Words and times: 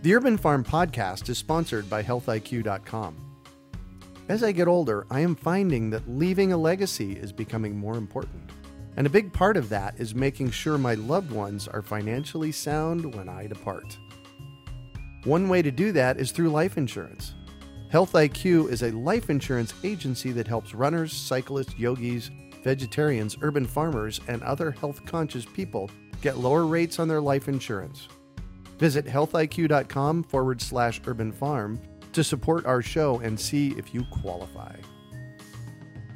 The 0.00 0.14
Urban 0.14 0.36
Farm 0.38 0.62
Podcast 0.62 1.28
is 1.28 1.38
sponsored 1.38 1.90
by 1.90 2.04
HealthIQ.com. 2.04 3.16
As 4.28 4.44
I 4.44 4.52
get 4.52 4.68
older, 4.68 5.04
I 5.10 5.18
am 5.18 5.34
finding 5.34 5.90
that 5.90 6.08
leaving 6.08 6.52
a 6.52 6.56
legacy 6.56 7.14
is 7.14 7.32
becoming 7.32 7.76
more 7.76 7.96
important. 7.96 8.48
And 8.96 9.08
a 9.08 9.10
big 9.10 9.32
part 9.32 9.56
of 9.56 9.68
that 9.70 9.98
is 9.98 10.14
making 10.14 10.52
sure 10.52 10.78
my 10.78 10.94
loved 10.94 11.32
ones 11.32 11.66
are 11.66 11.82
financially 11.82 12.52
sound 12.52 13.12
when 13.16 13.28
I 13.28 13.48
depart. 13.48 13.98
One 15.24 15.48
way 15.48 15.62
to 15.62 15.72
do 15.72 15.90
that 15.90 16.20
is 16.20 16.30
through 16.30 16.50
life 16.50 16.78
insurance. 16.78 17.34
Health 17.90 18.12
IQ 18.12 18.70
is 18.70 18.84
a 18.84 18.92
life 18.92 19.30
insurance 19.30 19.74
agency 19.82 20.30
that 20.30 20.46
helps 20.46 20.74
runners, 20.74 21.12
cyclists, 21.12 21.76
yogis, 21.76 22.30
vegetarians, 22.62 23.36
urban 23.42 23.66
farmers, 23.66 24.20
and 24.28 24.44
other 24.44 24.70
health 24.70 25.04
conscious 25.06 25.44
people 25.44 25.90
get 26.22 26.38
lower 26.38 26.66
rates 26.66 27.00
on 27.00 27.08
their 27.08 27.20
life 27.20 27.48
insurance. 27.48 28.06
Visit 28.78 29.06
healthiq.com 29.06 30.22
forward 30.22 30.62
slash 30.62 31.00
urban 31.06 31.32
farm 31.32 31.80
to 32.12 32.22
support 32.24 32.64
our 32.64 32.80
show 32.80 33.18
and 33.20 33.38
see 33.38 33.70
if 33.76 33.92
you 33.92 34.04
qualify. 34.10 34.76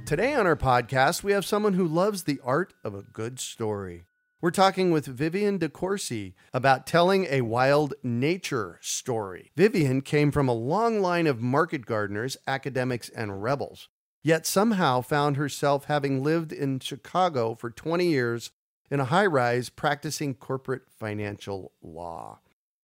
Today 0.06 0.34
on 0.34 0.46
our 0.46 0.56
podcast, 0.56 1.22
we 1.22 1.32
have 1.32 1.44
someone 1.44 1.74
who 1.74 1.86
loves 1.86 2.24
the 2.24 2.40
art 2.44 2.74
of 2.84 2.94
a 2.94 3.02
good 3.02 3.40
story. 3.40 4.04
We're 4.40 4.50
talking 4.50 4.90
with 4.90 5.06
Vivienne 5.06 5.58
DeCourcy 5.58 6.34
about 6.52 6.86
telling 6.86 7.26
a 7.30 7.42
wild 7.42 7.94
nature 8.02 8.78
story. 8.82 9.52
Vivienne 9.56 10.00
came 10.00 10.32
from 10.32 10.48
a 10.48 10.52
long 10.52 11.00
line 11.00 11.28
of 11.28 11.40
market 11.40 11.86
gardeners, 11.86 12.36
academics, 12.46 13.08
and 13.08 13.42
rebels, 13.42 13.88
yet 14.22 14.44
somehow 14.44 15.00
found 15.00 15.36
herself 15.36 15.84
having 15.84 16.24
lived 16.24 16.52
in 16.52 16.80
Chicago 16.80 17.54
for 17.54 17.70
20 17.70 18.06
years 18.06 18.50
in 18.90 18.98
a 18.98 19.06
high 19.06 19.26
rise 19.26 19.70
practicing 19.70 20.34
corporate 20.34 20.82
financial 20.90 21.72
law. 21.80 22.40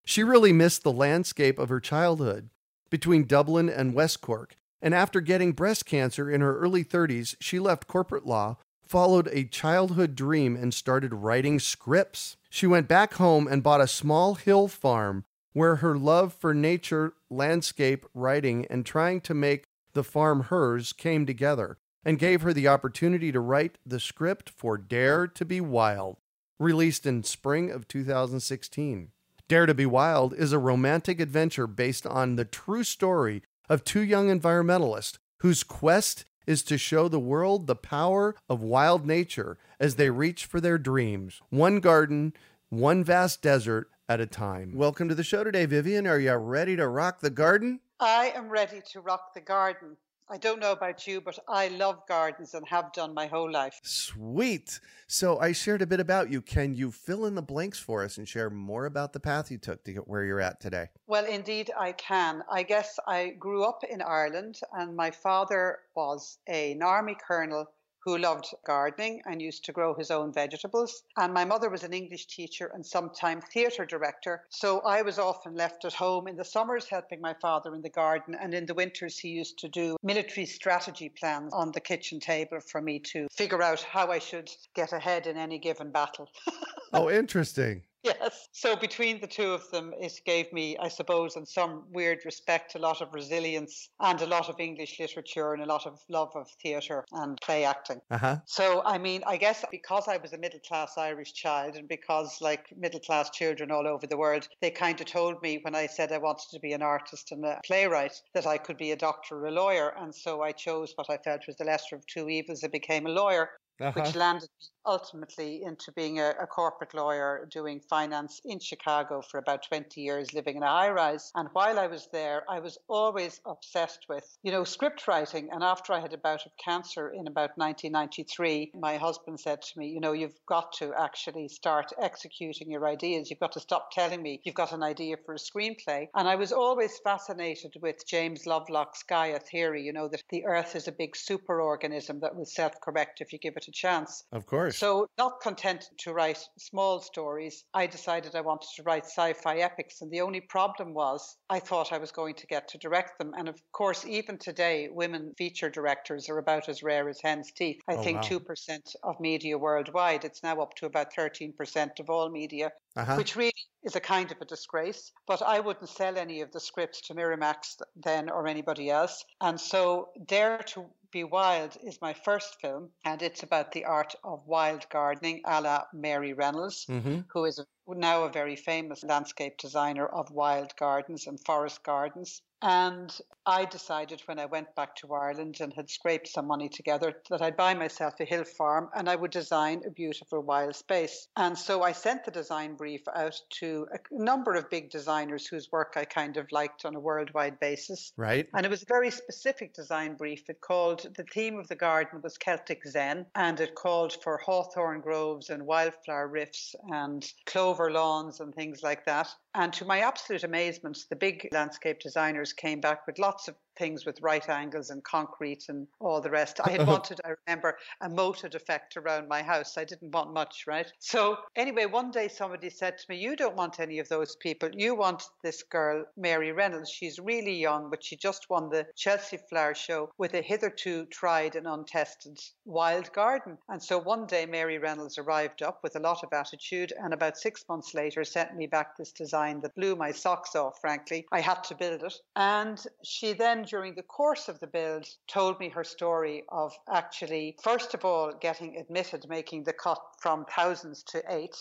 She 0.08 0.24
really 0.24 0.54
missed 0.54 0.84
the 0.84 0.90
landscape 0.90 1.58
of 1.58 1.68
her 1.68 1.80
childhood 1.80 2.48
between 2.88 3.26
Dublin 3.26 3.68
and 3.68 3.92
West 3.92 4.22
Cork, 4.22 4.56
and 4.80 4.94
after 4.94 5.20
getting 5.20 5.52
breast 5.52 5.84
cancer 5.84 6.30
in 6.30 6.40
her 6.40 6.58
early 6.58 6.82
30s, 6.82 7.36
she 7.40 7.58
left 7.58 7.86
corporate 7.86 8.24
law, 8.24 8.56
followed 8.82 9.28
a 9.30 9.44
childhood 9.44 10.14
dream, 10.14 10.56
and 10.56 10.72
started 10.72 11.12
writing 11.12 11.60
scripts. 11.60 12.38
She 12.48 12.66
went 12.66 12.88
back 12.88 13.14
home 13.14 13.46
and 13.46 13.62
bought 13.62 13.82
a 13.82 13.86
small 13.86 14.36
hill 14.36 14.66
farm 14.66 15.26
where 15.52 15.76
her 15.76 15.98
love 15.98 16.32
for 16.32 16.54
nature, 16.54 17.12
landscape, 17.28 18.06
writing, 18.14 18.64
and 18.70 18.86
trying 18.86 19.20
to 19.20 19.34
make 19.34 19.66
the 19.92 20.02
farm 20.02 20.44
hers 20.44 20.94
came 20.94 21.26
together 21.26 21.76
and 22.02 22.18
gave 22.18 22.40
her 22.40 22.54
the 22.54 22.66
opportunity 22.66 23.30
to 23.30 23.40
write 23.40 23.76
the 23.84 24.00
script 24.00 24.48
for 24.48 24.78
Dare 24.78 25.26
to 25.26 25.44
Be 25.44 25.60
Wild, 25.60 26.16
released 26.58 27.04
in 27.04 27.24
spring 27.24 27.70
of 27.70 27.86
2016. 27.86 29.10
Dare 29.48 29.64
to 29.64 29.72
Be 29.72 29.86
Wild 29.86 30.34
is 30.34 30.52
a 30.52 30.58
romantic 30.58 31.20
adventure 31.20 31.66
based 31.66 32.06
on 32.06 32.36
the 32.36 32.44
true 32.44 32.84
story 32.84 33.42
of 33.66 33.82
two 33.82 34.02
young 34.02 34.28
environmentalists 34.28 35.16
whose 35.38 35.62
quest 35.62 36.26
is 36.46 36.62
to 36.64 36.76
show 36.76 37.08
the 37.08 37.18
world 37.18 37.66
the 37.66 37.74
power 37.74 38.34
of 38.50 38.60
wild 38.60 39.06
nature 39.06 39.56
as 39.80 39.94
they 39.94 40.10
reach 40.10 40.44
for 40.44 40.60
their 40.60 40.76
dreams, 40.76 41.40
one 41.48 41.80
garden, 41.80 42.34
one 42.68 43.02
vast 43.02 43.40
desert 43.40 43.88
at 44.06 44.20
a 44.20 44.26
time. 44.26 44.72
Welcome 44.74 45.08
to 45.08 45.14
the 45.14 45.24
show 45.24 45.42
today, 45.44 45.64
Vivienne. 45.64 46.06
Are 46.06 46.18
you 46.18 46.34
ready 46.34 46.76
to 46.76 46.86
rock 46.86 47.20
the 47.20 47.30
garden? 47.30 47.80
I 47.98 48.34
am 48.36 48.50
ready 48.50 48.82
to 48.92 49.00
rock 49.00 49.32
the 49.32 49.40
garden. 49.40 49.96
I 50.30 50.36
don't 50.36 50.60
know 50.60 50.72
about 50.72 51.06
you, 51.06 51.22
but 51.22 51.38
I 51.48 51.68
love 51.68 52.06
gardens 52.06 52.52
and 52.52 52.66
have 52.68 52.92
done 52.92 53.14
my 53.14 53.26
whole 53.26 53.50
life. 53.50 53.80
Sweet. 53.82 54.78
So 55.06 55.38
I 55.38 55.52
shared 55.52 55.80
a 55.80 55.86
bit 55.86 56.00
about 56.00 56.30
you. 56.30 56.42
Can 56.42 56.74
you 56.74 56.90
fill 56.92 57.24
in 57.24 57.34
the 57.34 57.42
blanks 57.42 57.78
for 57.78 58.04
us 58.04 58.18
and 58.18 58.28
share 58.28 58.50
more 58.50 58.84
about 58.84 59.14
the 59.14 59.20
path 59.20 59.50
you 59.50 59.56
took 59.56 59.84
to 59.84 59.92
get 59.94 60.06
where 60.06 60.24
you're 60.24 60.40
at 60.40 60.60
today? 60.60 60.88
Well, 61.06 61.24
indeed, 61.24 61.70
I 61.78 61.92
can. 61.92 62.42
I 62.50 62.62
guess 62.62 62.98
I 63.06 63.30
grew 63.38 63.64
up 63.64 63.84
in 63.88 64.02
Ireland, 64.02 64.60
and 64.74 64.94
my 64.94 65.10
father 65.10 65.78
was 65.94 66.38
an 66.46 66.82
army 66.82 67.16
colonel 67.26 67.70
who 68.08 68.16
loved 68.16 68.54
gardening 68.64 69.20
and 69.26 69.42
used 69.42 69.66
to 69.66 69.72
grow 69.72 69.92
his 69.92 70.10
own 70.10 70.32
vegetables. 70.32 71.02
And 71.18 71.34
my 71.34 71.44
mother 71.44 71.68
was 71.68 71.84
an 71.84 71.92
English 71.92 72.26
teacher 72.26 72.70
and 72.72 72.84
sometime 72.84 73.42
theatre 73.42 73.84
director. 73.84 74.44
So 74.48 74.80
I 74.80 75.02
was 75.02 75.18
often 75.18 75.54
left 75.54 75.84
at 75.84 75.92
home 75.92 76.26
in 76.26 76.36
the 76.36 76.44
summers 76.44 76.88
helping 76.88 77.20
my 77.20 77.34
father 77.34 77.74
in 77.74 77.82
the 77.82 77.90
garden. 77.90 78.34
And 78.34 78.54
in 78.54 78.64
the 78.64 78.72
winters, 78.72 79.18
he 79.18 79.28
used 79.28 79.58
to 79.58 79.68
do 79.68 79.98
military 80.02 80.46
strategy 80.46 81.10
plans 81.10 81.52
on 81.52 81.72
the 81.72 81.80
kitchen 81.80 82.18
table 82.18 82.60
for 82.60 82.80
me 82.80 82.98
to 83.12 83.28
figure 83.30 83.62
out 83.62 83.82
how 83.82 84.10
I 84.10 84.20
should 84.20 84.50
get 84.74 84.94
ahead 84.94 85.26
in 85.26 85.36
any 85.36 85.58
given 85.58 85.90
battle. 85.90 86.30
oh, 86.94 87.10
interesting. 87.10 87.82
Yes. 88.20 88.48
So 88.52 88.76
between 88.76 89.20
the 89.20 89.26
two 89.26 89.52
of 89.52 89.70
them, 89.70 89.92
it 89.98 90.20
gave 90.24 90.52
me, 90.52 90.76
I 90.78 90.88
suppose, 90.88 91.36
in 91.36 91.46
some 91.46 91.84
weird 91.90 92.20
respect, 92.24 92.74
a 92.74 92.78
lot 92.78 93.00
of 93.00 93.12
resilience 93.12 93.90
and 94.00 94.20
a 94.20 94.26
lot 94.26 94.48
of 94.48 94.58
English 94.58 94.98
literature 94.98 95.52
and 95.52 95.62
a 95.62 95.66
lot 95.66 95.86
of 95.86 96.00
love 96.08 96.30
of 96.34 96.48
theatre 96.62 97.04
and 97.12 97.38
play 97.40 97.64
acting. 97.64 98.00
Uh-huh. 98.10 98.36
So, 98.46 98.82
I 98.84 98.98
mean, 98.98 99.22
I 99.26 99.36
guess 99.36 99.64
because 99.70 100.08
I 100.08 100.16
was 100.16 100.32
a 100.32 100.38
middle 100.38 100.60
class 100.60 100.96
Irish 100.96 101.32
child 101.34 101.76
and 101.76 101.88
because, 101.88 102.40
like 102.40 102.66
middle 102.76 103.00
class 103.00 103.30
children 103.30 103.70
all 103.70 103.86
over 103.86 104.06
the 104.06 104.16
world, 104.16 104.48
they 104.60 104.70
kind 104.70 105.00
of 105.00 105.06
told 105.06 105.42
me 105.42 105.60
when 105.62 105.74
I 105.74 105.86
said 105.86 106.12
I 106.12 106.18
wanted 106.18 106.48
to 106.50 106.60
be 106.60 106.72
an 106.72 106.82
artist 106.82 107.32
and 107.32 107.44
a 107.44 107.60
playwright 107.64 108.20
that 108.34 108.46
I 108.46 108.58
could 108.58 108.76
be 108.76 108.92
a 108.92 108.96
doctor 108.96 109.38
or 109.38 109.46
a 109.46 109.52
lawyer. 109.52 109.94
And 109.98 110.14
so 110.14 110.42
I 110.42 110.52
chose 110.52 110.92
what 110.96 111.10
I 111.10 111.18
felt 111.18 111.46
was 111.46 111.56
the 111.56 111.64
lesser 111.64 111.96
of 111.96 112.06
two 112.06 112.28
evils 112.28 112.62
and 112.62 112.72
became 112.72 113.06
a 113.06 113.10
lawyer. 113.10 113.50
Uh-huh. 113.80 113.92
which 114.02 114.16
landed 114.16 114.48
me 114.60 114.66
ultimately 114.88 115.62
into 115.62 115.92
being 115.92 116.18
a, 116.18 116.32
a, 116.40 116.46
corporate 116.46 116.94
lawyer 116.94 117.46
doing 117.52 117.78
finance 117.78 118.40
in 118.46 118.58
Chicago 118.58 119.20
for 119.20 119.38
about 119.38 119.62
20 119.68 120.00
years, 120.00 120.32
living 120.32 120.56
in 120.56 120.62
a 120.62 120.66
high 120.66 120.90
rise. 120.90 121.30
And 121.34 121.48
while 121.52 121.78
I 121.78 121.86
was 121.86 122.08
there, 122.10 122.42
I 122.48 122.58
was 122.58 122.78
always 122.88 123.40
obsessed 123.44 124.06
with, 124.08 124.24
you 124.42 124.50
know, 124.50 124.64
script 124.64 125.06
writing. 125.06 125.50
And 125.52 125.62
after 125.62 125.92
I 125.92 126.00
had 126.00 126.14
a 126.14 126.18
bout 126.18 126.46
of 126.46 126.52
cancer 126.56 127.10
in 127.10 127.26
about 127.26 127.50
1993, 127.56 128.72
my 128.80 128.96
husband 128.96 129.38
said 129.38 129.60
to 129.60 129.78
me, 129.78 129.88
you 129.88 130.00
know, 130.00 130.12
you've 130.12 130.40
got 130.46 130.72
to 130.78 130.94
actually 130.98 131.48
start 131.48 131.92
executing 132.00 132.70
your 132.70 132.88
ideas. 132.88 133.28
You've 133.28 133.40
got 133.40 133.52
to 133.52 133.60
stop 133.60 133.90
telling 133.92 134.22
me 134.22 134.40
you've 134.44 134.54
got 134.54 134.72
an 134.72 134.82
idea 134.82 135.16
for 135.24 135.34
a 135.34 135.38
screenplay. 135.38 136.08
And 136.14 136.26
I 136.26 136.36
was 136.36 136.50
always 136.50 136.98
fascinated 137.04 137.76
with 137.82 138.06
James 138.06 138.46
Lovelock's 138.46 139.02
Gaia 139.02 139.38
theory, 139.38 139.82
you 139.82 139.92
know, 139.92 140.08
that 140.08 140.22
the 140.30 140.46
earth 140.46 140.74
is 140.74 140.88
a 140.88 140.92
big 140.92 141.14
superorganism 141.14 142.20
that 142.22 142.34
will 142.34 142.46
self 142.46 142.80
correct 142.80 143.20
if 143.20 143.34
you 143.34 143.38
give 143.38 143.56
it 143.56 143.68
a 143.68 143.72
chance. 143.72 144.24
Of 144.32 144.46
course. 144.46 144.77
So, 144.78 145.08
not 145.18 145.40
content 145.40 145.90
to 146.04 146.12
write 146.12 146.38
small 146.56 147.00
stories, 147.00 147.64
I 147.74 147.88
decided 147.88 148.36
I 148.36 148.42
wanted 148.42 148.68
to 148.76 148.84
write 148.84 149.06
sci 149.06 149.32
fi 149.32 149.56
epics. 149.56 150.02
And 150.02 150.10
the 150.12 150.20
only 150.20 150.40
problem 150.40 150.94
was 150.94 151.36
I 151.50 151.58
thought 151.58 151.92
I 151.92 151.98
was 151.98 152.12
going 152.12 152.36
to 152.36 152.46
get 152.46 152.68
to 152.68 152.78
direct 152.78 153.18
them. 153.18 153.32
And 153.36 153.48
of 153.48 153.60
course, 153.72 154.06
even 154.06 154.38
today, 154.38 154.88
women 154.88 155.34
feature 155.36 155.68
directors 155.68 156.28
are 156.28 156.38
about 156.38 156.68
as 156.68 156.84
rare 156.84 157.08
as 157.08 157.20
hen's 157.20 157.50
teeth. 157.50 157.80
I 157.88 157.94
oh, 157.94 158.02
think 158.04 158.22
wow. 158.22 158.38
2% 158.38 158.94
of 159.02 159.18
media 159.18 159.58
worldwide. 159.58 160.24
It's 160.24 160.44
now 160.44 160.60
up 160.60 160.74
to 160.74 160.86
about 160.86 161.12
13% 161.12 161.98
of 161.98 162.08
all 162.08 162.30
media, 162.30 162.70
uh-huh. 162.94 163.16
which 163.16 163.34
really 163.34 163.52
is 163.82 163.96
a 163.96 164.00
kind 164.00 164.30
of 164.30 164.40
a 164.40 164.44
disgrace. 164.44 165.10
But 165.26 165.42
I 165.42 165.58
wouldn't 165.58 165.88
sell 165.88 166.16
any 166.16 166.40
of 166.40 166.52
the 166.52 166.60
scripts 166.60 167.00
to 167.08 167.14
Miramax 167.14 167.80
then 167.96 168.30
or 168.30 168.46
anybody 168.46 168.90
else. 168.90 169.24
And 169.40 169.60
so, 169.60 170.10
Dare 170.26 170.58
to 170.58 170.86
be 171.10 171.24
Wild 171.24 171.76
is 171.82 172.00
my 172.00 172.12
first 172.12 172.60
film, 172.60 172.90
and 173.04 173.22
it's 173.22 173.42
about 173.42 173.72
the 173.72 173.84
art 173.84 174.14
of 174.24 174.46
wild 174.46 174.86
gardening, 174.90 175.40
a 175.44 175.60
la 175.60 175.84
Mary 175.92 176.32
Reynolds, 176.32 176.86
mm-hmm. 176.86 177.20
who 177.32 177.44
is 177.44 177.58
a 177.58 177.66
now 177.96 178.24
a 178.24 178.30
very 178.30 178.56
famous 178.56 179.02
landscape 179.04 179.56
designer 179.58 180.06
of 180.06 180.30
wild 180.30 180.74
gardens 180.76 181.26
and 181.26 181.38
forest 181.44 181.82
gardens. 181.82 182.42
And 182.60 183.16
I 183.46 183.64
decided 183.64 184.20
when 184.26 184.38
I 184.38 184.46
went 184.46 184.74
back 184.74 184.96
to 184.96 185.14
Ireland 185.14 185.58
and 185.60 185.72
had 185.72 185.88
scraped 185.88 186.26
some 186.26 186.46
money 186.46 186.68
together 186.68 187.14
that 187.30 187.40
I'd 187.40 187.56
buy 187.56 187.74
myself 187.74 188.14
a 188.20 188.24
hill 188.24 188.44
farm 188.44 188.90
and 188.96 189.08
I 189.08 189.14
would 189.14 189.30
design 189.30 189.82
a 189.86 189.90
beautiful 189.90 190.40
wild 190.40 190.74
space. 190.74 191.28
And 191.36 191.56
so 191.56 191.82
I 191.82 191.92
sent 191.92 192.24
the 192.24 192.30
design 192.32 192.74
brief 192.74 193.02
out 193.14 193.40
to 193.60 193.86
a 193.92 193.98
number 194.10 194.54
of 194.54 194.68
big 194.70 194.90
designers 194.90 195.46
whose 195.46 195.70
work 195.70 195.94
I 195.96 196.04
kind 196.04 196.36
of 196.36 196.50
liked 196.50 196.84
on 196.84 196.96
a 196.96 197.00
worldwide 197.00 197.60
basis. 197.60 198.12
Right. 198.16 198.48
And 198.54 198.66
it 198.66 198.70
was 198.70 198.82
a 198.82 198.86
very 198.86 199.12
specific 199.12 199.72
design 199.72 200.14
brief. 200.14 200.50
It 200.50 200.60
called 200.60 201.14
the 201.16 201.24
theme 201.24 201.58
of 201.58 201.68
the 201.68 201.76
garden 201.76 202.20
was 202.22 202.36
Celtic 202.36 202.84
Zen 202.86 203.24
and 203.36 203.60
it 203.60 203.76
called 203.76 204.16
for 204.22 204.36
hawthorn 204.38 205.00
groves 205.00 205.48
and 205.48 205.64
wildflower 205.64 206.26
rifts 206.26 206.74
and 206.90 207.24
clover 207.46 207.77
lawns 207.86 208.40
and 208.40 208.54
things 208.54 208.82
like 208.82 209.04
that. 209.06 209.28
And 209.58 209.72
to 209.72 209.84
my 209.84 209.98
absolute 210.02 210.44
amazement, 210.44 210.98
the 211.10 211.16
big 211.16 211.48
landscape 211.50 211.98
designers 211.98 212.52
came 212.52 212.80
back 212.80 213.08
with 213.08 213.18
lots 213.18 213.48
of 213.48 213.56
things 213.76 214.04
with 214.04 214.20
right 214.20 214.46
angles 214.48 214.90
and 214.90 215.02
concrete 215.04 215.64
and 215.68 215.86
all 216.00 216.20
the 216.20 216.30
rest. 216.30 216.60
I 216.62 216.70
had 216.70 216.80
uh-huh. 216.80 216.92
wanted, 216.92 217.20
I 217.24 217.34
remember, 217.46 217.78
a 218.00 218.08
moated 218.08 218.54
effect 218.54 218.96
around 218.96 219.28
my 219.28 219.42
house. 219.42 219.78
I 219.78 219.84
didn't 219.84 220.12
want 220.12 220.34
much, 220.34 220.64
right? 220.66 220.92
So, 220.98 221.36
anyway, 221.56 221.86
one 221.86 222.10
day 222.10 222.28
somebody 222.28 222.70
said 222.70 222.98
to 222.98 223.04
me, 223.08 223.18
You 223.18 223.36
don't 223.36 223.56
want 223.56 223.80
any 223.80 224.00
of 224.00 224.08
those 224.08 224.36
people. 224.36 224.68
You 224.72 224.94
want 224.94 225.22
this 225.42 225.62
girl, 225.62 226.04
Mary 226.16 226.52
Reynolds. 226.52 226.90
She's 226.90 227.18
really 227.18 227.54
young, 227.54 227.88
but 227.88 228.04
she 228.04 228.16
just 228.16 228.50
won 228.50 228.68
the 228.68 228.86
Chelsea 228.96 229.38
Flower 229.48 229.74
Show 229.74 230.10
with 230.18 230.34
a 230.34 230.42
hitherto 230.42 231.06
tried 231.06 231.54
and 231.54 231.66
untested 231.66 232.38
wild 232.64 233.12
garden. 233.12 233.56
And 233.68 233.82
so 233.82 233.98
one 233.98 234.26
day, 234.26 234.44
Mary 234.44 234.78
Reynolds 234.78 235.18
arrived 235.18 235.62
up 235.62 235.80
with 235.82 235.96
a 235.96 236.00
lot 236.00 236.24
of 236.24 236.32
attitude, 236.32 236.92
and 237.00 237.14
about 237.14 237.38
six 237.38 237.64
months 237.68 237.94
later, 237.94 238.24
sent 238.24 238.56
me 238.56 238.66
back 238.66 238.96
this 238.96 239.12
design 239.12 239.47
that 239.62 239.74
blew 239.74 239.96
my 239.96 240.12
socks 240.12 240.54
off, 240.54 240.80
frankly. 240.80 241.26
I 241.32 241.40
had 241.40 241.64
to 241.64 241.74
build 241.74 242.02
it. 242.02 242.14
And 242.36 242.82
she 243.02 243.32
then 243.32 243.62
during 243.62 243.94
the 243.94 244.02
course 244.02 244.48
of 244.48 244.60
the 244.60 244.66
build, 244.66 245.06
told 245.26 245.58
me 245.58 245.68
her 245.70 245.84
story 245.84 246.44
of 246.50 246.72
actually, 246.92 247.56
first 247.62 247.94
of 247.94 248.04
all, 248.04 248.32
getting 248.32 248.76
admitted, 248.76 249.28
making 249.28 249.64
the 249.64 249.72
cut 249.72 250.00
from 250.20 250.44
thousands 250.44 251.02
to 251.04 251.22
eight. 251.28 251.56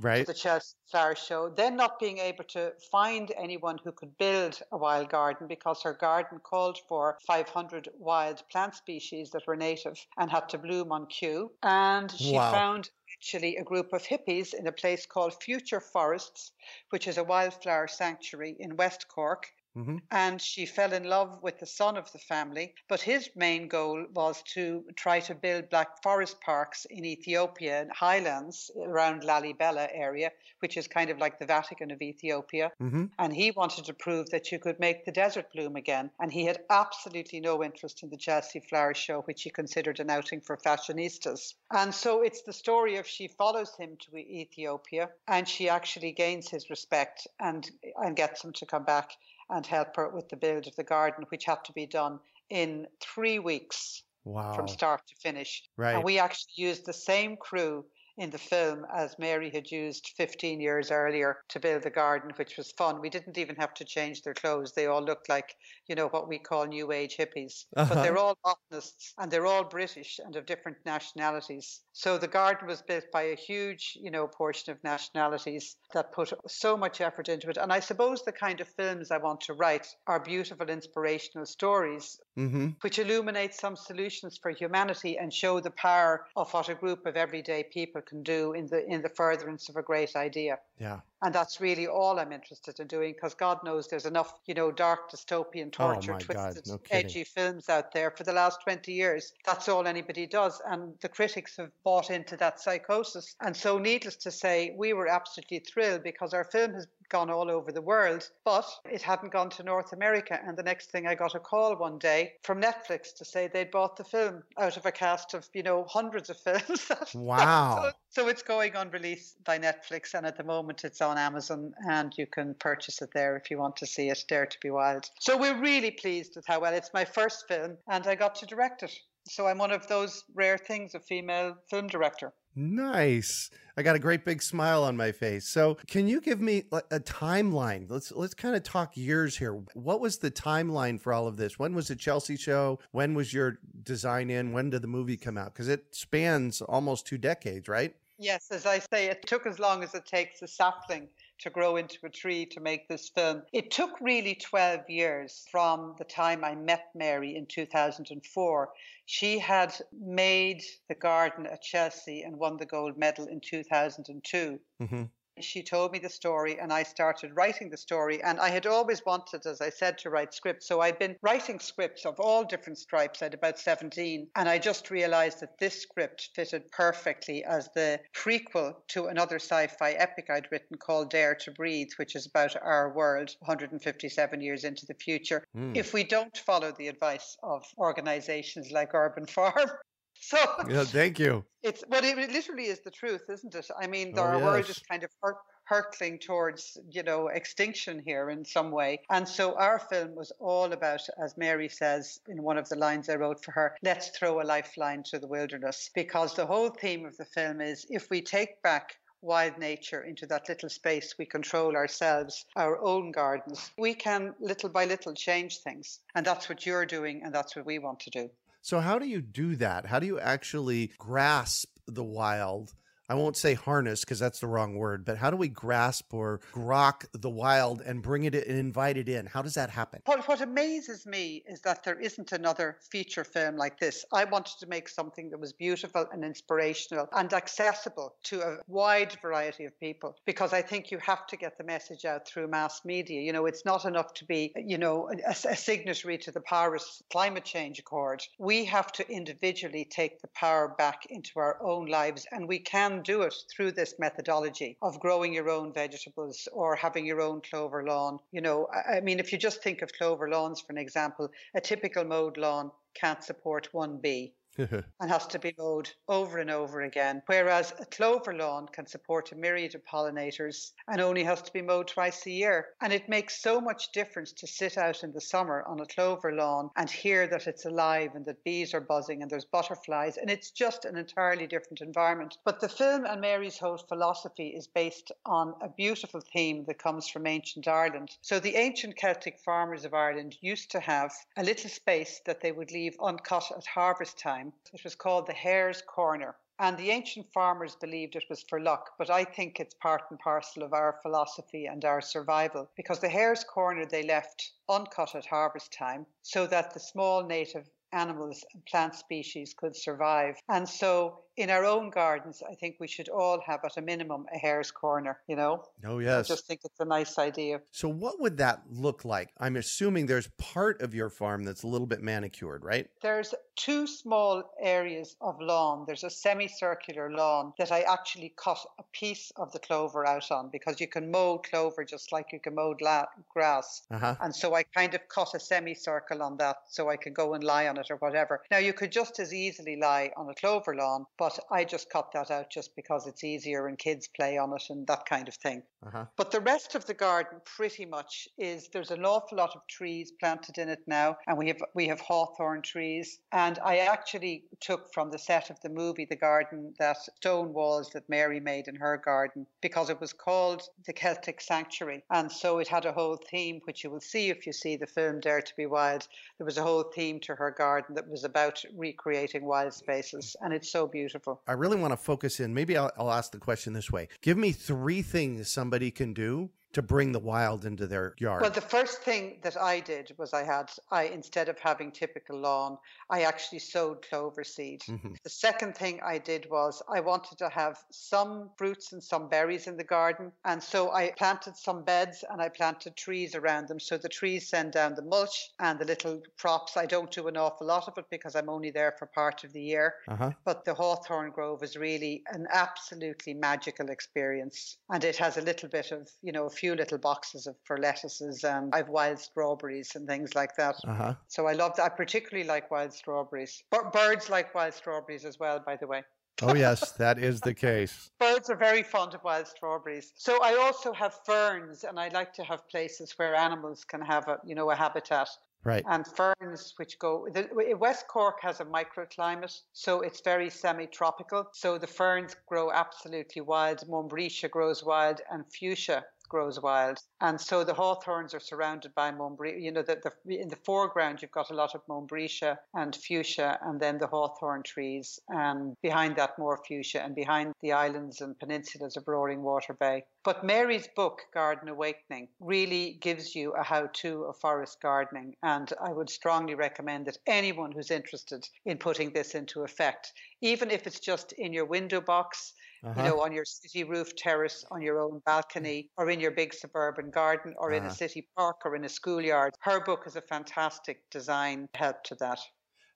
Right. 0.00 0.28
The 0.28 0.34
Chelsea 0.34 0.76
Flower 0.90 1.14
Show, 1.16 1.48
then 1.48 1.74
not 1.76 1.98
being 1.98 2.18
able 2.18 2.44
to 2.44 2.74
find 2.92 3.32
anyone 3.32 3.78
who 3.78 3.90
could 3.92 4.16
build 4.16 4.62
a 4.70 4.76
wild 4.78 5.08
garden 5.08 5.48
because 5.48 5.82
her 5.82 5.92
garden 5.94 6.38
called 6.40 6.78
for 6.86 7.18
500 7.26 7.88
wild 7.94 8.48
plant 8.48 8.74
species 8.76 9.30
that 9.30 9.46
were 9.46 9.56
native 9.56 10.06
and 10.16 10.30
had 10.30 10.48
to 10.50 10.58
bloom 10.58 10.92
on 10.92 11.06
cue. 11.06 11.56
And 11.62 12.12
she 12.12 12.38
Wow. 12.38 12.40
found 12.40 12.90
actually 13.12 13.56
a 13.56 13.64
group 13.64 13.92
of 13.92 14.02
hippies 14.04 14.54
in 14.54 14.66
a 14.66 14.72
place 14.72 15.06
called 15.06 15.42
Future 15.42 15.80
Forests, 15.80 16.52
which 16.90 17.08
is 17.08 17.18
a 17.18 17.24
wildflower 17.24 17.88
sanctuary 17.88 18.56
in 18.60 18.76
West 18.76 19.08
Cork. 19.08 19.52
Mhm. 19.78 19.98
And 20.10 20.42
she 20.42 20.66
fell 20.66 20.92
in 20.92 21.04
love 21.04 21.42
with 21.42 21.58
the 21.58 21.66
son 21.66 21.96
of 21.96 22.12
the 22.12 22.18
family. 22.18 22.74
But 22.88 23.00
his 23.02 23.30
main 23.36 23.68
goal 23.68 24.06
was 24.12 24.42
to 24.54 24.84
try 24.96 25.20
to 25.20 25.34
build 25.34 25.70
black 25.70 26.02
forest 26.02 26.40
parks 26.42 26.84
in 26.86 27.04
Ethiopia, 27.06 27.82
in 27.82 27.90
highlands 27.90 28.70
around 28.76 29.22
Lalibela 29.22 29.88
area, 29.92 30.32
which 30.60 30.76
is 30.76 30.88
kind 30.88 31.10
of 31.10 31.18
like 31.18 31.38
the 31.38 31.46
Vatican 31.46 31.90
of 31.90 32.02
Ethiopia. 32.02 32.72
Mhm. 32.80 33.10
And 33.18 33.34
he 33.34 33.50
wanted 33.50 33.84
to 33.86 33.94
prove 33.94 34.30
that 34.30 34.50
you 34.52 34.58
could 34.58 34.80
make 34.80 35.04
the 35.04 35.12
desert 35.12 35.52
bloom 35.52 35.76
again. 35.76 36.10
And 36.18 36.32
he 36.32 36.44
had 36.44 36.64
absolutely 36.70 37.40
no 37.40 37.62
interest 37.62 38.02
in 38.02 38.10
the 38.10 38.16
Chelsea 38.16 38.60
Flower 38.60 38.94
Show, 38.94 39.22
which 39.22 39.42
he 39.42 39.50
considered 39.50 40.00
an 40.00 40.10
outing 40.10 40.40
for 40.40 40.56
fashionistas. 40.56 41.54
And 41.72 41.94
so 41.94 42.22
it's 42.22 42.42
the 42.42 42.52
story 42.52 42.96
of 42.96 43.06
she 43.06 43.28
follows 43.28 43.76
him 43.76 43.96
to 43.98 44.16
Ethiopia 44.16 45.10
and 45.26 45.48
she 45.48 45.68
actually 45.68 46.12
gains 46.12 46.48
his 46.50 46.70
respect 46.70 47.26
and, 47.40 47.70
and 47.96 48.16
gets 48.16 48.42
him 48.44 48.52
to 48.54 48.66
come 48.66 48.84
back 48.84 49.10
and 49.50 49.66
help 49.66 49.96
her 49.96 50.08
with 50.08 50.28
the 50.28 50.36
build 50.36 50.66
of 50.66 50.76
the 50.76 50.84
garden, 50.84 51.24
which 51.30 51.44
had 51.44 51.64
to 51.64 51.72
be 51.72 51.86
done 51.86 52.20
in 52.50 52.86
three 53.00 53.38
weeks 53.38 54.02
Wow. 54.24 54.54
from 54.54 54.68
start 54.68 55.00
to 55.08 55.14
finish. 55.22 55.62
Right. 55.76 55.94
And 55.94 56.04
we 56.04 56.18
actually 56.18 56.52
used 56.56 56.84
the 56.84 56.92
same 56.92 57.36
crew 57.36 57.86
in 58.18 58.30
the 58.30 58.38
film 58.38 58.84
as 58.92 59.18
Mary 59.18 59.50
had 59.50 59.70
used 59.70 60.12
15 60.16 60.60
years 60.60 60.90
earlier 60.90 61.38
to 61.48 61.60
build 61.60 61.82
the 61.82 61.90
garden, 61.90 62.32
which 62.36 62.56
was 62.56 62.72
fun. 62.72 63.00
We 63.00 63.10
didn't 63.10 63.38
even 63.38 63.56
have 63.56 63.74
to 63.74 63.84
change 63.84 64.22
their 64.22 64.34
clothes. 64.34 64.72
They 64.72 64.86
all 64.86 65.02
looked 65.02 65.28
like, 65.28 65.54
you 65.86 65.94
know, 65.94 66.08
what 66.08 66.28
we 66.28 66.38
call 66.38 66.66
new 66.66 66.92
age 66.92 67.16
hippies. 67.16 67.64
Uh-huh. 67.76 67.94
But 67.94 68.02
they're 68.02 68.18
all 68.18 68.36
botanists 68.44 69.14
and 69.18 69.30
they're 69.30 69.46
all 69.46 69.64
British 69.64 70.18
and 70.24 70.34
of 70.36 70.46
different 70.46 70.78
nationalities. 70.84 71.80
So 71.92 72.18
the 72.18 72.28
garden 72.28 72.66
was 72.66 72.82
built 72.82 73.04
by 73.12 73.22
a 73.22 73.36
huge, 73.36 73.96
you 74.00 74.10
know, 74.10 74.26
portion 74.26 74.72
of 74.72 74.82
nationalities 74.82 75.76
that 75.94 76.12
put 76.12 76.32
so 76.48 76.76
much 76.76 77.00
effort 77.00 77.28
into 77.28 77.48
it. 77.48 77.56
And 77.56 77.72
I 77.72 77.80
suppose 77.80 78.22
the 78.22 78.32
kind 78.32 78.60
of 78.60 78.68
films 78.68 79.10
I 79.10 79.18
want 79.18 79.40
to 79.42 79.54
write 79.54 79.86
are 80.06 80.20
beautiful, 80.20 80.68
inspirational 80.68 81.46
stories 81.46 82.18
mm-hmm. 82.38 82.68
which 82.80 82.98
illuminate 82.98 83.54
some 83.54 83.76
solutions 83.76 84.38
for 84.40 84.50
humanity 84.50 85.18
and 85.18 85.32
show 85.32 85.60
the 85.60 85.70
power 85.72 86.26
of 86.36 86.52
what 86.52 86.68
a 86.68 86.74
group 86.74 87.04
of 87.06 87.16
everyday 87.16 87.64
people 87.64 88.00
can 88.08 88.22
do 88.22 88.52
in 88.54 88.66
the 88.68 88.84
in 88.86 89.02
the 89.02 89.10
furtherance 89.10 89.68
of 89.68 89.76
a 89.76 89.82
great 89.82 90.16
idea. 90.16 90.58
Yeah. 90.78 91.00
And 91.22 91.34
that's 91.34 91.60
really 91.60 91.88
all 91.88 92.20
I'm 92.20 92.30
interested 92.30 92.78
in 92.78 92.86
doing 92.86 93.12
because 93.12 93.34
God 93.34 93.58
knows 93.64 93.88
there's 93.88 94.06
enough, 94.06 94.34
you 94.46 94.54
know, 94.54 94.70
dark 94.70 95.10
dystopian 95.10 95.66
oh 95.66 95.92
torture, 95.92 96.12
Oh 96.12 96.14
my 96.14 96.34
God, 96.34 96.52
twisted, 96.52 96.66
no 96.68 96.80
edgy 96.92 97.24
films 97.24 97.68
out 97.68 97.92
there 97.92 98.12
for 98.12 98.22
the 98.22 98.32
last 98.32 98.60
20 98.62 98.92
years. 98.92 99.32
That's 99.44 99.68
all 99.68 99.88
anybody 99.88 100.26
does. 100.26 100.62
And 100.70 100.94
the 101.00 101.08
critics 101.08 101.56
have 101.56 101.72
bought 101.82 102.10
into 102.10 102.36
that 102.36 102.60
psychosis. 102.60 103.34
And 103.40 103.56
so, 103.56 103.78
needless 103.78 104.16
to 104.16 104.30
say, 104.30 104.74
we 104.78 104.92
were 104.92 105.08
absolutely 105.08 105.58
thrilled 105.58 106.04
because 106.04 106.32
our 106.32 106.44
film 106.44 106.74
has 106.74 106.86
gone 107.08 107.30
all 107.30 107.50
over 107.50 107.72
the 107.72 107.82
world, 107.82 108.28
but 108.44 108.66
it 108.84 109.02
hadn't 109.02 109.32
gone 109.32 109.50
to 109.50 109.62
North 109.62 109.92
America. 109.92 110.38
And 110.46 110.56
the 110.56 110.62
next 110.62 110.90
thing 110.90 111.06
I 111.06 111.14
got 111.14 111.34
a 111.34 111.40
call 111.40 111.74
one 111.76 111.98
day 111.98 112.34
from 112.42 112.60
Netflix 112.60 113.14
to 113.16 113.24
say 113.24 113.48
they'd 113.48 113.70
bought 113.70 113.96
the 113.96 114.04
film 114.04 114.42
out 114.58 114.76
of 114.76 114.84
a 114.86 114.92
cast 114.92 115.34
of, 115.34 115.48
you 115.54 115.62
know, 115.62 115.84
hundreds 115.88 116.30
of 116.30 116.38
films. 116.40 116.90
Wow. 117.14 117.82
so, 117.82 118.22
so 118.22 118.28
it's 118.28 118.42
going 118.42 118.76
on 118.76 118.90
release 118.90 119.36
by 119.44 119.58
Netflix, 119.58 120.14
and 120.14 120.26
at 120.26 120.36
the 120.36 120.44
moment 120.44 120.67
it's 120.70 121.00
on 121.00 121.18
Amazon, 121.18 121.72
and 121.88 122.12
you 122.16 122.26
can 122.26 122.54
purchase 122.54 123.02
it 123.02 123.10
there 123.14 123.36
if 123.36 123.50
you 123.50 123.58
want 123.58 123.76
to 123.76 123.86
see 123.86 124.08
it. 124.08 124.24
Dare 124.28 124.46
to 124.46 124.58
be 124.60 124.70
Wild. 124.70 125.10
So 125.20 125.36
we're 125.36 125.60
really 125.60 125.90
pleased 125.90 126.36
with 126.36 126.46
how 126.46 126.60
well 126.60 126.74
it's 126.74 126.92
my 126.94 127.04
first 127.04 127.46
film, 127.48 127.76
and 127.88 128.06
I 128.06 128.14
got 128.14 128.34
to 128.36 128.46
direct 128.46 128.82
it. 128.82 128.92
So 129.28 129.46
I'm 129.46 129.58
one 129.58 129.72
of 129.72 129.86
those 129.88 130.24
rare 130.34 130.58
things, 130.58 130.94
a 130.94 131.00
female 131.00 131.56
film 131.68 131.86
director. 131.86 132.32
Nice. 132.54 133.50
I 133.76 133.82
got 133.82 133.94
a 133.94 134.00
great 134.00 134.24
big 134.24 134.42
smile 134.42 134.82
on 134.82 134.96
my 134.96 135.12
face. 135.12 135.46
So, 135.46 135.76
can 135.86 136.08
you 136.08 136.20
give 136.20 136.40
me 136.40 136.64
a 136.72 136.98
timeline? 136.98 137.88
Let's 137.88 138.10
let's 138.10 138.34
kind 138.34 138.56
of 138.56 138.64
talk 138.64 138.96
years 138.96 139.38
here. 139.38 139.62
What 139.74 140.00
was 140.00 140.18
the 140.18 140.32
timeline 140.32 141.00
for 141.00 141.12
all 141.12 141.28
of 141.28 141.36
this? 141.36 141.58
When 141.58 141.74
was 141.74 141.86
the 141.86 141.94
Chelsea 141.94 142.36
show? 142.36 142.80
When 142.90 143.14
was 143.14 143.32
your 143.32 143.58
design 143.84 144.30
in? 144.30 144.50
When 144.50 144.70
did 144.70 144.82
the 144.82 144.88
movie 144.88 145.16
come 145.16 145.38
out? 145.38 145.52
Because 145.54 145.68
it 145.68 145.94
spans 145.94 146.60
almost 146.60 147.06
two 147.06 147.18
decades, 147.18 147.68
right? 147.68 147.94
Yes, 148.18 148.50
as 148.50 148.66
I 148.66 148.80
say, 148.80 149.06
it 149.06 149.24
took 149.26 149.46
as 149.46 149.60
long 149.60 149.84
as 149.84 149.94
it 149.94 150.04
takes 150.04 150.42
a 150.42 150.48
sapling 150.48 151.08
to 151.38 151.50
grow 151.50 151.76
into 151.76 152.04
a 152.04 152.10
tree 152.10 152.46
to 152.46 152.60
make 152.60 152.88
this 152.88 153.08
film. 153.08 153.42
It 153.52 153.70
took 153.70 153.92
really 154.00 154.34
12 154.34 154.90
years 154.90 155.46
from 155.52 155.94
the 155.98 156.04
time 156.04 156.44
I 156.44 156.56
met 156.56 156.90
Mary 156.96 157.36
in 157.36 157.46
2004. 157.46 158.68
She 159.06 159.38
had 159.38 159.72
made 159.92 160.64
the 160.88 160.96
garden 160.96 161.46
at 161.46 161.62
Chelsea 161.62 162.22
and 162.22 162.36
won 162.36 162.56
the 162.56 162.66
gold 162.66 162.98
medal 162.98 163.26
in 163.26 163.40
2002 163.40 164.58
Mm-hmm. 164.80 165.04
She 165.44 165.62
told 165.62 165.92
me 165.92 165.98
the 165.98 166.08
story 166.08 166.58
and 166.58 166.72
I 166.72 166.82
started 166.82 167.36
writing 167.36 167.70
the 167.70 167.76
story. 167.76 168.22
And 168.22 168.38
I 168.38 168.48
had 168.48 168.66
always 168.66 169.04
wanted, 169.04 169.46
as 169.46 169.60
I 169.60 169.70
said, 169.70 169.98
to 169.98 170.10
write 170.10 170.34
scripts. 170.34 170.66
So 170.66 170.80
I'd 170.80 170.98
been 170.98 171.16
writing 171.22 171.58
scripts 171.58 172.06
of 172.06 172.18
all 172.20 172.44
different 172.44 172.78
stripes 172.78 173.22
at 173.22 173.34
about 173.34 173.58
17. 173.58 174.28
And 174.36 174.48
I 174.48 174.58
just 174.58 174.90
realized 174.90 175.40
that 175.40 175.58
this 175.58 175.82
script 175.82 176.30
fitted 176.34 176.70
perfectly 176.70 177.44
as 177.44 177.68
the 177.74 178.00
prequel 178.14 178.74
to 178.88 179.06
another 179.06 179.36
sci 179.36 179.66
fi 179.66 179.92
epic 179.92 180.28
I'd 180.30 180.48
written 180.50 180.76
called 180.76 181.10
Dare 181.10 181.34
to 181.36 181.50
Breathe, 181.50 181.90
which 181.96 182.16
is 182.16 182.26
about 182.26 182.56
our 182.62 182.92
world 182.92 183.34
157 183.40 184.40
years 184.40 184.64
into 184.64 184.86
the 184.86 184.94
future. 184.94 185.44
Mm. 185.56 185.76
If 185.76 185.92
we 185.92 186.04
don't 186.04 186.36
follow 186.38 186.72
the 186.76 186.88
advice 186.88 187.36
of 187.42 187.64
organizations 187.78 188.70
like 188.70 188.94
Urban 188.94 189.26
Farm. 189.26 189.70
So 190.30 190.38
Yeah, 190.68 190.84
thank 190.84 191.18
you. 191.18 191.44
it's 191.62 191.84
but 191.88 192.04
it 192.04 192.16
literally 192.16 192.66
is 192.66 192.80
the 192.80 192.90
truth, 192.90 193.22
isn't 193.30 193.54
it? 193.54 193.66
I 193.80 193.86
mean, 193.86 194.14
Oh, 194.16 194.22
our 194.22 194.38
world 194.38 194.66
yes. 194.66 194.70
is 194.76 194.82
kind 194.90 195.04
of 195.04 195.10
hurt, 195.22 195.36
hurtling 195.64 196.18
towards 196.18 196.76
you 196.90 197.02
know 197.02 197.28
extinction 197.28 198.02
here 198.04 198.30
in 198.30 198.44
some 198.44 198.70
way, 198.70 199.00
and 199.10 199.26
so 199.28 199.54
our 199.56 199.78
film 199.78 200.14
was 200.14 200.32
all 200.40 200.72
about, 200.72 201.00
as 201.22 201.36
Mary 201.36 201.68
says 201.68 202.20
in 202.28 202.42
one 202.42 202.58
of 202.58 202.68
the 202.68 202.76
lines 202.76 203.08
I 203.08 203.14
wrote 203.14 203.44
for 203.44 203.52
her, 203.52 203.76
let's 203.82 204.08
throw 204.10 204.40
a 204.40 204.44
lifeline 204.54 205.02
to 205.10 205.18
the 205.18 205.28
wilderness, 205.28 205.90
because 205.94 206.34
the 206.34 206.46
whole 206.46 206.70
theme 206.70 207.06
of 207.06 207.16
the 207.16 207.24
film 207.24 207.60
is 207.60 207.86
if 207.88 208.10
we 208.10 208.20
take 208.20 208.60
back 208.62 208.96
wild 209.20 209.58
nature 209.58 210.02
into 210.02 210.26
that 210.26 210.48
little 210.48 210.68
space 210.68 211.14
we 211.18 211.26
control 211.26 211.74
ourselves, 211.76 212.44
our 212.56 212.80
own 212.82 213.10
gardens, 213.12 213.70
we 213.78 213.92
can 213.94 214.34
little 214.40 214.68
by 214.68 214.84
little 214.84 215.14
change 215.14 215.58
things. 215.58 216.00
And 216.14 216.24
that's 216.26 216.48
what 216.48 216.64
you're 216.66 216.86
doing, 216.86 217.22
and 217.24 217.34
that's 217.34 217.56
what 217.56 217.66
we 217.66 217.78
want 217.78 218.00
to 218.00 218.10
do. 218.10 218.30
So, 218.60 218.80
how 218.80 218.98
do 218.98 219.06
you 219.06 219.20
do 219.20 219.56
that? 219.56 219.86
How 219.86 219.98
do 219.98 220.06
you 220.06 220.18
actually 220.18 220.92
grasp 220.98 221.68
the 221.86 222.04
wild 222.04 222.74
I 223.10 223.14
won't 223.14 223.38
say 223.38 223.54
harness 223.54 224.00
because 224.00 224.18
that's 224.18 224.38
the 224.38 224.46
wrong 224.46 224.74
word, 224.74 225.06
but 225.06 225.16
how 225.16 225.30
do 225.30 225.36
we 225.36 225.48
grasp 225.48 226.12
or 226.12 226.40
grok 226.52 227.06
the 227.12 227.30
wild 227.30 227.80
and 227.80 228.02
bring 228.02 228.24
it 228.24 228.34
and 228.34 228.58
invite 228.58 228.98
it 228.98 229.08
in? 229.08 229.24
How 229.24 229.40
does 229.40 229.54
that 229.54 229.70
happen? 229.70 230.02
What, 230.04 230.28
what 230.28 230.42
amazes 230.42 231.06
me 231.06 231.42
is 231.48 231.62
that 231.62 231.84
there 231.84 231.98
isn't 231.98 232.32
another 232.32 232.76
feature 232.90 233.24
film 233.24 233.56
like 233.56 233.80
this. 233.80 234.04
I 234.12 234.24
wanted 234.24 234.58
to 234.60 234.66
make 234.66 234.90
something 234.90 235.30
that 235.30 235.40
was 235.40 235.54
beautiful 235.54 236.06
and 236.12 236.22
inspirational 236.22 237.08
and 237.12 237.32
accessible 237.32 238.14
to 238.24 238.42
a 238.42 238.58
wide 238.66 239.16
variety 239.22 239.64
of 239.64 239.80
people 239.80 240.16
because 240.26 240.52
I 240.52 240.60
think 240.60 240.90
you 240.90 240.98
have 240.98 241.26
to 241.28 241.38
get 241.38 241.56
the 241.56 241.64
message 241.64 242.04
out 242.04 242.28
through 242.28 242.48
mass 242.48 242.84
media. 242.84 243.22
You 243.22 243.32
know, 243.32 243.46
it's 243.46 243.64
not 243.64 243.86
enough 243.86 244.12
to 244.14 244.26
be, 244.26 244.52
you 244.54 244.76
know, 244.76 245.10
a, 245.26 245.30
a 245.30 245.56
signatory 245.56 246.18
to 246.18 246.30
the 246.30 246.40
Paris 246.42 247.02
Climate 247.10 247.46
Change 247.46 247.78
Accord. 247.78 248.22
We 248.38 248.66
have 248.66 248.92
to 248.92 249.10
individually 249.10 249.86
take 249.90 250.20
the 250.20 250.28
power 250.28 250.74
back 250.76 251.06
into 251.08 251.38
our 251.38 251.56
own 251.62 251.86
lives, 251.86 252.26
and 252.30 252.46
we 252.46 252.58
can 252.58 252.97
do 253.04 253.22
it 253.22 253.34
through 253.50 253.72
this 253.72 253.94
methodology 253.98 254.76
of 254.82 255.00
growing 255.00 255.32
your 255.32 255.50
own 255.50 255.72
vegetables 255.72 256.48
or 256.52 256.76
having 256.76 257.06
your 257.06 257.20
own 257.20 257.40
clover 257.40 257.84
lawn. 257.84 258.18
You 258.32 258.40
know, 258.40 258.68
I 258.72 259.00
mean, 259.00 259.18
if 259.20 259.32
you 259.32 259.38
just 259.38 259.62
think 259.62 259.82
of 259.82 259.92
clover 259.92 260.28
lawns, 260.28 260.60
for 260.60 260.72
an 260.72 260.78
example, 260.78 261.30
a 261.54 261.60
typical 261.60 262.04
mowed 262.04 262.36
lawn 262.36 262.70
can't 262.94 263.22
support 263.22 263.68
one 263.72 263.98
bee. 263.98 264.34
and 265.00 265.10
has 265.10 265.26
to 265.28 265.38
be 265.38 265.54
mowed 265.56 265.88
over 266.08 266.38
and 266.38 266.50
over 266.50 266.82
again. 266.82 267.22
Whereas 267.26 267.72
a 267.78 267.86
clover 267.86 268.34
lawn 268.34 268.66
can 268.72 268.86
support 268.86 269.30
a 269.30 269.36
myriad 269.36 269.74
of 269.74 269.84
pollinators 269.84 270.72
and 270.88 271.00
only 271.00 271.22
has 271.22 271.42
to 271.42 271.52
be 271.52 271.62
mowed 271.62 271.86
twice 271.88 272.26
a 272.26 272.30
year. 272.30 272.66
And 272.80 272.92
it 272.92 273.08
makes 273.08 273.40
so 273.40 273.60
much 273.60 273.92
difference 273.92 274.32
to 274.32 274.46
sit 274.46 274.76
out 274.76 275.04
in 275.04 275.12
the 275.12 275.20
summer 275.20 275.62
on 275.66 275.80
a 275.80 275.86
clover 275.86 276.32
lawn 276.32 276.70
and 276.76 276.90
hear 276.90 277.28
that 277.28 277.46
it's 277.46 277.66
alive 277.66 278.10
and 278.14 278.24
that 278.26 278.42
bees 278.42 278.74
are 278.74 278.80
buzzing 278.80 279.22
and 279.22 279.30
there's 279.30 279.44
butterflies. 279.44 280.16
And 280.16 280.28
it's 280.28 280.50
just 280.50 280.84
an 280.84 280.96
entirely 280.96 281.46
different 281.46 281.80
environment. 281.80 282.36
But 282.44 282.60
the 282.60 282.68
film 282.68 283.04
and 283.04 283.20
Mary's 283.20 283.58
whole 283.58 283.78
philosophy 283.78 284.48
is 284.48 284.66
based 284.66 285.12
on 285.24 285.54
a 285.62 285.68
beautiful 285.68 286.20
theme 286.20 286.64
that 286.66 286.82
comes 286.82 287.08
from 287.08 287.26
ancient 287.26 287.68
Ireland. 287.68 288.10
So 288.22 288.40
the 288.40 288.56
ancient 288.56 288.96
Celtic 288.96 289.38
farmers 289.44 289.84
of 289.84 289.94
Ireland 289.94 290.36
used 290.40 290.72
to 290.72 290.80
have 290.80 291.12
a 291.36 291.44
little 291.44 291.70
space 291.70 292.20
that 292.26 292.40
they 292.40 292.50
would 292.50 292.72
leave 292.72 292.96
uncut 293.00 293.52
at 293.56 293.66
harvest 293.66 294.18
time 294.18 294.47
Um, 294.48 294.54
it 294.72 294.82
was 294.82 294.94
called 294.94 295.26
the 295.26 295.34
Hare's 295.34 295.82
Corner. 295.82 296.34
And 296.58 296.76
the 296.78 296.90
ancient 296.90 297.30
farmers 297.34 297.76
believed 297.76 298.16
it 298.16 298.24
was 298.30 298.42
for 298.48 298.58
luck, 298.58 298.92
but 298.98 299.10
I 299.10 299.24
think 299.24 299.60
it's 299.60 299.74
part 299.74 300.02
and 300.10 300.18
parcel 300.18 300.62
of 300.62 300.72
our 300.72 300.98
philosophy 301.02 301.66
and 301.66 301.84
our 301.84 302.00
survival 302.00 302.68
because 302.74 302.98
the 302.98 303.10
hare's 303.10 303.44
corner 303.44 303.84
they 303.84 304.02
left 304.02 304.52
uncut 304.68 305.14
at 305.14 305.26
harvest 305.26 305.72
time 305.72 306.06
so 306.22 306.46
that 306.46 306.72
the 306.72 306.80
small 306.80 307.22
native 307.22 307.68
animals 307.92 308.44
and 308.54 308.64
plant 308.64 308.94
species 308.96 309.54
could 309.54 309.76
survive. 309.76 310.36
And 310.48 310.68
so 310.68 311.20
in 311.38 311.50
our 311.50 311.64
own 311.64 311.88
gardens, 311.90 312.42
I 312.48 312.54
think 312.54 312.76
we 312.80 312.88
should 312.88 313.08
all 313.08 313.40
have 313.46 313.60
at 313.64 313.76
a 313.76 313.80
minimum 313.80 314.26
a 314.34 314.38
hare's 314.38 314.72
corner, 314.72 315.20
you 315.28 315.36
know? 315.36 315.64
Oh, 315.84 316.00
yes. 316.00 316.28
I 316.28 316.34
just 316.34 316.46
think 316.46 316.60
it's 316.64 316.80
a 316.80 316.84
nice 316.84 317.16
idea. 317.16 317.60
So, 317.70 317.88
what 317.88 318.20
would 318.20 318.36
that 318.38 318.62
look 318.68 319.04
like? 319.04 319.30
I'm 319.38 319.56
assuming 319.56 320.06
there's 320.06 320.28
part 320.36 320.82
of 320.82 320.94
your 320.94 321.10
farm 321.10 321.44
that's 321.44 321.62
a 321.62 321.68
little 321.68 321.86
bit 321.86 322.02
manicured, 322.02 322.64
right? 322.64 322.88
There's 323.02 323.34
two 323.54 323.86
small 323.86 324.42
areas 324.60 325.16
of 325.20 325.40
lawn. 325.40 325.84
There's 325.86 326.04
a 326.04 326.10
semicircular 326.10 327.10
lawn 327.10 327.52
that 327.58 327.70
I 327.70 327.82
actually 327.82 328.32
cut 328.36 328.58
a 328.78 328.84
piece 328.92 329.32
of 329.36 329.52
the 329.52 329.60
clover 329.60 330.06
out 330.06 330.30
on 330.30 330.48
because 330.50 330.80
you 330.80 330.88
can 330.88 331.10
mow 331.10 331.38
clover 331.38 331.84
just 331.84 332.10
like 332.12 332.32
you 332.32 332.40
can 332.40 332.54
mow 332.56 332.74
la- 332.80 333.06
grass. 333.32 333.82
Uh-huh. 333.90 334.16
And 334.20 334.34
so 334.34 334.54
I 334.54 334.64
kind 334.64 334.94
of 334.94 335.08
cut 335.08 335.34
a 335.34 335.40
semicircle 335.40 336.22
on 336.22 336.36
that 336.38 336.56
so 336.68 336.88
I 336.88 336.96
can 336.96 337.12
go 337.12 337.34
and 337.34 337.44
lie 337.44 337.68
on 337.68 337.78
it 337.78 337.86
or 337.90 337.96
whatever. 337.96 338.42
Now, 338.50 338.58
you 338.58 338.72
could 338.72 338.90
just 338.90 339.20
as 339.20 339.32
easily 339.32 339.76
lie 339.76 340.10
on 340.16 340.28
a 340.28 340.34
clover 340.34 340.74
lawn, 340.74 341.06
but 341.18 341.27
but 341.28 341.44
I 341.50 341.64
just 341.64 341.90
cut 341.90 342.12
that 342.12 342.30
out 342.30 342.50
just 342.50 342.74
because 342.74 343.06
it's 343.06 343.22
easier 343.22 343.66
and 343.66 343.78
kids 343.78 344.08
play 344.08 344.38
on 344.38 344.54
it 344.54 344.62
and 344.70 344.86
that 344.86 345.04
kind 345.06 345.28
of 345.28 345.34
thing. 345.34 345.62
Uh-huh. 345.86 346.04
But 346.16 346.32
the 346.32 346.40
rest 346.40 346.74
of 346.74 346.86
the 346.86 346.94
garden 346.94 347.40
pretty 347.44 347.86
much 347.86 348.28
is 348.36 348.68
there's 348.68 348.90
an 348.90 349.04
awful 349.04 349.38
lot 349.38 349.54
of 349.54 349.66
trees 349.68 350.10
planted 350.18 350.58
in 350.58 350.68
it 350.68 350.82
now, 350.86 351.16
and 351.26 351.38
we 351.38 351.48
have 351.48 351.62
we 351.74 351.86
have 351.86 352.00
hawthorn 352.00 352.62
trees. 352.62 353.20
And 353.30 353.58
I 353.64 353.78
actually 353.78 354.44
took 354.60 354.92
from 354.92 355.10
the 355.10 355.18
set 355.18 355.50
of 355.50 355.60
the 355.60 355.68
movie 355.68 356.04
The 356.04 356.16
Garden 356.16 356.74
that 356.78 356.96
stone 356.96 357.52
walls 357.52 357.90
that 357.90 358.08
Mary 358.08 358.40
made 358.40 358.66
in 358.66 358.74
her 358.74 359.00
garden 359.02 359.46
because 359.60 359.88
it 359.88 360.00
was 360.00 360.12
called 360.12 360.62
the 360.86 360.92
Celtic 360.92 361.40
Sanctuary, 361.40 362.02
and 362.10 362.30
so 362.30 362.58
it 362.58 362.66
had 362.66 362.84
a 362.84 362.92
whole 362.92 363.16
theme 363.16 363.60
which 363.64 363.84
you 363.84 363.90
will 363.90 364.00
see 364.00 364.30
if 364.30 364.46
you 364.46 364.52
see 364.52 364.76
the 364.76 364.86
film 364.86 365.20
Dare 365.20 365.42
to 365.42 365.56
Be 365.56 365.66
Wild. 365.66 366.08
There 366.38 366.44
was 366.44 366.58
a 366.58 366.62
whole 366.62 366.82
theme 366.82 367.20
to 367.20 367.36
her 367.36 367.52
garden 367.52 367.94
that 367.94 368.08
was 368.08 368.24
about 368.24 368.64
recreating 368.76 369.44
wild 369.44 369.74
spaces, 369.74 370.34
and 370.40 370.52
it's 370.52 370.72
so 370.72 370.88
beautiful. 370.88 371.40
I 371.46 371.52
really 371.52 371.76
want 371.76 371.92
to 371.92 371.96
focus 371.96 372.40
in. 372.40 372.52
Maybe 372.52 372.76
I'll, 372.76 372.90
I'll 372.98 373.12
ask 373.12 373.30
the 373.30 373.38
question 373.38 373.72
this 373.72 373.92
way 373.92 374.08
Give 374.22 374.36
me 374.36 374.50
three 374.50 375.02
things 375.02 375.48
somebody 375.68 375.90
can 375.90 376.14
do 376.14 376.48
to 376.78 376.82
bring 376.82 377.10
the 377.10 377.18
wild 377.18 377.64
into 377.64 377.88
their 377.88 378.14
yard? 378.18 378.40
Well, 378.40 378.52
the 378.52 378.60
first 378.60 379.02
thing 379.02 379.38
that 379.42 379.60
I 379.60 379.80
did 379.80 380.14
was 380.16 380.32
I 380.32 380.44
had, 380.44 380.70
I 380.92 381.04
instead 381.06 381.48
of 381.48 381.58
having 381.58 381.90
typical 381.90 382.38
lawn, 382.38 382.78
I 383.10 383.22
actually 383.22 383.58
sowed 383.58 384.06
clover 384.08 384.44
seed. 384.44 384.82
Mm-hmm. 384.82 385.14
The 385.24 385.30
second 385.30 385.74
thing 385.76 386.00
I 386.04 386.18
did 386.18 386.48
was 386.48 386.80
I 386.88 387.00
wanted 387.00 387.36
to 387.38 387.48
have 387.48 387.78
some 387.90 388.50
fruits 388.56 388.92
and 388.92 389.02
some 389.02 389.28
berries 389.28 389.66
in 389.66 389.76
the 389.76 389.82
garden. 389.82 390.30
And 390.44 390.62
so 390.62 390.92
I 390.92 391.10
planted 391.16 391.56
some 391.56 391.82
beds 391.82 392.24
and 392.30 392.40
I 392.40 392.48
planted 392.48 392.94
trees 392.94 393.34
around 393.34 393.66
them. 393.66 393.80
So 393.80 393.98
the 393.98 394.08
trees 394.08 394.48
send 394.48 394.72
down 394.72 394.94
the 394.94 395.02
mulch 395.02 395.50
and 395.58 395.80
the 395.80 395.84
little 395.84 396.22
props. 396.36 396.76
I 396.76 396.86
don't 396.86 397.10
do 397.10 397.26
an 397.26 397.36
awful 397.36 397.66
lot 397.66 397.88
of 397.88 397.98
it 397.98 398.04
because 398.08 398.36
I'm 398.36 398.48
only 398.48 398.70
there 398.70 398.94
for 399.00 399.06
part 399.06 399.42
of 399.42 399.52
the 399.52 399.62
year. 399.62 399.94
Uh-huh. 400.06 400.30
But 400.44 400.64
the 400.64 400.74
Hawthorn 400.74 401.32
Grove 401.32 401.64
is 401.64 401.76
really 401.76 402.22
an 402.32 402.46
absolutely 402.52 403.34
magical 403.34 403.88
experience. 403.90 404.76
And 404.90 405.02
it 405.02 405.16
has 405.16 405.38
a 405.38 405.42
little 405.42 405.68
bit 405.68 405.90
of, 405.90 406.08
you 406.22 406.30
know, 406.30 406.46
a 406.46 406.50
few 406.50 406.67
little 406.74 406.98
boxes 406.98 407.46
of, 407.46 407.56
for 407.64 407.78
lettuces 407.78 408.44
and 408.44 408.74
I've 408.74 408.88
wild 408.88 409.18
strawberries 409.18 409.94
and 409.94 410.06
things 410.06 410.34
like 410.34 410.56
that. 410.56 410.76
Uh-huh. 410.86 411.14
So 411.28 411.46
I 411.46 411.52
love 411.52 411.76
that. 411.76 411.84
I 411.84 411.88
particularly 411.88 412.46
like 412.46 412.70
wild 412.70 412.92
strawberries. 412.92 413.62
But 413.70 413.92
birds 413.92 414.28
like 414.28 414.54
wild 414.54 414.74
strawberries 414.74 415.24
as 415.24 415.38
well, 415.38 415.62
by 415.64 415.76
the 415.76 415.86
way. 415.86 416.02
oh 416.42 416.54
yes, 416.54 416.92
that 416.98 417.18
is 417.18 417.40
the 417.40 417.54
case. 417.54 418.10
Birds 418.18 418.50
are 418.50 418.56
very 418.56 418.82
fond 418.82 419.14
of 419.14 419.24
wild 419.24 419.46
strawberries. 419.46 420.12
So 420.16 420.42
I 420.42 420.56
also 420.56 420.92
have 420.92 421.14
ferns, 421.24 421.84
and 421.84 421.98
I 421.98 422.08
like 422.08 422.32
to 422.34 422.44
have 422.44 422.68
places 422.68 423.12
where 423.16 423.34
animals 423.34 423.84
can 423.84 424.00
have 424.00 424.28
a, 424.28 424.38
you 424.44 424.54
know, 424.54 424.70
a 424.70 424.76
habitat. 424.76 425.28
Right. 425.64 425.84
And 425.88 426.06
ferns, 426.06 426.74
which 426.76 426.98
go, 426.98 427.26
the, 427.32 427.48
West 427.78 428.06
Cork 428.08 428.36
has 428.42 428.60
a 428.60 428.64
microclimate, 428.64 429.60
so 429.72 430.00
it's 430.00 430.20
very 430.20 430.50
semi 430.50 430.86
tropical. 430.86 431.48
So 431.52 431.78
the 431.78 431.86
ferns 431.86 432.36
grow 432.46 432.70
absolutely 432.70 433.42
wild. 433.42 433.80
Montbretias 433.88 434.50
grows 434.50 434.84
wild, 434.84 435.20
and 435.30 435.44
fuchsia 435.52 436.04
grows 436.28 436.60
wild. 436.60 436.98
And 437.20 437.40
so 437.40 437.64
the 437.64 437.74
hawthorns 437.74 438.34
are 438.34 438.40
surrounded 438.40 438.94
by 438.94 439.10
Montbretias. 439.10 439.62
You 439.62 439.72
know, 439.72 439.82
the, 439.82 440.00
the, 440.24 440.40
in 440.40 440.48
the 440.48 440.56
foreground, 440.56 441.22
you've 441.22 441.30
got 441.30 441.50
a 441.50 441.54
lot 441.54 441.74
of 441.74 441.86
Montbretias 441.86 442.58
and 442.74 442.94
fuchsia, 442.94 443.58
and 443.62 443.80
then 443.80 443.98
the 443.98 444.06
hawthorn 444.06 444.62
trees. 444.62 445.18
And 445.28 445.76
behind 445.82 446.16
that, 446.16 446.38
more 446.38 446.60
fuchsia, 446.66 447.02
and 447.02 447.14
behind 447.14 447.52
the 447.62 447.72
islands 447.72 448.20
and 448.20 448.38
peninsulas 448.38 448.96
of 448.96 449.08
Roaring 449.08 449.42
Water 449.42 449.74
Bay. 449.74 450.04
But 450.24 450.44
Mary's 450.44 450.88
book, 450.94 451.22
Garden 451.32 451.68
Awakening, 451.68 452.28
really 452.40 452.98
gives 453.00 453.34
you 453.34 453.52
a 453.52 453.62
how 453.62 453.88
to 453.94 454.24
of 454.24 454.36
forest 454.36 454.80
gardening. 454.82 455.34
And 455.42 455.72
I 455.80 455.92
would 455.92 456.10
strongly 456.10 456.54
recommend 456.54 457.06
that 457.06 457.18
anyone 457.26 457.72
who's 457.72 457.90
interested 457.90 458.48
in 458.66 458.78
putting 458.78 459.12
this 459.12 459.34
into 459.34 459.62
effect, 459.62 460.12
even 460.40 460.70
if 460.70 460.86
it's 460.86 461.00
just 461.00 461.32
in 461.32 461.52
your 461.52 461.64
window 461.64 462.00
box, 462.00 462.52
uh-huh. 462.84 463.02
you 463.02 463.08
know, 463.08 463.20
on 463.20 463.32
your 463.32 463.44
city 463.44 463.84
roof 463.84 464.14
terrace, 464.16 464.64
on 464.70 464.82
your 464.82 465.00
own 465.00 465.20
balcony, 465.26 465.90
or 465.96 466.10
in 466.10 466.20
your 466.20 466.30
big 466.30 466.54
suburban 466.54 467.10
garden, 467.10 467.54
or 467.58 467.70
uh-huh. 467.70 467.76
in 467.76 467.82
a 467.84 467.86
uh-huh. 467.86 467.94
city 467.94 468.28
park, 468.36 468.56
or 468.64 468.76
in 468.76 468.84
a 468.84 468.88
schoolyard. 468.88 469.54
Her 469.60 469.80
book 469.80 470.04
is 470.06 470.16
a 470.16 470.22
fantastic 470.22 471.08
design 471.10 471.68
help 471.74 472.02
to 472.04 472.14
that. 472.16 472.40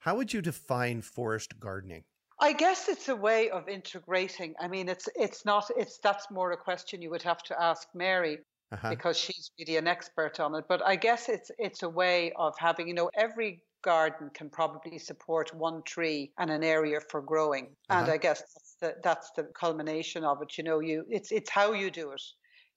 How 0.01 0.17
would 0.17 0.33
you 0.33 0.43
define 0.43 1.03
forest 1.03 1.61
gardening? 1.61 2.05
I 2.41 2.53
guess 2.53 2.89
it's 2.89 3.09
a 3.09 3.15
way 3.15 3.51
of 3.51 3.69
integrating. 3.69 4.55
I 4.61 4.67
mean, 4.67 4.89
it's 4.89 5.09
it's 5.15 5.45
not 5.45 5.71
it's 5.77 5.99
that's 5.99 6.29
more 6.31 6.51
a 6.51 6.57
question 6.57 7.01
you 7.01 7.11
would 7.11 7.23
have 7.23 7.43
to 7.45 7.63
ask 7.63 7.87
Mary 7.95 8.39
uh-huh. 8.73 8.91
because 8.91 9.17
she's 9.17 9.53
really 9.59 9.77
an 9.77 9.87
expert 9.87 10.41
on 10.41 10.55
it. 10.57 10.65
But 10.69 10.85
I 10.85 10.97
guess 10.97 11.29
it's 11.29 11.53
it's 11.59 11.85
a 11.85 11.89
way 11.89 12.33
of 12.37 12.55
having 12.59 12.89
you 12.89 12.95
know 12.95 13.11
every 13.15 13.63
garden 13.83 14.31
can 14.35 14.49
probably 14.49 14.99
support 14.99 15.55
one 15.55 15.83
tree 15.85 16.33
and 16.39 16.51
an 16.51 16.65
area 16.65 17.01
for 17.09 17.21
growing, 17.21 17.67
uh-huh. 17.89 18.01
and 18.01 18.11
I 18.11 18.17
guess 18.17 18.41
that's 18.41 18.72
the, 18.83 18.97
that's 19.03 19.31
the 19.31 19.45
culmination 19.45 20.25
of 20.25 20.43
it. 20.43 20.59
You 20.59 20.65
know, 20.65 20.81
you 20.81 21.07
it's 21.09 21.33
it's 21.33 21.49
how 21.49 21.73
you 21.73 21.91
do 21.91 22.11
it. 22.11 22.23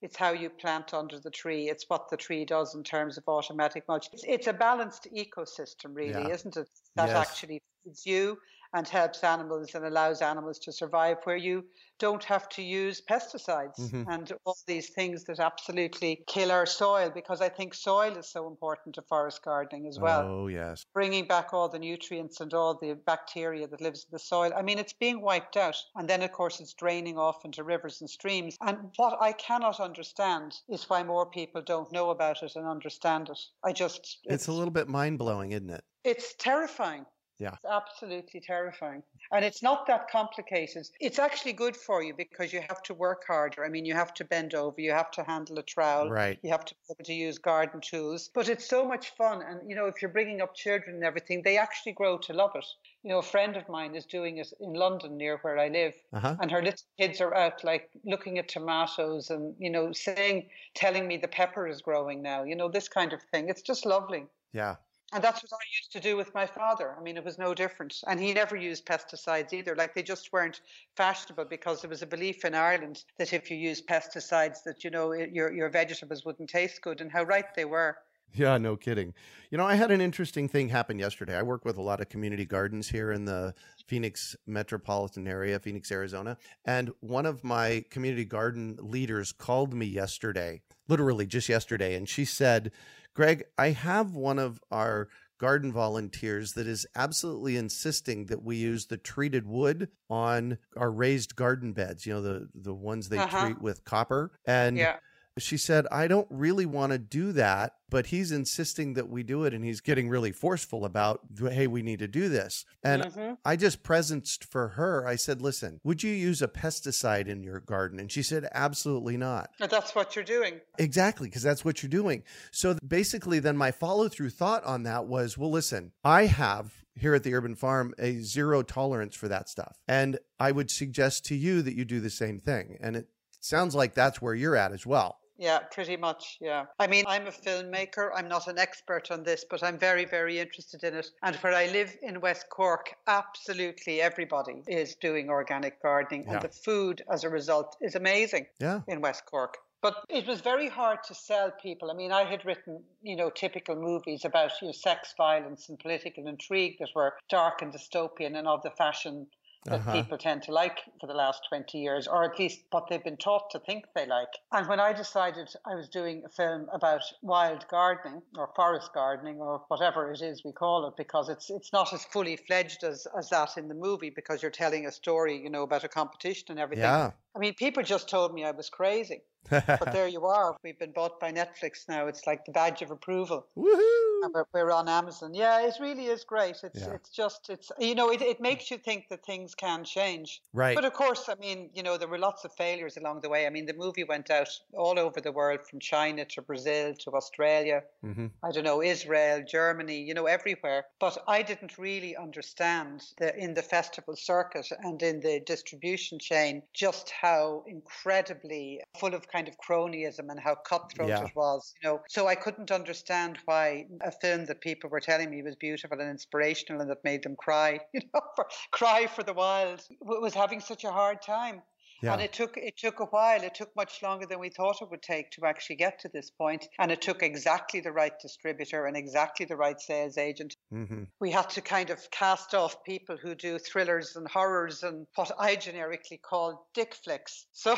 It's 0.00 0.16
how 0.16 0.30
you 0.30 0.48
plant 0.50 0.94
under 0.94 1.18
the 1.18 1.30
tree. 1.30 1.68
It's 1.68 1.84
what 1.88 2.08
the 2.10 2.16
tree 2.16 2.44
does 2.44 2.74
in 2.74 2.82
terms 2.82 3.18
of 3.18 3.24
automatic 3.26 3.84
mulch. 3.88 4.08
It's, 4.12 4.24
it's 4.26 4.46
a 4.46 4.52
balanced 4.52 5.08
ecosystem, 5.14 5.94
really, 5.94 6.10
yeah. 6.10 6.28
isn't 6.28 6.56
it? 6.56 6.68
That 6.94 7.08
yes. 7.08 7.28
actually 7.28 7.62
feeds 7.84 8.06
you 8.06 8.38
and 8.76 8.86
helps 8.86 9.24
animals 9.24 9.74
and 9.74 9.86
allows 9.86 10.20
animals 10.20 10.58
to 10.58 10.70
survive, 10.70 11.16
where 11.24 11.36
you 11.36 11.64
don't 11.98 12.22
have 12.22 12.46
to 12.50 12.62
use 12.62 13.00
pesticides 13.00 13.80
mm-hmm. 13.80 14.04
and 14.10 14.30
all 14.44 14.56
these 14.66 14.90
things 14.90 15.24
that 15.24 15.40
absolutely 15.40 16.22
kill 16.26 16.52
our 16.52 16.66
soil 16.66 17.10
because 17.14 17.40
I 17.40 17.48
think 17.48 17.72
soil 17.72 18.14
is 18.18 18.28
so 18.28 18.46
important 18.46 18.94
to 18.96 19.02
forest 19.02 19.42
gardening 19.42 19.86
as 19.86 19.98
well. 19.98 20.28
Oh, 20.28 20.46
yes. 20.48 20.84
Bringing 20.92 21.26
back 21.26 21.54
all 21.54 21.70
the 21.70 21.78
nutrients 21.78 22.42
and 22.42 22.52
all 22.52 22.78
the 22.78 22.98
bacteria 23.06 23.66
that 23.66 23.80
lives 23.80 24.04
in 24.04 24.12
the 24.12 24.18
soil. 24.18 24.52
I 24.54 24.60
mean, 24.60 24.78
it's 24.78 24.92
being 24.92 25.22
wiped 25.22 25.56
out. 25.56 25.76
And 25.94 26.06
then, 26.06 26.20
of 26.20 26.32
course, 26.32 26.60
it's 26.60 26.74
draining 26.74 27.16
off 27.16 27.46
into 27.46 27.64
rivers 27.64 28.02
and 28.02 28.10
streams. 28.10 28.58
And 28.60 28.76
what 28.96 29.16
I 29.22 29.32
cannot 29.32 29.80
understand 29.80 30.54
is 30.68 30.84
why 30.90 31.02
more 31.02 31.24
people 31.24 31.62
don't 31.62 31.90
know 31.92 32.10
about 32.10 32.42
it 32.42 32.52
and 32.56 32.66
understand 32.66 33.30
it. 33.30 33.38
I 33.64 33.72
just. 33.72 34.18
It's, 34.24 34.34
it's 34.34 34.46
a 34.48 34.52
little 34.52 34.70
bit 34.70 34.86
mind 34.86 35.18
blowing, 35.18 35.52
isn't 35.52 35.70
it? 35.70 35.82
It's 36.04 36.34
terrifying. 36.34 37.06
Yeah. 37.38 37.52
It's 37.52 37.64
absolutely 37.70 38.40
terrifying. 38.40 39.02
And 39.30 39.44
it's 39.44 39.62
not 39.62 39.86
that 39.88 40.10
complicated. 40.10 40.88
It's 41.00 41.18
actually 41.18 41.52
good 41.52 41.76
for 41.76 42.02
you 42.02 42.14
because 42.14 42.52
you 42.52 42.62
have 42.66 42.82
to 42.84 42.94
work 42.94 43.24
harder. 43.26 43.64
I 43.64 43.68
mean, 43.68 43.84
you 43.84 43.92
have 43.94 44.14
to 44.14 44.24
bend 44.24 44.54
over, 44.54 44.80
you 44.80 44.92
have 44.92 45.10
to 45.12 45.22
handle 45.22 45.58
a 45.58 45.62
trowel, 45.62 46.08
right. 46.08 46.38
you 46.42 46.50
have 46.50 46.64
to 46.64 46.74
be 46.74 46.94
able 46.94 47.04
to 47.04 47.12
use 47.12 47.38
garden 47.38 47.80
tools. 47.80 48.30
But 48.32 48.48
it's 48.48 48.66
so 48.66 48.86
much 48.86 49.10
fun. 49.16 49.42
And, 49.42 49.68
you 49.68 49.76
know, 49.76 49.86
if 49.86 50.00
you're 50.00 50.10
bringing 50.10 50.40
up 50.40 50.54
children 50.54 50.96
and 50.96 51.04
everything, 51.04 51.42
they 51.42 51.58
actually 51.58 51.92
grow 51.92 52.16
to 52.18 52.32
love 52.32 52.52
it. 52.54 52.66
You 53.02 53.10
know, 53.10 53.18
a 53.18 53.22
friend 53.22 53.56
of 53.56 53.68
mine 53.68 53.94
is 53.94 54.06
doing 54.06 54.38
it 54.38 54.52
in 54.60 54.72
London 54.72 55.16
near 55.18 55.36
where 55.42 55.58
I 55.58 55.68
live. 55.68 55.94
Uh-huh. 56.14 56.36
And 56.40 56.50
her 56.50 56.62
little 56.62 56.80
kids 56.98 57.20
are 57.20 57.34
out 57.34 57.62
like 57.64 57.90
looking 58.04 58.38
at 58.38 58.48
tomatoes 58.48 59.28
and, 59.28 59.54
you 59.58 59.68
know, 59.68 59.92
saying, 59.92 60.48
telling 60.74 61.06
me 61.06 61.18
the 61.18 61.28
pepper 61.28 61.68
is 61.68 61.82
growing 61.82 62.22
now, 62.22 62.44
you 62.44 62.56
know, 62.56 62.68
this 62.70 62.88
kind 62.88 63.12
of 63.12 63.22
thing. 63.30 63.48
It's 63.50 63.62
just 63.62 63.84
lovely. 63.84 64.24
Yeah. 64.52 64.76
And 65.12 65.22
that's 65.22 65.42
what 65.42 65.52
I 65.52 65.64
used 65.80 65.92
to 65.92 66.00
do 66.00 66.16
with 66.16 66.34
my 66.34 66.46
father. 66.46 66.96
I 66.98 67.02
mean, 67.02 67.16
it 67.16 67.24
was 67.24 67.38
no 67.38 67.54
different. 67.54 68.02
And 68.06 68.20
he 68.20 68.34
never 68.34 68.56
used 68.56 68.86
pesticides 68.86 69.52
either. 69.52 69.76
Like 69.76 69.94
they 69.94 70.02
just 70.02 70.32
weren't 70.32 70.60
fashionable 70.96 71.44
because 71.44 71.80
there 71.80 71.90
was 71.90 72.02
a 72.02 72.06
belief 72.06 72.44
in 72.44 72.54
Ireland 72.54 73.04
that 73.18 73.32
if 73.32 73.50
you 73.50 73.56
use 73.56 73.80
pesticides, 73.80 74.62
that 74.64 74.82
you 74.82 74.90
know 74.90 75.12
your 75.12 75.52
your 75.52 75.70
vegetables 75.70 76.24
wouldn't 76.24 76.50
taste 76.50 76.82
good. 76.82 77.00
And 77.00 77.10
how 77.12 77.22
right 77.22 77.54
they 77.54 77.64
were. 77.64 77.96
Yeah, 78.34 78.58
no 78.58 78.76
kidding. 78.76 79.14
You 79.50 79.58
know, 79.58 79.66
I 79.66 79.76
had 79.76 79.90
an 79.90 80.00
interesting 80.00 80.48
thing 80.48 80.68
happen 80.68 80.98
yesterday. 80.98 81.36
I 81.36 81.42
work 81.42 81.64
with 81.64 81.76
a 81.78 81.82
lot 81.82 82.00
of 82.00 82.08
community 82.08 82.44
gardens 82.44 82.88
here 82.88 83.12
in 83.12 83.24
the 83.24 83.54
Phoenix 83.86 84.36
metropolitan 84.46 85.26
area, 85.26 85.58
Phoenix, 85.58 85.90
Arizona. 85.90 86.36
And 86.64 86.90
one 87.00 87.26
of 87.26 87.44
my 87.44 87.84
community 87.90 88.24
garden 88.24 88.76
leaders 88.80 89.32
called 89.32 89.72
me 89.72 89.86
yesterday, 89.86 90.62
literally 90.88 91.26
just 91.26 91.48
yesterday, 91.48 91.94
and 91.94 92.08
she 92.08 92.24
said, 92.24 92.72
Greg, 93.14 93.44
I 93.56 93.70
have 93.70 94.14
one 94.14 94.38
of 94.38 94.60
our 94.70 95.08
garden 95.38 95.72
volunteers 95.72 96.54
that 96.54 96.66
is 96.66 96.86
absolutely 96.94 97.56
insisting 97.56 98.26
that 98.26 98.42
we 98.42 98.56
use 98.56 98.86
the 98.86 98.96
treated 98.96 99.46
wood 99.46 99.88
on 100.10 100.58
our 100.76 100.90
raised 100.90 101.36
garden 101.36 101.72
beds, 101.72 102.06
you 102.06 102.12
know, 102.12 102.22
the 102.22 102.48
the 102.54 102.74
ones 102.74 103.08
they 103.08 103.18
uh-huh. 103.18 103.46
treat 103.46 103.62
with 103.62 103.84
copper. 103.84 104.32
And 104.46 104.76
yeah 104.76 104.96
she 105.38 105.56
said, 105.56 105.86
I 105.92 106.08
don't 106.08 106.26
really 106.30 106.66
want 106.66 106.92
to 106.92 106.98
do 106.98 107.32
that, 107.32 107.74
but 107.90 108.06
he's 108.06 108.32
insisting 108.32 108.94
that 108.94 109.08
we 109.08 109.22
do 109.22 109.44
it. 109.44 109.52
And 109.52 109.64
he's 109.64 109.80
getting 109.80 110.08
really 110.08 110.32
forceful 110.32 110.84
about, 110.84 111.20
hey, 111.38 111.66
we 111.66 111.82
need 111.82 111.98
to 111.98 112.08
do 112.08 112.28
this. 112.28 112.64
And 112.82 113.02
mm-hmm. 113.02 113.34
I 113.44 113.56
just 113.56 113.82
presenced 113.82 114.44
for 114.44 114.68
her, 114.68 115.06
I 115.06 115.16
said, 115.16 115.42
listen, 115.42 115.80
would 115.84 116.02
you 116.02 116.12
use 116.12 116.40
a 116.40 116.48
pesticide 116.48 117.28
in 117.28 117.42
your 117.42 117.60
garden? 117.60 118.00
And 118.00 118.10
she 118.10 118.22
said, 118.22 118.48
absolutely 118.52 119.16
not. 119.16 119.50
But 119.58 119.70
that's 119.70 119.94
what 119.94 120.16
you're 120.16 120.24
doing. 120.24 120.60
Exactly, 120.78 121.28
because 121.28 121.42
that's 121.42 121.64
what 121.64 121.82
you're 121.82 121.90
doing. 121.90 122.22
So 122.50 122.76
basically, 122.86 123.38
then 123.38 123.56
my 123.56 123.72
follow 123.72 124.08
through 124.08 124.30
thought 124.30 124.64
on 124.64 124.84
that 124.84 125.06
was, 125.06 125.36
well, 125.36 125.50
listen, 125.50 125.92
I 126.02 126.26
have 126.26 126.72
here 126.98 127.14
at 127.14 127.22
the 127.24 127.34
urban 127.34 127.54
farm 127.54 127.92
a 127.98 128.20
zero 128.20 128.62
tolerance 128.62 129.14
for 129.14 129.28
that 129.28 129.50
stuff. 129.50 129.76
And 129.86 130.18
I 130.40 130.50
would 130.50 130.70
suggest 130.70 131.26
to 131.26 131.34
you 131.34 131.60
that 131.60 131.74
you 131.74 131.84
do 131.84 132.00
the 132.00 132.08
same 132.08 132.38
thing. 132.38 132.78
And 132.80 132.96
it 132.96 133.08
sounds 133.40 133.74
like 133.74 133.94
that's 133.94 134.22
where 134.22 134.34
you're 134.34 134.56
at 134.56 134.72
as 134.72 134.86
well. 134.86 135.18
Yeah, 135.38 135.60
pretty 135.70 135.96
much. 135.96 136.38
Yeah. 136.40 136.66
I 136.78 136.86
mean, 136.86 137.04
I'm 137.06 137.26
a 137.26 137.30
filmmaker. 137.30 138.10
I'm 138.14 138.28
not 138.28 138.46
an 138.48 138.58
expert 138.58 139.10
on 139.10 139.22
this, 139.22 139.44
but 139.48 139.62
I'm 139.62 139.78
very, 139.78 140.04
very 140.04 140.38
interested 140.38 140.82
in 140.84 140.94
it. 140.94 141.10
And 141.22 141.36
where 141.36 141.54
I 141.54 141.66
live 141.66 141.96
in 142.02 142.20
West 142.20 142.48
Cork, 142.50 142.94
absolutely 143.06 144.00
everybody 144.00 144.62
is 144.66 144.94
doing 144.94 145.28
organic 145.28 145.82
gardening. 145.82 146.24
Yeah. 146.24 146.34
And 146.34 146.42
the 146.42 146.48
food 146.48 147.02
as 147.10 147.24
a 147.24 147.28
result 147.28 147.76
is 147.80 147.94
amazing 147.94 148.46
yeah. 148.60 148.80
in 148.88 149.00
West 149.00 149.26
Cork. 149.26 149.58
But 149.82 150.04
it 150.08 150.26
was 150.26 150.40
very 150.40 150.68
hard 150.68 151.04
to 151.04 151.14
sell 151.14 151.52
people. 151.62 151.90
I 151.90 151.94
mean, 151.94 152.10
I 152.10 152.24
had 152.24 152.44
written, 152.44 152.82
you 153.02 153.14
know, 153.14 153.30
typical 153.30 153.76
movies 153.76 154.24
about 154.24 154.52
you 154.60 154.68
know, 154.68 154.72
sex, 154.72 155.14
violence, 155.16 155.68
and 155.68 155.78
political 155.78 156.26
intrigue 156.26 156.78
that 156.80 156.88
were 156.94 157.14
dark 157.28 157.62
and 157.62 157.72
dystopian 157.72 158.36
and 158.36 158.48
of 158.48 158.62
the 158.62 158.70
fashion 158.70 159.26
that 159.66 159.80
uh-huh. 159.80 159.92
people 159.92 160.18
tend 160.18 160.42
to 160.44 160.52
like 160.52 160.78
for 161.00 161.06
the 161.06 161.14
last 161.14 161.42
20 161.48 161.78
years, 161.78 162.06
or 162.06 162.24
at 162.24 162.38
least 162.38 162.60
what 162.70 162.88
they've 162.88 163.02
been 163.02 163.16
taught 163.16 163.50
to 163.50 163.58
think 163.60 163.84
they 163.94 164.06
like. 164.06 164.28
And 164.52 164.68
when 164.68 164.80
I 164.80 164.92
decided 164.92 165.48
I 165.64 165.74
was 165.74 165.88
doing 165.88 166.22
a 166.24 166.28
film 166.28 166.68
about 166.72 167.02
wild 167.22 167.66
gardening 167.68 168.22
or 168.36 168.50
forest 168.56 168.90
gardening 168.94 169.36
or 169.36 169.62
whatever 169.68 170.10
it 170.12 170.20
is 170.22 170.42
we 170.44 170.52
call 170.52 170.86
it, 170.88 170.94
because 170.96 171.28
it's 171.28 171.50
it's 171.50 171.72
not 171.72 171.92
as 171.92 172.04
fully 172.04 172.36
fledged 172.36 172.84
as, 172.84 173.06
as 173.16 173.28
that 173.30 173.56
in 173.56 173.68
the 173.68 173.74
movie 173.74 174.10
because 174.10 174.42
you're 174.42 174.50
telling 174.50 174.86
a 174.86 174.92
story, 174.92 175.40
you 175.42 175.50
know, 175.50 175.62
about 175.62 175.84
a 175.84 175.88
competition 175.88 176.46
and 176.50 176.60
everything. 176.60 176.84
Yeah. 176.84 177.12
I 177.36 177.38
mean, 177.38 177.54
people 177.54 177.82
just 177.82 178.08
told 178.08 178.32
me 178.32 178.44
I 178.44 178.52
was 178.52 178.70
crazy. 178.70 179.20
but 179.50 179.92
there 179.92 180.08
you 180.08 180.24
are. 180.26 180.56
We've 180.64 180.78
been 180.78 180.92
bought 180.92 181.20
by 181.20 181.32
Netflix 181.32 181.88
now. 181.88 182.06
It's 182.06 182.26
like 182.26 182.44
the 182.44 182.52
badge 182.52 182.82
of 182.82 182.90
approval. 182.90 183.46
Woohoo! 183.56 184.32
We're, 184.32 184.44
we're, 184.52 184.72
on 184.72 184.88
Amazon. 184.88 185.34
Yeah, 185.34 185.60
it 185.66 185.74
really 185.80 186.06
is 186.06 186.24
great. 186.24 186.56
It's 186.62 186.80
yeah. 186.80 186.94
it's 186.94 187.10
just 187.10 187.48
it's 187.50 187.70
you 187.78 187.94
know 187.94 188.10
it, 188.10 188.22
it 188.22 188.40
makes 188.40 188.70
you 188.70 188.78
think 188.78 189.08
that 189.10 189.24
things 189.24 189.54
can 189.54 189.84
change. 189.84 190.42
Right. 190.52 190.74
But 190.74 190.84
of 190.84 190.94
course, 190.94 191.28
I 191.28 191.34
mean 191.36 191.70
you 191.74 191.82
know 191.82 191.96
there 191.96 192.08
were 192.08 192.18
lots 192.18 192.44
of 192.44 192.52
failures 192.52 192.96
along 192.96 193.20
the 193.20 193.28
way. 193.28 193.46
I 193.46 193.50
mean 193.50 193.66
the 193.66 193.74
movie 193.74 194.04
went 194.04 194.30
out 194.30 194.48
all 194.72 194.98
over 194.98 195.20
the 195.20 195.32
world, 195.32 195.60
from 195.68 195.80
China 195.80 196.24
to 196.24 196.42
Brazil 196.42 196.94
to 196.94 197.10
Australia. 197.12 197.82
Mm-hmm. 198.04 198.26
I 198.42 198.50
don't 198.50 198.64
know 198.64 198.82
Israel, 198.82 199.44
Germany, 199.46 200.00
you 200.00 200.14
know 200.14 200.26
everywhere. 200.26 200.86
But 200.98 201.18
I 201.28 201.42
didn't 201.42 201.78
really 201.78 202.16
understand 202.16 203.04
the 203.18 203.36
in 203.36 203.54
the 203.54 203.62
festival 203.62 204.16
circuit 204.16 204.68
and 204.82 205.00
in 205.02 205.20
the 205.20 205.40
distribution 205.40 206.18
chain 206.18 206.62
just 206.72 207.10
how 207.26 207.64
incredibly 207.66 208.80
full 209.00 209.14
of 209.14 209.26
kind 209.28 209.48
of 209.48 209.54
cronyism 209.58 210.30
and 210.30 210.38
how 210.38 210.54
cutthroat 210.54 211.08
yeah. 211.08 211.24
it 211.24 211.32
was, 211.34 211.74
you 211.82 211.88
know. 211.88 212.00
So 212.08 212.28
I 212.28 212.36
couldn't 212.36 212.70
understand 212.70 213.38
why 213.46 213.86
a 214.00 214.12
film 214.12 214.46
that 214.46 214.60
people 214.60 214.90
were 214.90 215.00
telling 215.00 215.30
me 215.30 215.42
was 215.42 215.56
beautiful 215.56 216.00
and 216.00 216.08
inspirational 216.08 216.80
and 216.80 216.90
that 216.90 217.02
made 217.02 217.24
them 217.24 217.36
cry, 217.36 217.80
you 217.94 218.00
know, 218.14 218.20
for, 218.36 218.46
cry 218.70 219.06
for 219.06 219.24
the 219.24 219.32
wild, 219.32 219.82
was 220.00 220.34
having 220.34 220.60
such 220.60 220.84
a 220.84 220.90
hard 220.90 221.20
time. 221.20 221.62
Yeah. 222.02 222.12
And 222.12 222.22
it 222.22 222.32
took 222.32 222.56
it 222.56 222.76
took 222.76 223.00
a 223.00 223.06
while. 223.06 223.42
It 223.42 223.54
took 223.54 223.74
much 223.76 224.02
longer 224.02 224.26
than 224.26 224.38
we 224.38 224.50
thought 224.50 224.82
it 224.82 224.90
would 224.90 225.02
take 225.02 225.30
to 225.32 225.46
actually 225.46 225.76
get 225.76 226.00
to 226.00 226.08
this 226.08 226.30
point. 226.30 226.66
And 226.78 226.90
it 226.90 227.00
took 227.00 227.22
exactly 227.22 227.80
the 227.80 227.92
right 227.92 228.12
distributor 228.20 228.86
and 228.86 228.96
exactly 228.96 229.46
the 229.46 229.56
right 229.56 229.80
sales 229.80 230.18
agent. 230.18 230.56
Mm-hmm. 230.72 231.04
We 231.20 231.30
had 231.30 231.50
to 231.50 231.60
kind 231.60 231.90
of 231.90 232.10
cast 232.10 232.54
off 232.54 232.84
people 232.84 233.16
who 233.16 233.34
do 233.34 233.58
thrillers 233.58 234.16
and 234.16 234.28
horrors 234.28 234.82
and 234.82 235.06
what 235.14 235.32
I 235.38 235.56
generically 235.56 236.18
call 236.18 236.68
dick 236.74 236.94
flicks. 236.94 237.46
So 237.66 237.76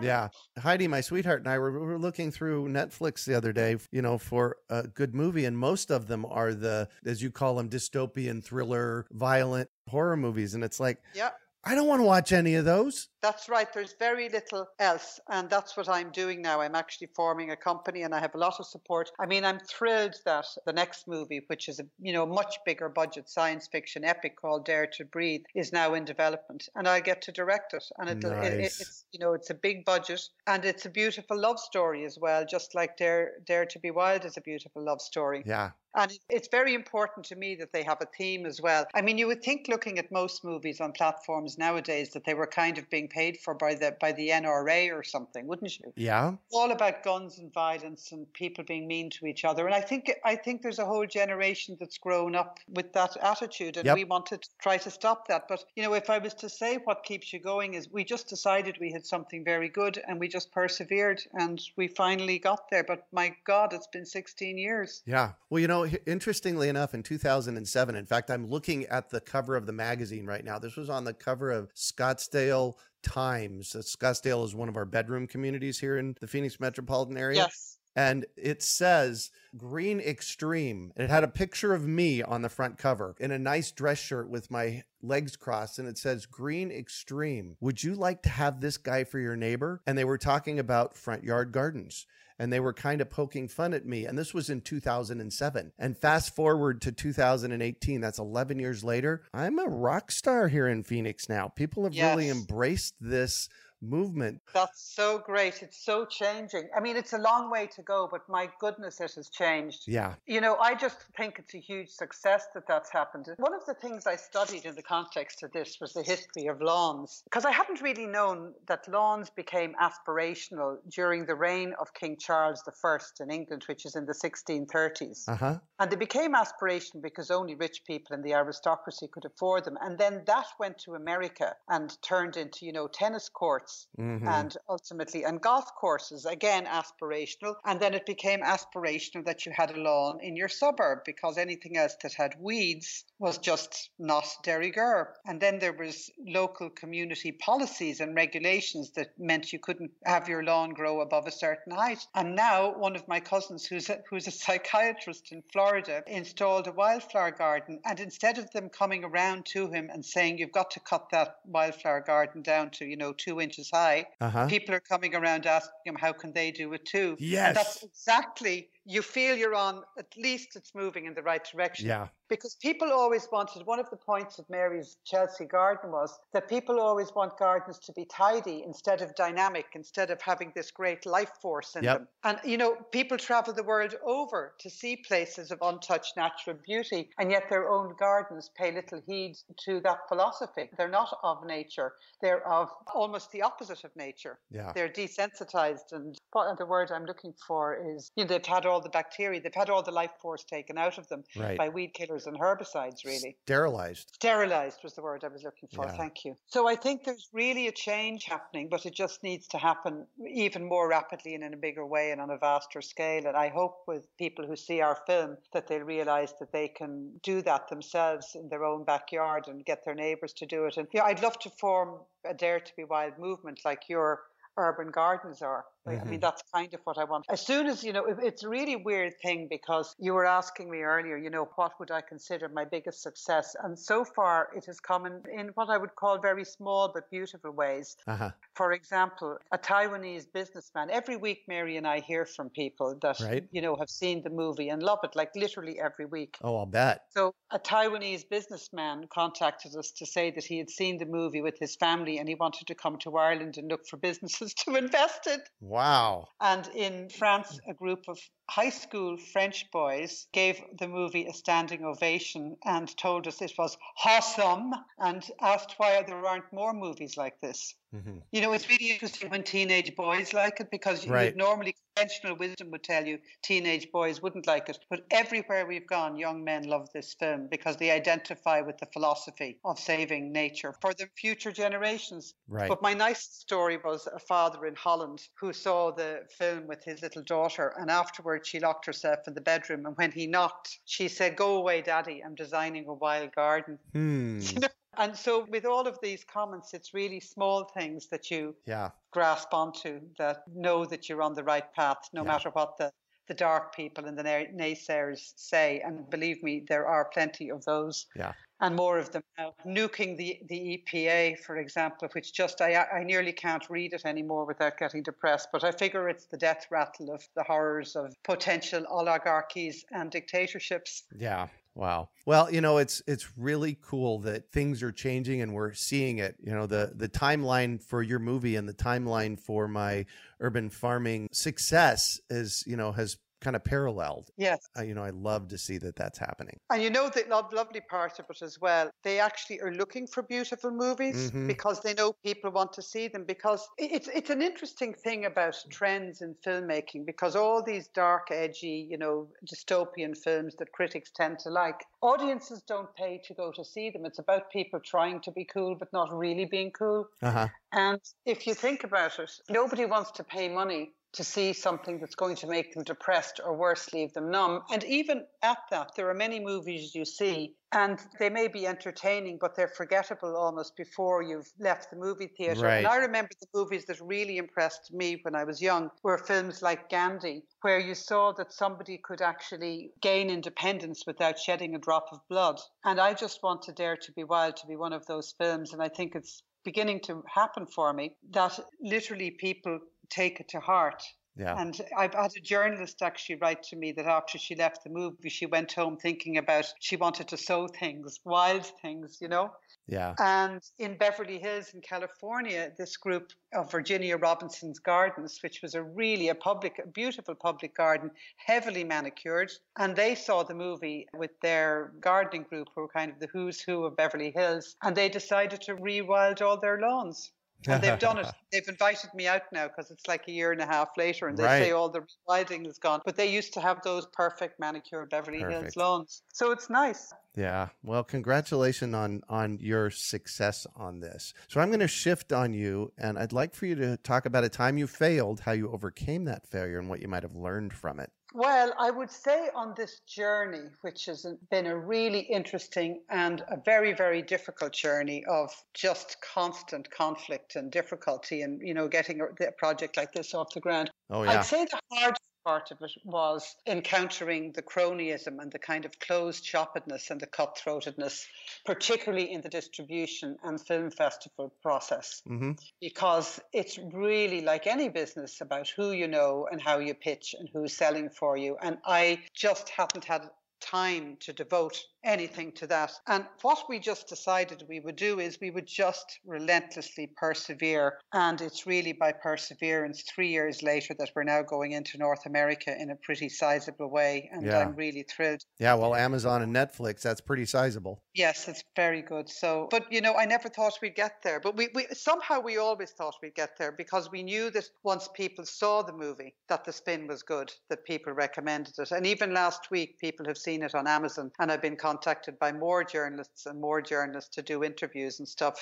yeah, 0.00 0.28
Heidi, 0.58 0.88
my 0.88 1.00
sweetheart, 1.02 1.40
and 1.40 1.48
I 1.48 1.58
were, 1.58 1.78
were 1.78 1.98
looking 1.98 2.32
through 2.32 2.68
Netflix 2.68 3.24
the 3.24 3.34
other 3.34 3.52
day, 3.52 3.76
you 3.92 4.02
know, 4.02 4.18
for 4.18 4.56
a 4.68 4.88
good 4.88 5.14
movie, 5.14 5.44
and 5.44 5.56
most 5.56 5.90
of 5.90 6.08
them 6.08 6.26
are 6.26 6.52
the, 6.52 6.88
as 7.04 7.22
you 7.22 7.30
call 7.30 7.54
them, 7.54 7.68
dystopian 7.68 8.42
thriller, 8.42 9.06
violent 9.12 9.70
horror 9.88 10.16
movies, 10.16 10.54
and 10.54 10.64
it's 10.64 10.80
like, 10.80 10.98
yeah. 11.14 11.30
I 11.62 11.74
don't 11.74 11.86
want 11.86 12.00
to 12.00 12.06
watch 12.06 12.32
any 12.32 12.54
of 12.54 12.64
those. 12.64 13.09
That's 13.22 13.48
right. 13.48 13.72
There's 13.72 13.94
very 13.98 14.28
little 14.28 14.66
else. 14.78 15.20
And 15.28 15.50
that's 15.50 15.76
what 15.76 15.88
I'm 15.88 16.10
doing 16.10 16.40
now. 16.40 16.60
I'm 16.60 16.74
actually 16.74 17.08
forming 17.14 17.50
a 17.50 17.56
company 17.56 18.02
and 18.02 18.14
I 18.14 18.20
have 18.20 18.34
a 18.34 18.38
lot 18.38 18.54
of 18.58 18.66
support. 18.66 19.10
I 19.20 19.26
mean, 19.26 19.44
I'm 19.44 19.60
thrilled 19.60 20.16
that 20.24 20.46
the 20.64 20.72
next 20.72 21.06
movie, 21.06 21.42
which 21.48 21.68
is 21.68 21.80
a 21.80 21.86
you 22.00 22.12
know 22.12 22.26
much 22.26 22.58
bigger 22.64 22.88
budget 22.88 23.28
science 23.28 23.68
fiction 23.70 24.04
epic 24.04 24.40
called 24.40 24.64
Dare 24.64 24.86
to 24.94 25.04
Breathe, 25.04 25.44
is 25.54 25.72
now 25.72 25.94
in 25.94 26.04
development. 26.04 26.68
And 26.74 26.88
I 26.88 27.00
get 27.00 27.22
to 27.22 27.32
direct 27.32 27.74
it. 27.74 27.84
And 27.98 28.08
it, 28.08 28.22
nice. 28.22 28.46
it, 28.46 28.60
it's 28.60 29.04
you 29.12 29.20
know, 29.20 29.34
it's 29.34 29.50
a 29.50 29.54
big 29.54 29.84
budget 29.84 30.22
and 30.46 30.64
it's 30.64 30.86
a 30.86 30.90
beautiful 30.90 31.38
love 31.38 31.58
story 31.58 32.04
as 32.04 32.18
well, 32.18 32.44
just 32.44 32.74
like 32.74 32.96
Dare 32.96 33.32
Dare 33.46 33.66
to 33.66 33.78
Be 33.78 33.90
Wild 33.90 34.24
is 34.24 34.36
a 34.36 34.40
beautiful 34.40 34.82
love 34.82 35.00
story. 35.00 35.42
Yeah. 35.44 35.70
And 35.96 36.16
it's 36.28 36.48
very 36.48 36.74
important 36.74 37.26
to 37.26 37.36
me 37.36 37.56
that 37.56 37.72
they 37.72 37.82
have 37.82 37.98
a 38.00 38.06
theme 38.06 38.46
as 38.46 38.60
well. 38.60 38.86
I 38.94 39.02
mean, 39.02 39.18
you 39.18 39.26
would 39.26 39.42
think 39.42 39.66
looking 39.66 39.98
at 39.98 40.12
most 40.12 40.44
movies 40.44 40.80
on 40.80 40.92
platforms 40.92 41.58
nowadays 41.58 42.10
that 42.10 42.24
they 42.24 42.34
were 42.34 42.46
kind 42.46 42.78
of 42.78 42.88
being 42.90 43.08
paid 43.10 43.38
for 43.38 43.52
by 43.54 43.74
the 43.74 43.96
by 44.00 44.12
the 44.12 44.28
NRA 44.30 44.90
or 44.96 45.02
something, 45.02 45.46
wouldn't 45.46 45.78
you? 45.78 45.92
Yeah. 45.96 46.36
All 46.52 46.70
about 46.70 47.02
guns 47.02 47.38
and 47.38 47.52
violence 47.52 48.12
and 48.12 48.32
people 48.32 48.64
being 48.64 48.86
mean 48.86 49.10
to 49.10 49.26
each 49.26 49.44
other. 49.44 49.66
And 49.66 49.74
I 49.74 49.80
think 49.82 50.10
I 50.24 50.36
think 50.36 50.62
there's 50.62 50.78
a 50.78 50.86
whole 50.86 51.06
generation 51.06 51.76
that's 51.78 51.98
grown 51.98 52.34
up 52.34 52.58
with 52.68 52.92
that 52.94 53.16
attitude, 53.22 53.76
and 53.76 53.86
Yep. 53.86 53.96
we 53.96 54.04
want 54.04 54.26
to 54.26 54.38
try 54.62 54.78
to 54.78 54.90
stop 54.90 55.28
that. 55.28 55.48
But 55.48 55.64
you 55.76 55.82
know, 55.82 55.92
if 55.94 56.08
I 56.08 56.18
was 56.18 56.34
to 56.34 56.48
say 56.48 56.78
what 56.84 57.04
keeps 57.04 57.32
you 57.32 57.40
going 57.40 57.74
is 57.74 57.90
we 57.90 58.04
just 58.04 58.28
decided 58.28 58.78
we 58.80 58.92
had 58.92 59.04
something 59.04 59.44
very 59.44 59.68
good, 59.68 60.00
and 60.06 60.18
we 60.20 60.28
just 60.28 60.52
persevered, 60.52 61.20
and 61.34 61.60
we 61.76 61.88
finally 61.88 62.38
got 62.38 62.70
there. 62.70 62.84
But 62.84 63.06
my 63.12 63.34
God, 63.44 63.72
it's 63.72 63.88
been 63.88 64.06
16 64.06 64.56
years. 64.56 65.02
Yeah. 65.06 65.32
Well, 65.50 65.60
you 65.60 65.68
know, 65.68 65.86
interestingly 66.06 66.68
enough, 66.68 66.94
in 66.94 67.02
2007, 67.02 67.96
in 67.96 68.06
fact, 68.06 68.30
I'm 68.30 68.46
looking 68.46 68.86
at 68.86 69.10
the 69.10 69.20
cover 69.20 69.56
of 69.56 69.66
the 69.66 69.72
magazine 69.72 70.26
right 70.26 70.44
now. 70.44 70.58
This 70.58 70.76
was 70.76 70.88
on 70.88 71.04
the 71.04 71.14
cover 71.14 71.50
of 71.50 71.72
Scottsdale 71.74 72.74
Times. 73.02 73.74
Uh, 73.74 73.78
Scottsdale 73.78 74.44
is 74.44 74.54
one 74.54 74.68
of 74.68 74.76
our 74.76 74.84
bedroom 74.84 75.26
communities 75.26 75.78
here 75.78 75.98
in 75.98 76.16
the 76.20 76.26
Phoenix 76.26 76.60
metropolitan 76.60 77.16
area. 77.16 77.38
Yes. 77.38 77.78
And 77.96 78.24
it 78.36 78.62
says 78.62 79.30
Green 79.56 80.00
Extreme. 80.00 80.92
And 80.96 81.04
It 81.04 81.10
had 81.10 81.24
a 81.24 81.28
picture 81.28 81.74
of 81.74 81.86
me 81.86 82.22
on 82.22 82.42
the 82.42 82.48
front 82.48 82.78
cover 82.78 83.16
in 83.18 83.32
a 83.32 83.38
nice 83.38 83.72
dress 83.72 83.98
shirt 83.98 84.28
with 84.28 84.50
my 84.50 84.84
legs 85.02 85.36
crossed. 85.36 85.78
And 85.78 85.88
it 85.88 85.98
says 85.98 86.26
Green 86.26 86.70
Extreme. 86.70 87.56
Would 87.60 87.82
you 87.82 87.94
like 87.94 88.22
to 88.22 88.28
have 88.28 88.60
this 88.60 88.78
guy 88.78 89.04
for 89.04 89.18
your 89.18 89.36
neighbor? 89.36 89.82
And 89.86 89.98
they 89.98 90.04
were 90.04 90.18
talking 90.18 90.58
about 90.58 90.96
front 90.96 91.24
yard 91.24 91.52
gardens 91.52 92.06
and 92.40 92.50
they 92.50 92.58
were 92.58 92.72
kind 92.72 93.02
of 93.02 93.10
poking 93.10 93.48
fun 93.48 93.74
at 93.74 93.84
me. 93.84 94.06
And 94.06 94.16
this 94.16 94.32
was 94.32 94.48
in 94.48 94.62
2007. 94.62 95.72
And 95.78 95.98
fast 95.98 96.34
forward 96.34 96.80
to 96.80 96.90
2018, 96.90 98.00
that's 98.00 98.18
11 98.18 98.58
years 98.58 98.82
later. 98.82 99.22
I'm 99.34 99.58
a 99.58 99.68
rock 99.68 100.10
star 100.10 100.48
here 100.48 100.66
in 100.66 100.82
Phoenix 100.82 101.28
now. 101.28 101.48
People 101.48 101.84
have 101.84 101.94
really 101.94 102.30
embraced 102.30 102.94
this 102.98 103.50
movement. 103.82 104.40
That's 104.52 104.80
so 104.80 105.18
great. 105.18 105.62
It's 105.62 105.78
so 105.78 106.04
changing. 106.04 106.68
I 106.76 106.80
mean, 106.80 106.96
it's 106.96 107.12
a 107.12 107.18
long 107.18 107.50
way 107.50 107.66
to 107.74 107.82
go, 107.82 108.08
but 108.10 108.28
my 108.28 108.48
goodness, 108.58 109.00
it 109.00 109.12
has 109.14 109.28
changed. 109.30 109.84
Yeah. 109.86 110.14
You 110.26 110.40
know, 110.40 110.56
I 110.56 110.74
just 110.74 110.98
think 111.16 111.38
it's 111.38 111.54
a 111.54 111.58
huge 111.58 111.88
success 111.88 112.46
that 112.54 112.66
that's 112.66 112.90
happened. 112.90 113.26
One 113.38 113.54
of 113.54 113.64
the 113.66 113.74
things 113.74 114.06
I 114.06 114.16
studied 114.16 114.64
in 114.64 114.74
the 114.74 114.82
context 114.82 115.42
of 115.42 115.52
this 115.52 115.78
was 115.80 115.92
the 115.92 116.02
history 116.02 116.46
of 116.46 116.60
lawns, 116.60 117.22
because 117.24 117.44
I 117.44 117.52
hadn't 117.52 117.80
really 117.80 118.06
known 118.06 118.54
that 118.66 118.88
lawns 118.88 119.30
became 119.30 119.74
aspirational 119.80 120.76
during 120.88 121.26
the 121.26 121.34
reign 121.34 121.74
of 121.80 121.94
King 121.94 122.16
Charles 122.18 122.62
I 122.66 122.98
in 123.20 123.30
England, 123.30 123.64
which 123.66 123.86
is 123.86 123.96
in 123.96 124.06
the 124.06 124.12
1630s. 124.12 125.28
Uh 125.28 125.36
huh. 125.36 125.58
And 125.78 125.90
they 125.90 125.96
became 125.96 126.34
aspirational 126.34 127.02
because 127.02 127.30
only 127.30 127.54
rich 127.54 127.82
people 127.86 128.14
in 128.14 128.22
the 128.22 128.34
aristocracy 128.34 129.08
could 129.08 129.24
afford 129.24 129.64
them. 129.64 129.78
And 129.80 129.96
then 129.96 130.22
that 130.26 130.46
went 130.58 130.78
to 130.80 130.94
America 130.94 131.54
and 131.68 131.96
turned 132.02 132.36
into, 132.36 132.66
you 132.66 132.72
know, 132.72 132.88
tennis 132.88 133.28
courts 133.28 133.69
Mhm. 133.98 134.26
and 134.26 134.56
ultimately 134.68 135.24
and 135.24 135.40
golf 135.40 135.74
courses 135.74 136.24
again 136.26 136.66
aspirational. 136.66 137.54
And 137.64 137.80
then 137.80 137.94
it 137.94 138.06
became 138.06 138.40
aspirational 138.40 139.24
that 139.26 139.44
you 139.46 139.52
had 139.52 139.70
a 139.70 139.80
lawn 139.80 140.20
in 140.20 140.36
your 140.36 140.48
suburb 140.48 141.00
because 141.04 141.38
anything 141.38 141.76
else 141.76 141.96
that 142.02 142.14
had 142.14 142.40
weeds 142.40 143.04
was 143.18 143.38
just 143.38 143.90
not 143.98 144.26
de 144.42 144.56
rigueur 144.58 145.14
and 145.26 145.40
then 145.40 145.58
there 145.58 145.72
was 145.72 146.10
local 146.26 146.70
community 146.70 147.32
policies 147.32 148.00
and 148.00 148.14
regulations 148.14 148.90
that 148.92 149.18
meant 149.18 149.52
you 149.52 149.58
couldn't 149.58 149.90
have 150.04 150.28
your 150.28 150.42
lawn 150.42 150.70
grow 150.70 151.00
above 151.00 151.26
a 151.26 151.30
certain 151.30 151.72
height. 151.72 152.06
And 152.14 152.34
now 152.34 152.76
one 152.76 152.96
of 152.96 153.06
my 153.08 153.20
cousins 153.20 153.66
who's 153.66 153.88
a, 153.90 154.02
who's 154.08 154.26
a 154.26 154.30
psychiatrist 154.42 155.32
in 155.32 155.42
Florida 155.52 156.02
installed 156.06 156.66
a 156.66 156.72
wildflower 156.72 157.32
garden. 157.32 157.80
And 157.84 158.00
instead 158.00 158.38
of 158.38 158.50
them 158.52 158.68
coming 158.70 159.04
around 159.04 159.46
to 159.46 159.70
him 159.70 159.90
and 159.92 160.04
saying 160.04 160.38
you've 160.38 160.52
got 160.52 160.70
to 160.72 160.80
cut 160.80 161.08
that 161.10 161.36
wildflower 161.44 162.00
garden 162.00 162.42
down 162.42 162.70
to 162.70 162.84
you 162.86 162.96
know 162.96 163.12
2 163.12 163.40
inches 163.40 163.59
high 163.68 164.06
Uh 164.20 164.30
huh. 164.30 164.46
people 164.48 164.74
are 164.74 164.80
coming 164.80 165.14
around 165.14 165.44
asking 165.46 165.72
him 165.84 165.96
how 165.96 166.12
can 166.12 166.32
they 166.32 166.50
do 166.50 166.72
it 166.72 166.84
too 166.86 167.16
Yes. 167.18 167.48
and 167.48 167.56
that's 167.56 167.82
exactly 167.82 168.70
you 168.90 169.02
feel 169.02 169.36
you're 169.36 169.54
on 169.54 169.82
at 169.98 170.10
least 170.16 170.56
it's 170.56 170.74
moving 170.74 171.04
in 171.06 171.14
the 171.14 171.22
right 171.22 171.44
direction 171.52 171.86
Yeah. 171.86 172.08
because 172.28 172.54
people 172.68 172.92
always 172.92 173.28
wanted 173.30 173.64
one 173.66 173.78
of 173.84 173.88
the 173.90 173.96
points 173.96 174.38
of 174.40 174.44
Mary's 174.50 174.96
Chelsea 175.04 175.44
garden 175.44 175.92
was 175.92 176.18
that 176.32 176.48
people 176.48 176.80
always 176.80 177.10
want 177.14 177.38
gardens 177.38 177.78
to 177.86 177.92
be 177.92 178.04
tidy 178.04 178.58
instead 178.70 179.00
of 179.02 179.14
dynamic 179.14 179.66
instead 179.74 180.10
of 180.10 180.20
having 180.20 180.50
this 180.56 180.70
great 180.80 181.06
life 181.06 181.32
force 181.40 181.76
in 181.76 181.84
Yep. 181.84 181.98
them 181.98 182.08
and 182.24 182.36
you 182.52 182.58
know 182.62 182.72
people 182.98 183.16
travel 183.28 183.52
the 183.54 183.62
world 183.72 183.94
over 184.18 184.40
to 184.62 184.68
see 184.80 184.96
places 184.96 185.46
of 185.52 185.58
untouched 185.70 186.14
natural 186.16 186.56
beauty 186.70 187.02
and 187.18 187.30
yet 187.30 187.44
their 187.48 187.68
own 187.76 187.94
gardens 188.06 188.50
pay 188.60 188.70
little 188.72 189.00
heed 189.06 189.34
to 189.66 189.80
that 189.86 190.00
philosophy 190.08 190.68
they're 190.76 190.96
not 191.00 191.10
of 191.22 191.44
nature 191.46 191.92
they're 192.22 192.46
of 192.58 192.68
almost 192.94 193.30
the 193.30 193.42
opposite 193.42 193.84
of 193.84 193.94
nature 194.06 194.38
Yeah. 194.50 194.72
they're 194.74 194.88
desensitized 195.02 195.92
and 195.92 196.18
what 196.32 196.58
the 196.58 196.66
word 196.66 196.90
i'm 196.90 197.04
looking 197.12 197.34
for 197.46 197.64
is 197.94 198.10
you 198.16 198.24
know 198.24 198.28
they've 198.28 198.46
had 198.56 198.66
all 198.66 198.79
the 198.80 198.88
bacteria 198.88 199.40
they've 199.40 199.54
had 199.54 199.70
all 199.70 199.82
the 199.82 199.90
life 199.90 200.10
force 200.20 200.44
taken 200.44 200.76
out 200.78 200.98
of 200.98 201.08
them 201.08 201.22
Right. 201.36 201.56
by 201.58 201.68
weed 201.68 201.94
killers 201.94 202.26
and 202.26 202.38
herbicides 202.38 203.04
really 203.04 203.36
Sterilized. 203.44 204.10
sterilized 204.14 204.80
was 204.82 204.94
the 204.94 205.02
word 205.02 205.24
i 205.24 205.28
was 205.28 205.42
looking 205.42 205.68
for 205.74 205.84
Yeah. 205.86 205.96
thank 205.96 206.24
you 206.24 206.36
so 206.46 206.66
i 206.68 206.74
think 206.76 207.04
there's 207.04 207.28
really 207.32 207.68
a 207.68 207.72
change 207.72 208.24
happening 208.24 208.68
but 208.68 208.86
it 208.86 208.94
just 208.94 209.22
needs 209.22 209.46
to 209.48 209.58
happen 209.58 210.06
even 210.28 210.64
more 210.64 210.88
rapidly 210.88 211.34
and 211.34 211.44
in 211.44 211.54
a 211.54 211.56
bigger 211.56 211.86
way 211.86 212.10
and 212.12 212.20
on 212.20 212.30
a 212.30 212.38
vaster 212.38 212.80
scale 212.82 213.26
and 213.26 213.36
i 213.36 213.48
hope 213.48 213.82
with 213.86 214.06
people 214.16 214.46
who 214.46 214.56
see 214.56 214.80
our 214.80 214.98
film 215.06 215.36
that 215.52 215.66
they 215.66 215.78
realize 215.78 216.32
that 216.40 216.52
they 216.52 216.68
can 216.68 217.12
do 217.22 217.42
that 217.42 217.68
themselves 217.68 218.34
in 218.34 218.48
their 218.48 218.64
own 218.64 218.84
backyard 218.84 219.44
and 219.48 219.64
get 219.64 219.84
their 219.84 219.94
neighbors 219.94 220.32
to 220.32 220.46
do 220.46 220.64
it 220.66 220.76
and 220.76 220.88
yeah 220.92 221.04
i'd 221.04 221.22
love 221.22 221.38
to 221.38 221.50
form 221.50 221.98
a 222.24 222.34
dare 222.34 222.60
to 222.60 222.72
be 222.76 222.84
wild 222.84 223.16
movement 223.18 223.60
like 223.64 223.88
your 223.88 224.20
urban 224.56 224.90
gardens 224.90 225.40
are. 225.42 225.64
Like, 225.86 226.00
I 226.00 226.04
mean, 226.04 226.20
Mhm. 226.20 226.20
that's 226.20 226.42
kind 226.54 226.72
of 226.74 226.80
what 226.84 226.98
I 226.98 227.04
want. 227.04 227.24
As 227.28 227.44
soon 227.44 227.66
as, 227.66 227.82
you 227.82 227.92
know, 227.92 228.04
it's 228.06 228.42
a 228.44 228.48
really 228.48 228.76
weird 228.76 229.14
thing 229.22 229.48
because 229.48 229.94
you 229.98 230.12
were 230.14 230.26
asking 230.26 230.70
me 230.70 230.80
earlier, 230.82 231.16
you 231.16 231.30
know, 231.30 231.46
what 231.56 231.72
would 231.80 231.90
I 231.90 232.00
consider 232.02 232.48
my 232.48 232.64
biggest 232.64 233.02
success? 233.02 233.54
And 233.62 233.78
so 233.78 234.04
far, 234.04 234.50
it 234.54 234.66
has 234.66 234.78
come 234.80 235.06
in, 235.06 235.22
in 235.32 235.48
what 235.48 235.70
I 235.70 235.78
would 235.78 235.94
call 235.96 236.18
very 236.20 236.44
small 236.44 236.92
but 236.92 237.10
beautiful 237.10 237.50
ways. 237.52 237.96
Uh 238.06 238.16
huh. 238.16 238.32
For 238.54 238.72
example, 238.72 239.38
a 239.52 239.58
Taiwanese 239.58 240.30
businessman. 240.32 240.90
Every 240.90 241.16
week, 241.16 241.44
Mary 241.48 241.76
and 241.76 241.86
I 241.86 242.00
hear 242.00 242.26
from 242.26 242.50
people 242.50 242.96
that, 243.02 243.18
Right. 243.18 243.48
you 243.50 243.62
know, 243.62 243.76
have 243.76 243.90
seen 243.90 244.22
the 244.22 244.30
movie 244.30 244.68
and 244.68 244.82
love 244.82 245.00
it, 245.02 245.16
like 245.16 245.34
literally 245.34 245.80
every 245.80 246.06
week. 246.06 246.42
Oh, 246.42 246.56
I'll 246.58 246.66
bet. 246.66 247.02
So, 247.10 247.34
a 247.50 247.58
Taiwanese 247.58 248.28
businessman 248.28 249.06
contacted 249.08 249.76
us 249.76 249.90
to 249.92 250.06
say 250.06 250.30
that 250.30 250.44
he 250.44 250.58
had 250.58 250.70
seen 250.70 250.98
the 250.98 251.06
movie 251.06 251.42
with 251.42 251.58
his 251.58 251.76
family 251.76 252.18
and 252.18 252.28
he 252.28 252.34
wanted 252.34 252.66
to 252.68 252.74
come 252.74 252.98
to 252.98 253.16
Ireland 253.16 253.58
and 253.58 253.68
look 253.68 253.86
for 253.86 253.96
businesses 253.96 254.54
to 254.64 254.76
invest 254.76 255.26
in. 255.26 255.42
Wow. 255.70 256.26
And 256.40 256.66
in 256.74 257.08
France, 257.10 257.60
a 257.68 257.74
group 257.74 258.08
of 258.08 258.18
high 258.50 258.68
school 258.70 259.16
French 259.16 259.70
boys 259.70 260.26
gave 260.32 260.62
the 260.78 260.88
movie 260.88 261.26
a 261.26 261.32
standing 261.32 261.84
ovation 261.84 262.56
and 262.64 262.96
told 262.98 263.26
us 263.26 263.40
it 263.40 263.54
was 263.56 263.78
awesome 264.04 264.72
and 264.98 265.30
asked 265.40 265.74
why 265.78 266.02
there 266.02 266.26
aren't 266.26 266.52
more 266.52 266.72
movies 266.74 267.16
like 267.16 267.40
this. 267.40 267.74
hmm 267.92 268.20
You 268.32 268.40
know, 268.40 268.52
it's 268.52 268.68
really 268.68 268.90
interesting 268.90 269.30
when 269.30 269.44
teenage 269.44 269.94
boys 269.96 270.32
like 270.32 270.60
it 270.60 270.70
because 270.70 271.06
Right. 271.06 271.34
normally 271.34 271.74
conventional 271.96 272.36
wisdom 272.36 272.70
would 272.72 272.82
tell 272.84 273.06
you 273.06 273.20
teenage 273.42 273.90
boys 273.92 274.22
wouldn't 274.22 274.46
like 274.48 274.68
it. 274.68 274.78
But 274.88 275.06
everywhere 275.10 275.66
we've 275.66 275.86
gone, 275.86 276.16
young 276.16 276.42
men 276.44 276.64
love 276.64 276.88
this 276.92 277.14
film 277.14 277.48
because 277.48 277.76
they 277.76 277.90
identify 277.90 278.60
with 278.62 278.78
the 278.78 278.86
philosophy 278.92 279.60
of 279.64 279.78
saving 279.78 280.32
nature 280.32 280.74
for 280.80 280.92
the 280.94 281.08
future 281.16 281.52
generations. 281.52 282.34
Right. 282.48 282.68
But 282.68 282.80
my 282.80 282.94
nicest 282.94 283.40
story 283.42 283.76
was 283.76 284.06
a 284.06 284.18
father 284.18 284.64
in 284.64 284.76
Holland 284.76 285.28
who 285.38 285.52
saw 285.52 285.90
the 285.90 286.26
film 286.38 286.66
with 286.68 286.82
his 286.84 287.02
little 287.02 287.22
daughter, 287.22 287.68
and 287.76 287.90
afterwards 287.90 288.39
she 288.46 288.60
locked 288.60 288.86
herself 288.86 289.20
in 289.26 289.34
the 289.34 289.40
bedroom. 289.40 289.86
And 289.86 289.96
when 289.96 290.12
he 290.12 290.26
knocked, 290.26 290.78
she 290.84 291.08
said, 291.08 291.36
Go 291.36 291.56
away, 291.56 291.82
Daddy, 291.82 292.22
I'm 292.24 292.34
designing 292.34 292.86
a 292.86 292.94
wild 292.94 293.34
garden. 293.34 293.78
Hmm. 293.92 294.40
You 294.40 294.60
know? 294.60 294.68
And 294.96 295.16
so, 295.16 295.46
with 295.48 295.64
all 295.64 295.86
of 295.86 295.98
these 296.02 296.24
comments, 296.24 296.74
it's 296.74 296.92
really 296.92 297.20
small 297.20 297.64
things 297.64 298.08
that 298.08 298.30
you 298.30 298.56
Yeah. 298.66 298.90
grasp 299.12 299.54
onto 299.54 300.00
that 300.18 300.42
know 300.48 300.84
that 300.84 301.08
you're 301.08 301.22
on 301.22 301.34
the 301.34 301.44
right 301.44 301.72
path, 301.74 302.08
no 302.12 302.22
Yeah. 302.22 302.28
matter 302.28 302.50
what 302.50 302.76
the, 302.76 302.90
the 303.30 303.34
dark 303.34 303.72
people 303.72 304.06
and 304.06 304.18
the 304.18 304.24
naysayers 304.24 305.32
say. 305.36 305.80
And 305.86 306.10
believe 306.10 306.42
me, 306.42 306.64
there 306.68 306.84
are 306.84 307.04
plenty 307.04 307.48
of 307.48 307.64
those. 307.64 308.06
Yeah. 308.16 308.32
And 308.60 308.74
more 308.74 308.98
of 308.98 309.12
them 309.12 309.22
now. 309.38 309.54
Nuking 309.64 310.18
the, 310.18 310.40
the 310.48 310.82
EPA, 310.92 311.38
for 311.38 311.56
example, 311.58 312.08
which 312.12 312.32
just, 312.34 312.60
I, 312.60 312.74
I 312.92 313.04
nearly 313.04 313.32
can't 313.32 313.64
read 313.70 313.92
it 313.92 314.04
anymore 314.04 314.46
without 314.46 314.78
getting 314.78 315.04
depressed. 315.04 315.50
But 315.52 315.62
I 315.62 315.70
figure 315.70 316.08
it's 316.08 316.26
the 316.26 316.36
death 316.36 316.66
rattle 316.72 317.14
of 317.14 317.22
the 317.36 317.44
horrors 317.44 317.94
of 317.94 318.12
potential 318.24 318.84
oligarchies 318.90 319.84
and 319.92 320.10
dictatorships. 320.10 321.04
Yeah. 321.16 321.46
Wow. 321.80 322.10
Well, 322.26 322.52
you 322.52 322.60
know, 322.60 322.76
it's 322.76 323.02
it's 323.06 323.38
really 323.38 323.78
cool 323.80 324.18
that 324.20 324.52
things 324.52 324.82
are 324.82 324.92
changing 324.92 325.40
and 325.40 325.54
we're 325.54 325.72
seeing 325.72 326.18
it. 326.18 326.36
You 326.44 326.52
know, 326.52 326.66
the 326.66 326.92
the 326.94 327.08
timeline 327.08 327.82
for 327.82 328.02
your 328.02 328.18
movie 328.18 328.56
and 328.56 328.68
the 328.68 328.74
timeline 328.74 329.40
for 329.40 329.66
my 329.66 330.04
urban 330.40 330.68
farming 330.68 331.30
success 331.32 332.20
is, 332.28 332.64
you 332.66 332.76
know, 332.76 332.92
has 332.92 333.16
kind 333.40 333.56
of 333.56 333.64
paralleled. 333.64 334.30
Yes. 334.36 334.60
Uh, 334.78 334.82
you 334.82 334.94
know, 334.94 335.02
I 335.02 335.10
love 335.10 335.48
to 335.48 335.58
see 335.58 335.78
that 335.78 335.96
that's 335.96 336.18
happening. 336.18 336.58
And 336.70 336.82
you 336.82 336.90
know 336.90 337.08
the 337.08 337.24
lo- 337.28 337.48
lovely 337.52 337.80
part 337.80 338.18
of 338.18 338.26
it 338.30 338.42
as 338.42 338.60
well. 338.60 338.90
They 339.02 339.18
actually 339.20 339.60
are 339.60 339.72
looking 339.72 340.06
for 340.06 340.22
beautiful 340.22 340.70
movies 340.70 341.30
Mhm. 341.30 341.46
because 341.46 341.80
they 341.80 341.94
know 341.94 342.12
people 342.24 342.50
want 342.50 342.72
to 342.74 342.82
see 342.82 343.08
them. 343.08 343.24
Because 343.24 343.66
it's 343.78 344.08
it's 344.08 344.30
an 344.30 344.42
interesting 344.42 344.94
thing 344.94 345.24
about 345.24 345.56
trends 345.70 346.20
in 346.22 346.34
filmmaking. 346.46 347.06
Because 347.06 347.34
all 347.36 347.62
these 347.62 347.88
dark, 347.88 348.30
edgy, 348.30 348.86
you 348.90 348.98
know, 348.98 349.28
dystopian 349.44 350.16
films 350.16 350.54
that 350.56 350.72
critics 350.72 351.10
tend 351.10 351.38
to 351.40 351.50
like, 351.50 351.84
audiences 352.02 352.62
don't 352.62 352.94
pay 352.94 353.20
to 353.24 353.34
go 353.34 353.50
to 353.52 353.64
see 353.64 353.90
them. 353.90 354.04
It's 354.04 354.18
about 354.18 354.50
people 354.50 354.80
trying 354.80 355.20
to 355.22 355.30
be 355.32 355.44
cool 355.44 355.74
but 355.74 355.92
not 355.92 356.12
really 356.12 356.44
being 356.44 356.70
cool. 356.72 357.06
Uh 357.22 357.30
huh. 357.30 357.48
And 357.72 358.00
if 358.26 358.46
you 358.46 358.54
think 358.54 358.84
about 358.84 359.18
it, 359.18 359.30
nobody 359.48 359.86
wants 359.86 360.10
to 360.12 360.24
pay 360.24 360.48
money 360.48 360.92
to 361.12 361.24
see 361.24 361.52
something 361.52 361.98
that's 361.98 362.14
going 362.14 362.36
to 362.36 362.46
make 362.46 362.72
them 362.72 362.84
depressed 362.84 363.40
or 363.44 363.54
worse, 363.54 363.92
leave 363.92 364.12
them 364.12 364.30
numb. 364.30 364.62
And 364.70 364.84
even 364.84 365.24
at 365.42 365.58
that, 365.70 365.92
there 365.96 366.08
are 366.08 366.14
many 366.14 366.38
movies 366.38 366.94
you 366.94 367.04
see, 367.04 367.54
and 367.72 367.98
they 368.18 368.30
may 368.30 368.46
be 368.46 368.66
entertaining, 368.66 369.38
but 369.40 369.56
they're 369.56 369.68
forgettable 369.68 370.36
almost 370.36 370.76
before 370.76 371.22
you've 371.22 371.50
left 371.58 371.90
the 371.90 371.96
movie 371.96 372.28
theatre. 372.28 372.60
Right. 372.60 372.78
And 372.78 372.86
I 372.86 372.96
remember 372.96 373.30
the 373.40 373.58
movies 373.58 373.86
that 373.86 374.00
really 374.00 374.38
impressed 374.38 374.92
me 374.92 375.18
when 375.22 375.34
I 375.34 375.44
was 375.44 375.60
young 375.60 375.90
were 376.02 376.18
films 376.18 376.62
like 376.62 376.88
Gandhi, 376.88 377.42
where 377.62 377.80
you 377.80 377.94
saw 377.94 378.32
that 378.32 378.52
somebody 378.52 378.98
could 378.98 379.20
actually 379.20 379.90
gain 380.00 380.30
independence 380.30 381.04
without 381.06 381.38
shedding 381.38 381.74
a 381.74 381.78
drop 381.78 382.06
of 382.12 382.20
blood. 382.28 382.60
And 382.84 383.00
I 383.00 383.14
just 383.14 383.42
wanted 383.42 383.74
Dare 383.74 383.96
to 383.96 384.12
Be 384.12 384.24
Wild 384.24 384.56
to 384.58 384.66
be 384.66 384.76
one 384.76 384.92
of 384.92 385.06
those 385.06 385.34
films, 385.36 385.72
and 385.72 385.82
I 385.82 385.88
think 385.88 386.14
it's 386.14 386.42
beginning 386.62 387.00
to 387.00 387.24
happen 387.26 387.66
for 387.66 387.92
me 387.92 388.14
that 388.32 388.58
literally 388.82 389.30
people 389.30 389.78
take 390.10 390.40
it 390.40 390.48
to 390.48 390.60
heart. 390.60 391.02
Yeah. 391.36 391.58
And 391.58 391.80
I've 391.96 392.12
had 392.12 392.32
a 392.36 392.40
journalist 392.40 393.02
actually 393.02 393.36
write 393.36 393.62
to 393.64 393.76
me 393.76 393.92
that 393.92 394.04
after 394.04 394.36
she 394.36 394.54
left 394.56 394.84
the 394.84 394.90
movie, 394.90 395.30
she 395.30 395.46
went 395.46 395.72
home 395.72 395.96
thinking 395.96 396.36
about 396.36 396.66
she 396.80 396.96
wanted 396.96 397.28
to 397.28 397.36
sow 397.36 397.68
things, 397.68 398.20
wild 398.24 398.66
things, 398.82 399.18
you 399.20 399.28
know. 399.28 399.52
Yeah. 399.86 400.14
And 400.18 400.60
in 400.78 400.96
Beverly 400.98 401.38
Hills 401.38 401.70
in 401.72 401.80
California, 401.80 402.72
this 402.76 402.96
group 402.96 403.32
of 403.54 403.70
Virginia 403.70 404.16
Robinson's 404.16 404.78
Gardens, 404.78 405.38
which 405.42 405.62
was 405.62 405.74
a 405.74 405.82
really 405.82 406.28
a 406.28 406.34
public, 406.34 406.80
a 406.82 406.86
beautiful 406.86 407.34
public 407.34 407.76
garden, 407.76 408.10
heavily 408.36 408.84
manicured, 408.84 409.50
and 409.78 409.96
they 409.96 410.14
saw 410.14 410.42
the 410.42 410.54
movie 410.54 411.08
with 411.14 411.30
their 411.40 411.92
gardening 412.00 412.42
group, 412.42 412.68
who 412.74 412.82
were 412.82 412.88
kind 412.88 413.10
of 413.10 413.18
the 413.18 413.28
who's 413.32 413.60
who 413.60 413.84
of 413.84 413.96
Beverly 413.96 414.30
Hills, 414.30 414.76
and 414.82 414.94
they 414.94 415.08
decided 415.08 415.60
to 415.62 415.74
rewild 415.76 416.42
all 416.42 416.60
their 416.60 416.80
lawns. 416.80 417.32
And 417.68 417.82
they've 417.82 417.98
done 417.98 418.18
it. 418.18 418.26
They've 418.52 418.66
invited 418.68 419.14
me 419.14 419.28
out 419.28 419.42
now 419.52 419.68
because 419.68 419.90
it's 419.90 420.08
like 420.08 420.26
a 420.26 420.32
year 420.32 420.50
and 420.50 420.60
a 420.60 420.66
half 420.66 420.88
later, 420.96 421.28
and 421.28 421.38
they 421.38 421.44
Right. 421.44 421.62
say 421.64 421.70
all 421.70 421.88
the 421.88 422.00
rewilding 422.28 422.66
is 422.66 422.78
gone. 422.78 423.00
But 423.04 423.16
they 423.16 423.30
used 423.30 423.52
to 423.54 423.60
have 423.60 423.80
those 423.82 424.06
perfect 424.12 424.58
manicured 424.58 425.10
Beverly 425.10 425.38
Hills 425.40 425.76
lawns, 425.76 426.22
so 426.32 426.50
it's 426.50 426.68
nice. 426.68 427.12
Yeah. 427.36 427.68
Well, 427.84 428.02
congratulations 428.02 428.92
on 428.94 429.22
on 429.28 429.58
your 429.60 429.90
success 429.90 430.66
on 430.74 430.98
this. 431.00 431.32
So 431.48 431.60
I'm 431.60 431.68
going 431.68 431.78
to 431.80 431.86
shift 431.88 432.32
on 432.32 432.52
you 432.52 432.92
and 432.98 433.16
I'd 433.18 433.32
like 433.32 433.54
for 433.54 433.66
you 433.66 433.76
to 433.76 433.96
talk 433.98 434.26
about 434.26 434.42
a 434.42 434.48
time 434.48 434.76
you 434.76 434.88
failed, 434.88 435.40
how 435.40 435.52
you 435.52 435.70
overcame 435.70 436.24
that 436.24 436.46
failure 436.48 436.78
and 436.80 436.88
what 436.88 437.00
you 437.00 437.06
might 437.08 437.22
have 437.22 437.36
learned 437.36 437.72
from 437.72 438.00
it. 438.00 438.10
Well, 438.32 438.72
I 438.78 438.90
would 438.90 439.10
say 439.10 439.48
on 439.54 439.74
this 439.76 440.00
journey, 440.06 440.68
which 440.82 441.06
has 441.06 441.26
been 441.50 441.66
a 441.66 441.76
really 441.76 442.20
interesting 442.20 443.02
and 443.10 443.42
a 443.48 443.56
very, 443.64 443.92
very 443.92 444.22
difficult 444.22 444.72
journey 444.72 445.24
of 445.26 445.50
just 445.74 446.16
constant 446.22 446.88
conflict 446.90 447.56
and 447.56 447.72
difficulty 447.72 448.42
and, 448.42 448.60
you 448.60 448.72
know, 448.72 448.86
getting 448.86 449.20
a 449.20 449.52
project 449.52 449.96
like 449.96 450.12
this 450.12 450.32
off 450.32 450.54
the 450.54 450.60
ground. 450.60 450.90
Oh 451.10 451.24
yeah. 451.24 451.40
I'd 451.40 451.44
say 451.44 451.64
the 451.64 451.80
hardest 451.92 452.22
part 452.44 452.70
of 452.70 452.80
it 452.82 452.92
was 453.04 453.56
encountering 453.66 454.52
the 454.52 454.62
cronyism 454.62 455.40
and 455.40 455.52
the 455.52 455.58
kind 455.58 455.84
of 455.84 455.98
closed 456.00 456.44
shoppedness 456.44 457.10
and 457.10 457.20
the 457.20 457.26
cutthroatedness, 457.26 458.26
particularly 458.64 459.30
in 459.30 459.40
the 459.40 459.48
distribution 459.48 460.36
and 460.42 460.60
film 460.66 460.90
festival 460.90 461.50
process 461.62 462.22
Mhm. 462.26 462.58
because 462.80 463.40
it's 463.52 463.78
really 463.78 464.40
like 464.40 464.66
any 464.66 464.88
business 464.88 465.40
about 465.40 465.68
who 465.68 465.92
you 465.92 466.08
know 466.08 466.46
and 466.50 466.60
how 466.60 466.78
you 466.78 466.94
pitch 466.94 467.34
and 467.38 467.48
who's 467.52 467.76
selling 467.76 468.10
for 468.10 468.36
you. 468.36 468.56
And 468.60 468.78
I 468.84 469.24
just 469.34 469.68
haven't 469.68 470.04
had 470.04 470.28
time 470.60 471.16
to 471.20 471.32
devote 471.32 471.82
anything 472.04 472.52
to 472.52 472.66
that. 472.68 472.92
And 473.06 473.26
what 473.42 473.68
we 473.68 473.78
just 473.78 474.08
decided 474.08 474.64
we 474.68 474.80
would 474.80 474.96
do 474.96 475.20
is 475.20 475.38
we 475.40 475.50
would 475.50 475.66
just 475.66 476.18
relentlessly 476.24 477.10
persevere. 477.16 477.98
And 478.12 478.40
it's 478.40 478.66
really 478.66 478.92
by 478.92 479.12
perseverance, 479.12 480.02
three 480.02 480.28
years 480.28 480.62
later, 480.62 480.94
that 480.98 481.10
we're 481.14 481.24
now 481.24 481.42
going 481.42 481.72
into 481.72 481.98
North 481.98 482.26
America 482.26 482.74
in 482.78 482.90
a 482.90 482.96
pretty 482.96 483.28
sizable 483.28 483.90
way. 483.90 484.28
And 484.32 484.44
Yeah. 484.44 484.58
I'm 484.58 484.74
really 484.74 485.02
thrilled. 485.02 485.44
Yeah, 485.58 485.74
well, 485.74 485.94
Amazon 485.94 486.42
and 486.42 486.54
Netflix, 486.54 487.02
that's 487.02 487.20
pretty 487.20 487.46
sizable. 487.46 488.02
Yes, 488.14 488.48
it's 488.48 488.64
very 488.76 489.02
good. 489.02 489.28
So, 489.28 489.68
but 489.70 489.90
you 489.92 490.00
know, 490.00 490.14
I 490.14 490.24
never 490.24 490.48
thought 490.48 490.78
we'd 490.82 490.94
get 490.94 491.22
there. 491.22 491.40
But 491.40 491.56
we, 491.56 491.68
we 491.74 491.86
somehow 491.92 492.40
we 492.40 492.56
always 492.58 492.90
thought 492.92 493.14
we'd 493.22 493.34
get 493.34 493.56
there 493.58 493.72
because 493.72 494.10
we 494.10 494.22
knew 494.22 494.50
that 494.50 494.64
once 494.82 495.08
people 495.14 495.44
saw 495.44 495.82
the 495.82 495.92
movie, 495.92 496.34
that 496.48 496.64
the 496.64 496.72
spin 496.72 497.06
was 497.06 497.22
good, 497.22 497.52
that 497.68 497.84
people 497.84 498.12
recommended 498.12 498.74
it. 498.78 498.90
And 498.90 499.06
even 499.06 499.32
last 499.32 499.70
week, 499.70 499.98
people 499.98 500.26
have 500.26 500.38
seen 500.38 500.62
it 500.62 500.74
on 500.74 500.86
Amazon, 500.86 501.30
and 501.38 501.50
I've 501.52 501.62
been 501.62 501.76
contacted 501.90 502.38
by 502.38 502.52
more 502.52 502.84
journalists 502.84 503.46
and 503.46 503.60
more 503.60 503.80
journalists 503.82 504.34
to 504.36 504.42
do 504.42 504.62
interviews 504.64 505.18
and 505.18 505.28
stuff 505.28 505.56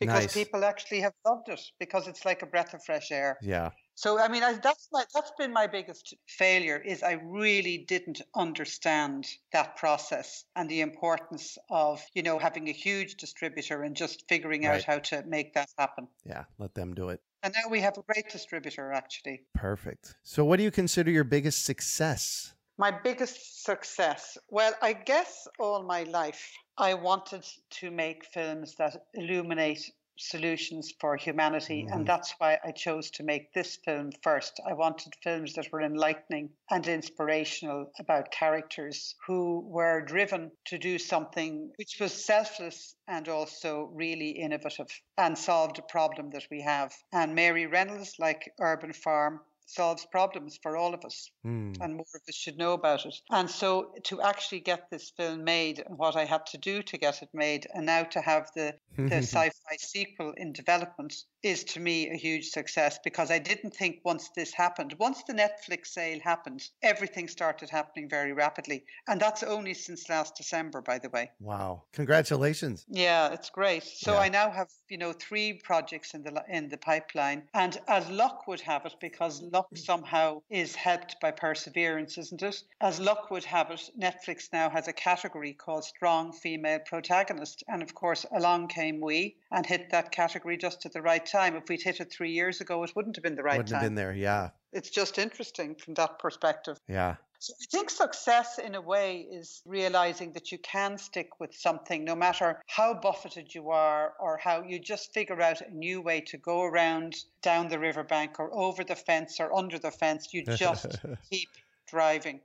because 0.00 0.22
Nice. 0.24 0.34
people 0.34 0.64
actually 0.64 1.00
have 1.00 1.12
loved 1.24 1.48
it 1.48 1.60
because 1.78 2.08
it's 2.08 2.24
like 2.24 2.42
a 2.42 2.46
breath 2.46 2.74
of 2.74 2.80
fresh 2.84 3.10
air. 3.12 3.38
Yeah. 3.42 3.70
So 3.94 4.18
I 4.20 4.28
mean, 4.28 4.42
I, 4.42 4.52
that's 4.54 4.88
my 4.92 5.04
that's 5.14 5.32
been 5.38 5.52
my 5.52 5.66
biggest 5.66 6.14
failure 6.26 6.80
is 6.92 7.02
I 7.02 7.14
really 7.42 7.84
didn't 7.88 8.20
understand 8.34 9.26
that 9.52 9.76
process 9.76 10.44
and 10.56 10.68
the 10.68 10.80
importance 10.80 11.58
of 11.70 12.00
you 12.14 12.22
know 12.22 12.38
having 12.38 12.68
a 12.68 12.72
huge 12.72 13.16
distributor 13.16 13.82
and 13.82 13.96
just 13.96 14.24
figuring 14.28 14.62
Right. 14.64 14.76
out 14.78 14.84
how 14.84 14.98
to 15.10 15.24
make 15.26 15.54
that 15.54 15.68
happen. 15.78 16.08
Yeah, 16.24 16.44
let 16.58 16.74
them 16.74 16.94
do 16.94 17.08
it. 17.08 17.20
And 17.42 17.54
now 17.54 17.70
we 17.70 17.80
have 17.80 17.96
a 17.98 18.02
great 18.02 18.28
distributor 18.30 18.92
actually. 18.92 19.42
Perfect. 19.54 20.14
So 20.22 20.44
what 20.44 20.56
do 20.58 20.62
you 20.64 20.70
consider 20.72 21.10
your 21.10 21.24
biggest 21.24 21.64
success? 21.64 22.54
My 22.78 22.92
biggest 22.92 23.64
success, 23.64 24.38
well, 24.48 24.72
I 24.80 24.92
guess 24.92 25.48
all 25.58 25.82
my 25.82 26.04
life 26.04 26.50
I 26.78 26.94
wanted 26.94 27.44
to 27.70 27.90
make 27.90 28.24
films 28.24 28.76
that 28.76 29.08
illuminate 29.14 29.90
solutions 30.16 30.92
for 31.00 31.16
humanity, 31.16 31.84
Mhm. 31.84 31.92
and 31.92 32.06
that's 32.06 32.34
why 32.38 32.58
I 32.64 32.70
chose 32.72 33.10
to 33.12 33.24
make 33.24 33.52
this 33.52 33.76
film 33.84 34.12
first. 34.22 34.60
I 34.64 34.74
wanted 34.74 35.12
films 35.22 35.54
that 35.54 35.70
were 35.72 35.82
enlightening 35.82 36.56
and 36.70 36.86
inspirational 36.86 37.90
about 37.98 38.30
characters 38.30 39.14
who 39.26 39.60
were 39.60 40.00
driven 40.00 40.52
to 40.66 40.78
do 40.78 40.98
something 40.98 41.72
which 41.76 41.98
was 42.00 42.24
selfless 42.24 42.94
and 43.08 43.28
also 43.28 43.90
really 43.92 44.30
innovative 44.30 44.88
and 45.16 45.36
solved 45.36 45.78
a 45.80 45.82
problem 45.82 46.30
that 46.30 46.46
we 46.50 46.62
have. 46.62 46.94
And 47.12 47.34
Mary 47.34 47.66
Reynolds, 47.66 48.18
like 48.20 48.52
Urban 48.60 48.92
Farm, 48.92 49.40
solves 49.68 50.06
problems 50.06 50.58
for 50.62 50.76
all 50.76 50.94
of 50.94 51.04
us 51.04 51.30
Hmm. 51.42 51.72
and 51.80 51.94
more 51.94 52.06
of 52.14 52.22
us 52.28 52.34
should 52.34 52.56
know 52.58 52.72
about 52.72 53.06
it. 53.06 53.14
And 53.30 53.48
so 53.50 53.94
to 54.04 54.20
actually 54.22 54.60
get 54.60 54.90
this 54.90 55.10
film 55.10 55.44
made 55.44 55.78
and 55.86 55.96
what 55.98 56.16
I 56.16 56.24
had 56.24 56.46
to 56.46 56.58
do 56.58 56.82
to 56.82 56.98
get 56.98 57.22
it 57.22 57.28
made 57.32 57.66
and 57.74 57.86
now 57.86 58.04
to 58.04 58.20
have 58.20 58.50
the, 58.54 58.74
the 58.96 59.16
sci-fi 59.22 59.76
sequel 59.78 60.32
in 60.36 60.52
development 60.52 61.14
is 61.42 61.62
to 61.64 61.80
me 61.80 62.08
a 62.10 62.16
huge 62.16 62.48
success 62.48 62.98
because 63.04 63.30
I 63.30 63.38
didn't 63.38 63.74
think 63.76 64.00
once 64.04 64.30
this 64.34 64.52
happened, 64.52 64.94
once 64.98 65.22
the 65.24 65.34
Netflix 65.34 65.88
sale 65.88 66.18
happened, 66.24 66.68
everything 66.82 67.28
started 67.28 67.70
happening 67.70 68.08
very 68.08 68.32
rapidly. 68.32 68.84
And 69.06 69.20
that's 69.20 69.42
only 69.44 69.74
since 69.74 70.08
last 70.08 70.34
December, 70.36 70.80
by 70.82 70.98
the 70.98 71.10
way. 71.10 71.30
wow. 71.40 71.84
Congratulations. 71.92 72.84
Yeah, 72.88 73.32
it's 73.32 73.50
great. 73.50 73.84
So 73.84 74.12
Yeah. 74.14 74.20
I 74.20 74.28
now 74.28 74.50
have, 74.50 74.68
you 74.88 74.98
know, 74.98 75.12
three 75.12 75.52
projects 75.62 76.14
in 76.14 76.22
the 76.22 76.42
in 76.48 76.68
the 76.68 76.78
pipeline, 76.78 77.48
and 77.54 77.78
as 77.86 78.08
luck 78.10 78.46
would 78.48 78.60
have 78.62 78.86
it, 78.86 78.94
because 79.00 79.42
luck 79.58 79.76
somehow 79.76 80.40
is 80.50 80.76
helped 80.76 81.16
by 81.20 81.32
perseverance, 81.32 82.16
isn't 82.16 82.42
it? 82.42 82.62
As 82.80 83.00
luck 83.00 83.28
would 83.30 83.44
have 83.44 83.72
it, 83.72 83.90
Netflix 84.00 84.52
now 84.52 84.70
has 84.70 84.86
a 84.86 84.92
category 84.92 85.52
called 85.52 85.84
Strong 85.84 86.32
Female 86.34 86.78
Protagonist, 86.86 87.64
and 87.66 87.82
of 87.82 87.92
course, 87.92 88.24
along 88.36 88.68
came 88.68 89.00
we 89.00 89.36
and 89.50 89.66
hit 89.66 89.90
that 89.90 90.12
category 90.12 90.56
just 90.56 90.86
at 90.86 90.92
the 90.92 91.02
right 91.02 91.26
time. 91.26 91.56
If 91.56 91.68
we'd 91.68 91.82
hit 91.82 91.98
it 91.98 92.12
three 92.12 92.30
years 92.30 92.60
ago, 92.60 92.84
it 92.84 92.92
wouldn't 92.94 93.16
have 93.16 93.24
been 93.24 93.34
the 93.34 93.42
right 93.42 93.56
Wouldn't 93.56 93.70
time. 93.70 93.80
have 93.80 93.86
been 93.86 93.96
there. 93.96 94.12
Yeah. 94.12 94.50
It's 94.72 94.90
just 94.90 95.18
interesting 95.18 95.74
from 95.74 95.94
that 95.94 96.20
perspective. 96.20 96.78
Yeah. 96.88 97.16
So 97.40 97.54
I 97.60 97.64
think 97.70 97.88
success, 97.88 98.58
in 98.58 98.74
a 98.74 98.80
way, 98.80 99.20
is 99.30 99.62
realizing 99.64 100.32
that 100.32 100.50
you 100.50 100.58
can 100.58 100.98
stick 100.98 101.38
with 101.38 101.54
something 101.54 102.04
no 102.04 102.16
matter 102.16 102.60
how 102.66 102.94
buffeted 102.94 103.54
you 103.54 103.70
are 103.70 104.14
or 104.18 104.38
how 104.38 104.64
you 104.64 104.80
just 104.80 105.14
figure 105.14 105.40
out 105.40 105.60
a 105.60 105.70
new 105.70 106.00
way 106.00 106.20
to 106.22 106.36
go 106.36 106.62
around 106.62 107.14
down 107.42 107.68
the 107.68 107.78
riverbank 107.78 108.40
or 108.40 108.52
over 108.52 108.82
the 108.82 108.96
fence 108.96 109.38
or 109.38 109.56
under 109.56 109.78
the 109.78 109.92
fence. 109.92 110.34
You 110.34 110.44
just 110.56 110.98
keep 111.30 111.48
driving. 111.86 112.40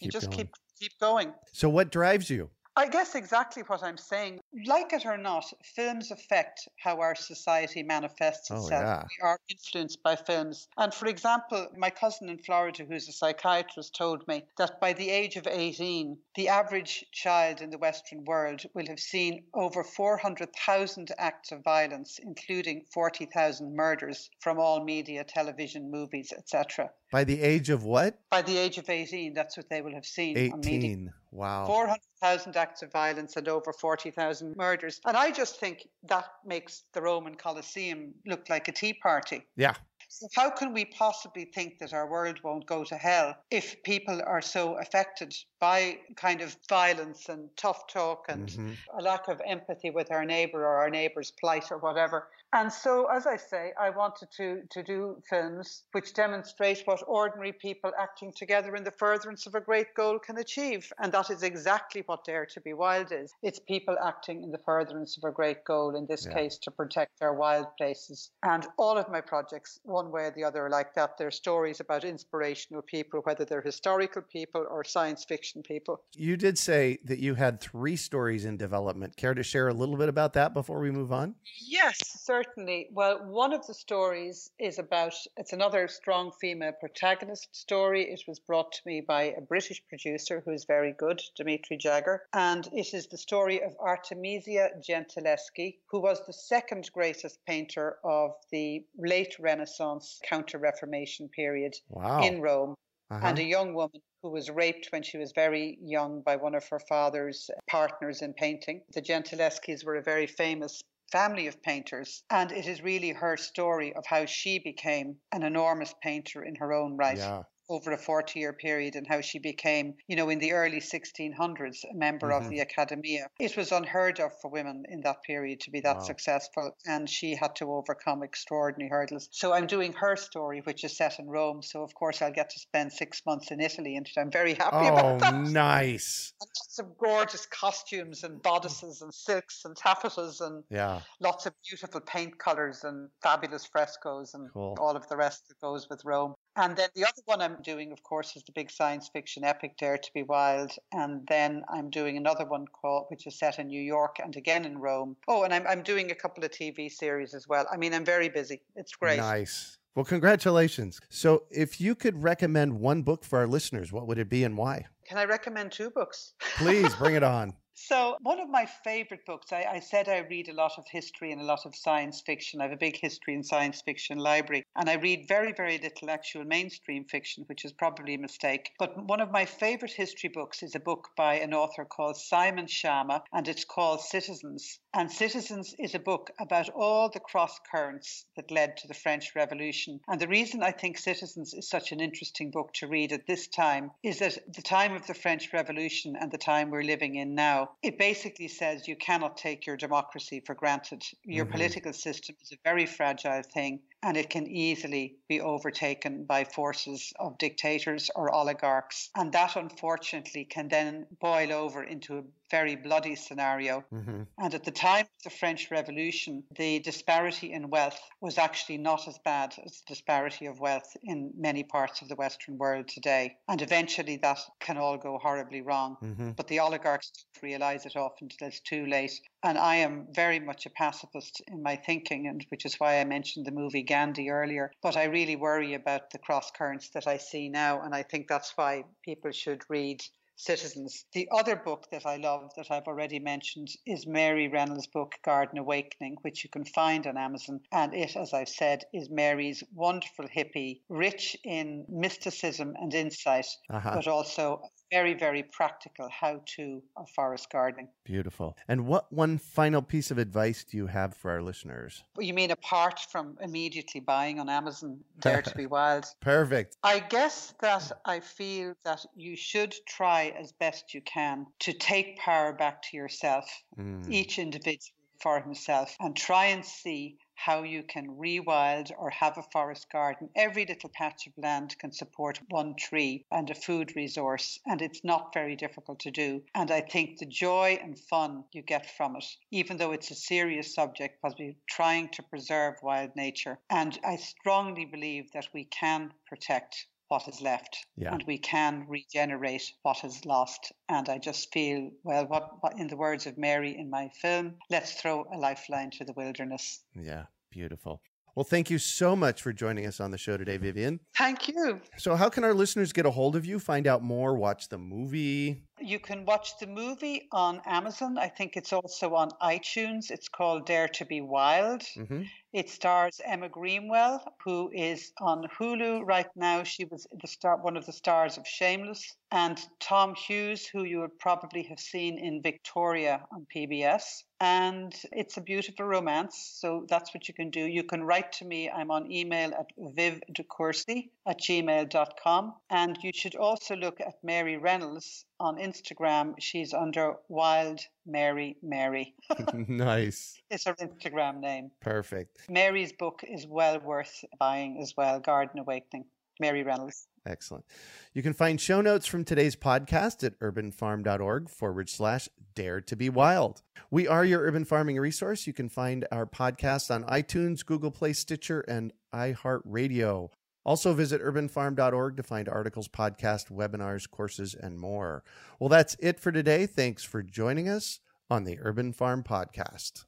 You 0.00 0.06
Keep 0.06 0.12
just 0.12 0.30
going. 0.30 0.38
keep 0.38 0.54
keep 0.78 0.98
going. 0.98 1.34
So 1.52 1.68
what 1.68 1.92
drives 1.92 2.30
you? 2.30 2.48
I 2.76 2.88
guess 2.88 3.14
exactly 3.14 3.62
what 3.64 3.82
I'm 3.82 3.98
saying. 3.98 4.39
Like 4.66 4.92
it 4.92 5.06
or 5.06 5.16
not, 5.16 5.44
films 5.62 6.10
affect 6.10 6.68
how 6.82 7.00
our 7.00 7.14
society 7.14 7.82
manifests 7.84 8.50
Oh, 8.50 8.56
itself. 8.56 8.82
yeah. 8.82 9.02
We 9.04 9.22
are 9.22 9.38
influenced 9.48 10.02
by 10.02 10.16
films. 10.16 10.68
And 10.76 10.92
for 10.92 11.06
example, 11.06 11.68
my 11.76 11.90
cousin 11.90 12.28
in 12.28 12.38
Florida, 12.38 12.84
who's 12.84 13.08
a 13.08 13.12
psychiatrist, 13.12 13.94
told 13.94 14.26
me 14.26 14.44
that 14.58 14.80
by 14.80 14.92
the 14.92 15.08
age 15.08 15.36
of 15.36 15.46
18, 15.46 16.18
the 16.34 16.48
average 16.48 17.04
child 17.12 17.60
in 17.60 17.70
the 17.70 17.78
Western 17.78 18.24
world 18.24 18.62
will 18.74 18.86
have 18.88 18.98
seen 18.98 19.44
over 19.54 19.84
400,000 19.84 21.12
acts 21.18 21.52
of 21.52 21.62
violence, 21.62 22.18
including 22.20 22.84
40,000 22.92 23.76
murders 23.76 24.30
from 24.40 24.58
all 24.58 24.84
media, 24.84 25.22
television, 25.22 25.90
movies, 25.90 26.32
etc. 26.36 26.90
By 27.12 27.24
the 27.24 27.40
age 27.40 27.70
of 27.70 27.84
what? 27.84 28.18
By 28.30 28.42
the 28.42 28.56
age 28.56 28.78
of 28.78 28.88
18, 28.88 29.32
that's 29.34 29.56
what 29.56 29.68
they 29.68 29.82
will 29.82 29.94
have 29.94 30.06
seen 30.06 30.36
on 30.52 30.60
media. 30.60 30.90
18. 30.90 31.12
Wow. 31.32 31.66
400,000 31.66 32.56
acts 32.56 32.82
of 32.82 32.90
violence 32.90 33.36
and 33.36 33.46
over 33.46 33.72
40,000 33.72 34.39
murders. 34.42 35.00
And 35.06 35.16
I 35.16 35.30
just 35.30 35.58
think 35.58 35.88
that 36.04 36.26
makes 36.44 36.84
the 36.92 37.02
Roman 37.02 37.34
Colosseum 37.34 38.14
look 38.26 38.48
like 38.48 38.68
a 38.68 38.72
tea 38.72 38.94
party. 38.94 39.46
Yeah. 39.56 39.74
So, 40.12 40.26
how 40.34 40.50
can 40.50 40.72
we 40.72 40.86
possibly 40.86 41.44
think 41.44 41.78
that 41.78 41.92
our 41.94 42.04
world 42.10 42.42
won't 42.42 42.66
go 42.66 42.82
to 42.82 42.96
hell 42.96 43.36
if 43.48 43.80
people 43.84 44.20
are 44.26 44.42
so 44.42 44.76
affected 44.76 45.32
by 45.60 46.00
kind 46.16 46.40
of 46.40 46.56
violence 46.68 47.28
and 47.28 47.48
tough 47.56 47.86
talk 47.86 48.24
and 48.28 48.48
Mhm. 48.48 48.76
a 48.98 49.02
lack 49.02 49.28
of 49.28 49.40
empathy 49.46 49.90
with 49.90 50.10
our 50.10 50.24
neighbor 50.24 50.66
or 50.66 50.78
our 50.78 50.90
neighbor's 50.90 51.30
plight 51.30 51.70
or 51.70 51.78
whatever? 51.78 52.28
And 52.52 52.72
so, 52.72 53.06
as 53.06 53.28
I 53.28 53.36
say, 53.36 53.72
I 53.78 53.90
wanted 53.90 54.32
to, 54.32 54.62
to 54.70 54.82
do 54.82 55.22
films 55.30 55.84
which 55.92 56.12
demonstrate 56.12 56.84
what 56.84 57.00
ordinary 57.06 57.52
people 57.52 57.92
acting 57.96 58.32
together 58.32 58.74
in 58.74 58.82
the 58.82 58.90
furtherance 58.90 59.46
of 59.46 59.54
a 59.54 59.60
great 59.60 59.94
goal 59.94 60.18
can 60.18 60.36
achieve. 60.36 60.92
And 60.98 61.12
that 61.12 61.30
is 61.30 61.44
exactly 61.44 62.02
what 62.06 62.24
Dare 62.24 62.46
to 62.46 62.60
Be 62.60 62.72
Wild 62.72 63.12
is. 63.12 63.32
It's 63.42 63.60
people 63.60 63.96
acting 64.04 64.42
in 64.42 64.50
the 64.50 64.58
furtherance 64.58 65.16
of 65.16 65.22
a 65.22 65.30
great 65.30 65.64
goal, 65.64 65.94
in 65.94 66.06
this 66.06 66.26
Yeah. 66.26 66.32
case, 66.34 66.58
to 66.58 66.72
protect 66.72 67.22
our 67.22 67.32
wild 67.34 67.68
places. 67.76 68.32
And 68.42 68.66
all 68.76 68.98
of 68.98 69.08
my 69.08 69.20
projects, 69.20 69.78
one 70.02 70.10
way 70.10 70.22
or 70.22 70.32
the 70.34 70.44
other, 70.44 70.70
like 70.70 70.94
that. 70.94 71.18
They're 71.18 71.30
stories 71.30 71.80
about 71.80 72.04
inspirational 72.04 72.82
people, 72.82 73.20
whether 73.24 73.44
they're 73.44 73.60
historical 73.60 74.22
people 74.22 74.66
or 74.70 74.82
science 74.82 75.24
fiction 75.24 75.62
people. 75.62 76.00
You 76.16 76.38
did 76.38 76.56
say 76.58 76.98
that 77.04 77.18
you 77.18 77.34
had 77.34 77.60
three 77.60 77.96
stories 77.96 78.46
in 78.46 78.56
development. 78.56 79.16
Care 79.16 79.34
to 79.34 79.42
share 79.42 79.68
a 79.68 79.74
little 79.74 79.96
bit 79.96 80.08
about 80.08 80.32
that 80.34 80.54
before 80.54 80.80
we 80.80 80.90
move 80.90 81.12
on? 81.12 81.34
Yes, 81.60 81.98
certainly. 82.22 82.88
Well, 82.92 83.18
one 83.26 83.52
of 83.52 83.66
the 83.66 83.74
stories 83.74 84.50
is 84.58 84.78
about 84.78 85.12
it's 85.36 85.52
another 85.52 85.86
strong 85.88 86.32
female 86.40 86.72
protagonist 86.80 87.54
story. 87.54 88.10
It 88.10 88.22
was 88.26 88.38
brought 88.38 88.72
to 88.72 88.80
me 88.86 89.02
by 89.06 89.34
a 89.36 89.42
British 89.42 89.82
producer 89.86 90.42
who's 90.44 90.64
very 90.64 90.94
good, 90.96 91.20
Dimitri 91.36 91.76
Jagger, 91.76 92.22
and 92.32 92.66
it 92.72 92.94
is 92.94 93.06
the 93.08 93.18
story 93.18 93.62
of 93.62 93.76
Artemisia 93.78 94.70
Gentileschi, 94.80 95.76
who 95.90 96.00
was 96.00 96.24
the 96.26 96.32
second 96.32 96.88
greatest 96.94 97.44
painter 97.46 97.98
of 98.02 98.30
the 98.50 98.84
late 98.96 99.36
Renaissance 99.38 99.89
Counter 100.28 100.58
Reformation 100.58 101.28
period 101.28 101.74
Wow. 101.88 102.20
in 102.22 102.40
Rome 102.40 102.74
Uh-huh. 103.10 103.26
and 103.26 103.38
a 103.38 103.42
young 103.42 103.74
woman 103.74 104.00
who 104.22 104.30
was 104.30 104.50
raped 104.50 104.92
when 104.92 105.02
she 105.02 105.18
was 105.18 105.32
very 105.32 105.78
young 105.82 106.22
by 106.22 106.36
one 106.36 106.54
of 106.54 106.68
her 106.68 106.78
father's 106.88 107.50
partners 107.68 108.22
in 108.22 108.34
painting. 108.34 108.82
The 108.92 109.02
Gentileschi's 109.02 109.84
were 109.84 109.96
a 109.96 110.02
very 110.02 110.26
famous 110.26 110.80
family 111.10 111.48
of 111.48 111.60
painters, 111.62 112.22
and 112.30 112.52
it 112.52 112.66
is 112.68 112.82
really 112.82 113.10
her 113.10 113.36
story 113.36 113.92
of 113.94 114.04
how 114.06 114.26
she 114.26 114.60
became 114.60 115.20
an 115.32 115.42
enormous 115.42 115.92
painter 116.02 116.44
in 116.44 116.54
her 116.56 116.72
own 116.72 116.96
right. 116.96 117.18
Yeah. 117.18 117.42
Over 117.70 117.92
a 117.92 117.98
40 117.98 118.40
year 118.40 118.52
period, 118.52 118.96
and 118.96 119.06
how 119.06 119.20
she 119.20 119.38
became, 119.38 119.94
you 120.08 120.16
know, 120.16 120.28
in 120.28 120.40
the 120.40 120.50
early 120.52 120.80
1600s, 120.80 121.84
a 121.88 121.94
member 121.94 122.32
of 122.32 122.42
Mhm. 122.42 122.50
the 122.50 122.60
Academia. 122.62 123.28
It 123.38 123.56
was 123.56 123.70
unheard 123.70 124.18
of 124.18 124.32
for 124.40 124.50
women 124.50 124.82
in 124.88 125.02
that 125.02 125.22
period 125.22 125.60
to 125.60 125.70
be 125.70 125.80
that 125.82 125.98
Wow. 125.98 126.02
successful, 126.02 126.72
and 126.84 127.08
she 127.08 127.36
had 127.36 127.54
to 127.56 127.72
overcome 127.72 128.24
extraordinary 128.24 128.90
hurdles. 128.90 129.28
So 129.30 129.52
I'm 129.52 129.68
doing 129.68 129.92
her 129.92 130.16
story, 130.16 130.62
which 130.62 130.82
is 130.82 130.96
set 130.96 131.20
in 131.20 131.30
Rome. 131.30 131.62
So, 131.62 131.84
of 131.84 131.94
course, 131.94 132.20
I'll 132.20 132.32
get 132.32 132.50
to 132.50 132.58
spend 132.58 132.92
six 132.92 133.24
months 133.24 133.52
in 133.52 133.60
Italy, 133.60 133.94
and 133.94 134.10
I'm 134.16 134.32
very 134.32 134.54
happy 134.54 134.88
Oh, 134.88 134.92
about 134.92 135.20
that. 135.20 135.34
nice. 135.52 136.32
And 136.40 136.48
lots 136.58 136.78
of 136.80 136.98
gorgeous 136.98 137.46
costumes 137.46 138.24
and 138.24 138.42
bodices 138.42 139.00
and 139.00 139.14
silks 139.14 139.64
and 139.64 139.76
taffetas 139.76 140.40
and 140.40 140.64
Yeah. 140.70 141.02
lots 141.20 141.46
of 141.46 141.54
beautiful 141.68 142.00
paint 142.00 142.36
colors 142.40 142.82
and 142.82 143.10
fabulous 143.22 143.64
frescoes 143.64 144.34
and 144.34 144.50
Cool. 144.52 144.74
all 144.80 144.96
of 144.96 145.06
the 145.06 145.16
rest 145.16 145.46
that 145.46 145.60
goes 145.60 145.88
with 145.88 146.04
Rome. 146.04 146.34
And 146.56 146.76
then 146.76 146.88
the 146.94 147.04
other 147.04 147.22
one 147.26 147.40
I'm 147.40 147.62
doing, 147.62 147.92
of 147.92 148.02
course, 148.02 148.36
is 148.36 148.42
the 148.42 148.52
big 148.52 148.70
science 148.70 149.08
fiction 149.12 149.44
epic 149.44 149.76
Dare 149.76 149.98
to 149.98 150.10
Be 150.12 150.22
Wild. 150.22 150.72
And 150.92 151.26
then 151.28 151.62
I'm 151.72 151.90
doing 151.90 152.16
another 152.16 152.44
one 152.44 152.66
called, 152.66 153.06
which 153.08 153.26
is 153.26 153.38
set 153.38 153.58
in 153.58 153.68
New 153.68 153.80
York 153.80 154.16
and 154.22 154.34
again 154.36 154.64
in 154.64 154.78
Rome. 154.78 155.16
Oh, 155.28 155.44
and 155.44 155.54
I'm, 155.54 155.66
I'm 155.66 155.82
doing 155.82 156.10
a 156.10 156.14
couple 156.14 156.44
of 156.44 156.50
TV 156.50 156.90
series 156.90 157.34
as 157.34 157.46
well. 157.46 157.66
I 157.72 157.76
mean, 157.76 157.94
I'm 157.94 158.04
very 158.04 158.28
busy. 158.28 158.62
It's 158.74 158.94
great. 158.94 159.18
Nice. 159.18 159.78
Well, 159.94 160.04
congratulations. 160.04 161.00
So, 161.08 161.44
if 161.50 161.80
you 161.80 161.96
could 161.96 162.22
recommend 162.22 162.78
one 162.78 163.02
book 163.02 163.24
for 163.24 163.40
our 163.40 163.48
listeners, 163.48 163.92
what 163.92 164.06
would 164.06 164.18
it 164.18 164.28
be 164.28 164.44
and 164.44 164.56
why? 164.56 164.86
Can 165.04 165.18
I 165.18 165.24
recommend 165.24 165.72
two 165.72 165.90
books? 165.90 166.34
Please 166.56 166.94
bring 166.94 167.16
it 167.16 167.24
on. 167.24 167.54
So, 167.82 168.18
one 168.20 168.40
of 168.40 168.50
my 168.50 168.66
favorite 168.66 169.24
books, 169.24 169.54
I, 169.54 169.64
I, 169.64 169.80
said 169.80 170.06
I 170.06 170.18
read 170.18 170.50
a 170.50 170.52
lot 170.52 170.72
of 170.76 170.86
history 170.86 171.32
and 171.32 171.40
a 171.40 171.44
lot 171.44 171.64
of 171.64 171.74
science 171.74 172.20
fiction. 172.20 172.60
I 172.60 172.64
have 172.64 172.72
a 172.72 172.76
big 172.76 172.98
history 173.00 173.34
and 173.34 173.44
science 173.44 173.80
fiction 173.80 174.18
library, 174.18 174.66
and 174.76 174.90
I 174.90 174.96
read 174.96 175.26
very, 175.26 175.52
very 175.52 175.78
little 175.78 176.10
actual 176.10 176.44
mainstream 176.44 177.06
fiction, 177.06 177.44
which 177.46 177.64
is 177.64 177.72
probably 177.72 178.14
a 178.14 178.18
mistake. 178.18 178.72
But 178.78 179.02
one 179.06 179.22
of 179.22 179.30
my 179.30 179.46
favorite 179.46 179.92
history 179.92 180.28
books 180.28 180.62
is 180.62 180.74
a 180.74 180.80
book 180.80 181.08
by 181.16 181.36
an 181.36 181.54
author 181.54 181.86
called 181.86 182.18
Simon 182.18 182.66
Schama, 182.66 183.22
and 183.32 183.48
it's 183.48 183.64
called 183.64 184.02
Citizens. 184.02 184.78
And 184.92 185.10
Citizens 185.10 185.72
is 185.78 185.94
a 185.94 186.00
book 186.00 186.30
about 186.40 186.68
all 186.70 187.08
the 187.08 187.20
cross 187.20 187.60
currents 187.70 188.26
that 188.34 188.50
led 188.50 188.76
to 188.78 188.88
the 188.88 188.94
French 188.94 189.36
Revolution. 189.36 190.00
And 190.08 190.20
the 190.20 190.26
reason 190.26 190.64
I 190.64 190.72
think 190.72 190.98
Citizens 190.98 191.54
is 191.54 191.68
such 191.68 191.92
an 191.92 192.00
interesting 192.00 192.50
book 192.50 192.72
to 192.74 192.88
read 192.88 193.12
at 193.12 193.26
this 193.26 193.46
time 193.46 193.92
is 194.02 194.18
that 194.18 194.52
the 194.52 194.62
time 194.62 194.94
of 194.94 195.06
the 195.06 195.14
French 195.14 195.52
Revolution 195.52 196.16
and 196.20 196.32
the 196.32 196.38
time 196.38 196.70
we're 196.70 196.82
living 196.82 197.14
in 197.14 197.36
now 197.36 197.70
it 197.82 197.98
basically 197.98 198.48
says 198.48 198.88
you 198.88 198.96
cannot 198.96 199.36
take 199.36 199.64
your 199.64 199.76
democracy 199.76 200.40
for 200.44 200.54
granted. 200.56 201.04
Your 201.24 201.46
Mhm. 201.46 201.52
political 201.52 201.92
system 201.92 202.36
is 202.42 202.50
a 202.50 202.58
very 202.64 202.86
fragile 202.86 203.42
thing 203.42 203.80
and 204.02 204.16
it 204.16 204.28
can 204.28 204.48
easily 204.48 205.16
be 205.28 205.40
overtaken 205.40 206.24
by 206.24 206.42
forces 206.44 207.12
of 207.20 207.38
dictators 207.38 208.10
or 208.16 208.34
oligarchs. 208.34 209.10
And 209.14 209.32
that, 209.32 209.54
unfortunately, 209.54 210.46
can 210.46 210.68
then 210.68 211.06
boil 211.20 211.52
over 211.52 211.84
into 211.84 212.18
a 212.18 212.24
very 212.50 212.76
bloody 212.76 213.16
scenario. 213.16 213.84
hmm 213.90 214.22
And 214.38 214.54
at 214.54 214.64
the 214.64 214.70
time 214.70 215.06
of 215.06 215.22
the 215.24 215.30
French 215.30 215.70
Revolution, 215.70 216.44
the 216.56 216.80
disparity 216.80 217.52
in 217.52 217.70
wealth 217.70 218.00
was 218.20 218.38
actually 218.38 218.78
not 218.78 219.06
as 219.08 219.18
bad 219.24 219.54
as 219.64 219.72
the 219.80 219.94
disparity 219.94 220.46
of 220.46 220.60
wealth 220.60 220.96
in 221.02 221.32
many 221.36 221.62
parts 221.62 222.02
of 222.02 222.08
the 222.08 222.16
Western 222.16 222.58
world 222.58 222.88
today. 222.88 223.36
And 223.48 223.62
eventually 223.62 224.16
that 224.18 224.40
can 224.60 224.78
all 224.78 224.98
go 224.98 225.18
horribly 225.18 225.62
wrong. 225.62 225.96
hmm 226.00 226.30
But 226.30 226.48
the 226.48 226.60
oligarchs 226.60 227.12
don't 227.12 227.42
realize 227.50 227.86
it 227.86 227.96
often 227.96 228.28
until 228.30 228.48
it's 228.48 228.60
too 228.60 228.86
late. 228.86 229.20
And 229.42 229.56
I 229.58 229.76
am 229.76 230.06
very 230.12 230.40
much 230.40 230.66
a 230.66 230.70
pacifist 230.70 231.42
in 231.48 231.62
my 231.62 231.76
thinking, 231.76 232.26
and 232.26 232.44
which 232.50 232.64
is 232.64 232.76
why 232.80 233.00
I 233.00 233.04
mentioned 233.04 233.46
the 233.46 233.52
movie 233.52 233.82
Gandhi 233.82 234.30
earlier. 234.30 234.72
But 234.82 234.96
I 234.96 235.04
really 235.04 235.36
worry 235.36 235.74
about 235.74 236.10
the 236.10 236.18
cross 236.18 236.50
currents 236.50 236.90
that 236.90 237.06
I 237.06 237.18
see 237.18 237.48
now, 237.48 237.82
and 237.82 237.94
I 237.94 238.02
think 238.02 238.28
that's 238.28 238.52
why 238.56 238.84
people 239.04 239.30
should 239.32 239.62
read 239.68 240.02
Citizens. 240.40 241.04
The 241.12 241.28
other 241.30 241.56
book 241.56 241.90
that 241.90 242.06
I 242.06 242.16
love 242.16 242.50
that 242.56 242.70
I've 242.70 242.86
already 242.86 243.18
mentioned 243.18 243.68
is 243.86 244.06
Mary 244.06 244.48
Reynolds' 244.48 244.86
book 244.86 245.14
Garden 245.22 245.58
Awakening, 245.58 246.16
which 246.22 246.42
you 246.44 246.50
can 246.50 246.64
find 246.64 247.06
on 247.06 247.16
Amazon. 247.16 247.60
And 247.72 247.94
it, 247.94 248.16
as 248.16 248.32
I've 248.32 248.48
said, 248.48 248.84
is 248.92 249.10
Mary's 249.10 249.62
wonderful 249.74 250.26
hippie, 250.28 250.80
rich 250.88 251.36
in 251.44 251.84
mysticism 251.88 252.74
and 252.80 252.92
insight, 252.94 253.46
Uh-huh. 253.68 253.92
but 253.94 254.08
also 254.08 254.62
very, 254.90 255.14
very 255.14 255.42
practical 255.42 256.08
how 256.08 256.40
to 256.56 256.82
of 256.96 257.08
forest 257.10 257.50
gardening. 257.50 257.88
Beautiful. 258.04 258.56
And 258.68 258.86
what 258.86 259.12
one 259.12 259.38
final 259.38 259.82
piece 259.82 260.10
of 260.10 260.18
advice 260.18 260.64
do 260.64 260.76
you 260.76 260.86
have 260.86 261.14
for 261.14 261.30
our 261.30 261.42
listeners? 261.42 262.02
You 262.18 262.34
mean 262.34 262.50
apart 262.50 263.00
from 263.10 263.38
immediately 263.40 264.00
buying 264.00 264.40
on 264.40 264.48
Amazon 264.48 265.00
Dare 265.20 265.42
to 265.42 265.54
Be 265.54 265.66
Wild? 265.66 266.06
Perfect. 266.20 266.76
I 266.82 266.98
guess 267.00 267.54
that 267.60 267.92
I 268.04 268.20
feel 268.20 268.74
that 268.84 269.04
you 269.14 269.36
should 269.36 269.74
try 269.86 270.34
as 270.38 270.52
best 270.52 270.94
you 270.94 271.00
can 271.02 271.46
to 271.60 271.72
take 271.72 272.18
power 272.18 272.52
back 272.52 272.82
to 272.82 272.96
yourself, 272.96 273.48
Mm. 273.78 274.10
each 274.10 274.38
individual 274.38 274.96
for 275.22 275.40
himself, 275.40 275.96
and 276.00 276.16
try 276.16 276.46
and 276.46 276.64
see 276.64 277.16
how 277.44 277.62
you 277.62 277.82
can 277.82 278.18
rewild 278.18 278.92
or 278.98 279.08
have 279.08 279.38
a 279.38 279.42
forest 279.42 279.90
garden. 279.90 280.28
Every 280.36 280.66
little 280.66 280.90
patch 280.90 281.26
of 281.26 281.32
land 281.38 281.74
can 281.78 281.90
support 281.90 282.38
one 282.50 282.74
tree 282.76 283.24
and 283.32 283.48
a 283.48 283.54
food 283.54 283.96
resource, 283.96 284.60
and 284.66 284.82
it's 284.82 285.02
not 285.04 285.32
very 285.32 285.56
difficult 285.56 286.00
to 286.00 286.10
do. 286.10 286.42
And 286.54 286.70
I 286.70 286.82
think 286.82 287.18
the 287.18 287.24
joy 287.24 287.78
and 287.82 287.98
fun 287.98 288.44
you 288.52 288.60
get 288.60 288.94
from 288.94 289.16
it, 289.16 289.24
even 289.50 289.78
though 289.78 289.92
it's 289.92 290.10
a 290.10 290.14
serious 290.14 290.74
subject, 290.74 291.22
because 291.22 291.36
we're 291.38 291.56
trying 291.66 292.10
to 292.10 292.22
preserve 292.22 292.74
wild 292.82 293.16
nature. 293.16 293.58
And 293.70 293.98
I 294.04 294.16
strongly 294.16 294.84
believe 294.84 295.32
that 295.32 295.48
we 295.54 295.64
can 295.64 296.12
protect 296.26 296.86
what 297.10 297.26
is 297.28 297.40
left 297.42 297.86
Yeah. 297.96 298.12
and 298.12 298.22
we 298.26 298.38
can 298.38 298.86
regenerate 298.88 299.72
what 299.82 300.04
is 300.04 300.24
lost. 300.24 300.72
And 300.88 301.08
I 301.08 301.18
just 301.18 301.52
feel, 301.52 301.90
well, 302.04 302.26
what, 302.26 302.62
what 302.62 302.78
in 302.78 302.86
the 302.88 302.96
words 302.96 303.26
of 303.26 303.36
Mary 303.36 303.76
in 303.76 303.90
my 303.90 304.08
film, 304.22 304.54
let's 304.70 304.92
throw 304.94 305.24
a 305.32 305.36
lifeline 305.36 305.90
to 305.98 306.04
the 306.04 306.12
wilderness. 306.14 306.82
Yeah, 306.94 307.24
beautiful. 307.50 308.00
Well, 308.36 308.44
thank 308.44 308.70
you 308.70 308.78
so 308.78 309.16
much 309.16 309.42
for 309.42 309.52
joining 309.52 309.86
us 309.86 309.98
on 309.98 310.12
the 310.12 310.16
show 310.16 310.36
today, 310.36 310.56
Vivienne. 310.56 311.00
Thank 311.18 311.48
you. 311.48 311.80
So, 311.98 312.14
how 312.14 312.28
can 312.28 312.44
our 312.44 312.54
listeners 312.54 312.92
get 312.92 313.04
a 313.04 313.10
hold 313.10 313.34
of 313.34 313.44
you, 313.44 313.58
find 313.58 313.88
out 313.88 314.04
more, 314.04 314.36
watch 314.36 314.68
the 314.68 314.78
movie? 314.78 315.64
You 315.80 315.98
can 315.98 316.24
watch 316.24 316.52
the 316.60 316.68
movie 316.68 317.26
on 317.32 317.60
Amazon. 317.66 318.16
I 318.18 318.28
think 318.28 318.56
it's 318.56 318.72
also 318.72 319.14
on 319.14 319.30
iTunes. 319.42 320.10
It's 320.12 320.28
called 320.28 320.64
Dare 320.64 320.86
to 320.88 321.04
Be 321.04 321.20
Wild. 321.20 321.82
hmm 321.94 322.22
It 322.52 322.68
stars 322.68 323.20
Emma 323.24 323.48
Greenwell, 323.48 324.24
who 324.44 324.70
is 324.74 325.12
on 325.20 325.44
Hulu 325.58 326.04
right 326.04 326.30
now. 326.34 326.64
She 326.64 326.84
was 326.84 327.06
the 327.20 327.28
star, 327.28 327.56
one 327.56 327.76
of 327.76 327.86
the 327.86 327.92
stars 327.92 328.38
of 328.38 328.46
Shameless, 328.46 329.16
and 329.30 329.60
Tom 329.78 330.14
Hughes, 330.14 330.66
who 330.66 330.82
you 330.82 331.00
would 331.00 331.18
probably 331.18 331.62
have 331.64 331.78
seen 331.78 332.18
in 332.18 332.42
Victoria 332.42 333.24
on 333.32 333.46
PBS. 333.54 334.24
And 334.40 334.94
it's 335.12 335.36
a 335.36 335.40
beautiful 335.40 335.84
romance. 335.84 336.56
So 336.60 336.86
that's 336.88 337.14
what 337.14 337.28
you 337.28 337.34
can 337.34 337.50
do. 337.50 337.60
You 337.60 337.84
can 337.84 338.02
write 338.02 338.32
to 338.32 338.44
me. 338.44 338.70
I'm 338.70 338.90
on 338.90 339.12
email 339.12 339.52
at 339.52 339.66
vivdecourcy 339.78 341.10
at 341.26 341.40
gmail.com. 341.40 342.54
And 342.70 342.98
you 343.02 343.12
should 343.14 343.36
also 343.36 343.76
look 343.76 344.00
at 344.00 344.14
Mary 344.24 344.56
Reynolds 344.56 345.26
on 345.38 345.58
Instagram. 345.58 346.34
She's 346.38 346.72
under 346.72 347.14
Wild 347.28 347.80
Mary 348.06 348.56
Mary. 348.62 349.14
nice. 349.68 350.40
It's 350.50 350.64
her 350.64 350.74
Instagram 350.74 351.40
name. 351.40 351.70
Perfect. 351.80 352.39
Mary's 352.48 352.92
book 352.92 353.22
is 353.28 353.46
well 353.46 353.78
worth 353.80 354.24
buying 354.38 354.80
as 354.80 354.94
well 354.96 355.20
Garden 355.20 355.60
Awakening. 355.60 356.04
Mary 356.40 356.62
Reynolds. 356.62 357.06
Excellent. 357.26 357.66
You 358.14 358.22
can 358.22 358.32
find 358.32 358.60
show 358.60 358.80
notes 358.80 359.06
from 359.06 359.24
today's 359.24 359.54
podcast 359.54 360.24
at 360.24 360.40
urbanfarm.org 360.40 361.50
forward 361.50 361.90
slash 361.90 362.28
dare 362.54 362.80
to 362.80 362.96
be 362.96 363.10
wild. 363.10 363.62
We 363.90 364.08
are 364.08 364.24
your 364.24 364.40
urban 364.40 364.64
farming 364.64 364.98
resource. 364.98 365.46
You 365.46 365.52
can 365.52 365.68
find 365.68 366.06
our 366.10 366.26
podcast 366.26 366.92
on 366.92 367.04
iTunes, 367.04 367.64
Google 367.64 367.90
Play, 367.90 368.14
Stitcher, 368.14 368.62
and 368.62 368.92
iHeartRadio. 369.14 370.30
Also, 370.64 370.92
visit 370.92 371.22
urbanfarm.org 371.22 372.16
to 372.16 372.22
find 372.22 372.48
articles, 372.48 372.88
podcasts, 372.88 373.50
webinars, 373.50 374.10
courses, 374.10 374.54
and 374.54 374.78
more. 374.78 375.22
Well, 375.58 375.68
that's 375.68 375.96
it 376.00 376.20
for 376.20 376.32
today. 376.32 376.66
Thanks 376.66 377.02
for 377.02 377.22
joining 377.22 377.68
us 377.68 378.00
on 378.30 378.44
the 378.44 378.58
Urban 378.60 378.92
Farm 378.92 379.22
Podcast. 379.22 380.04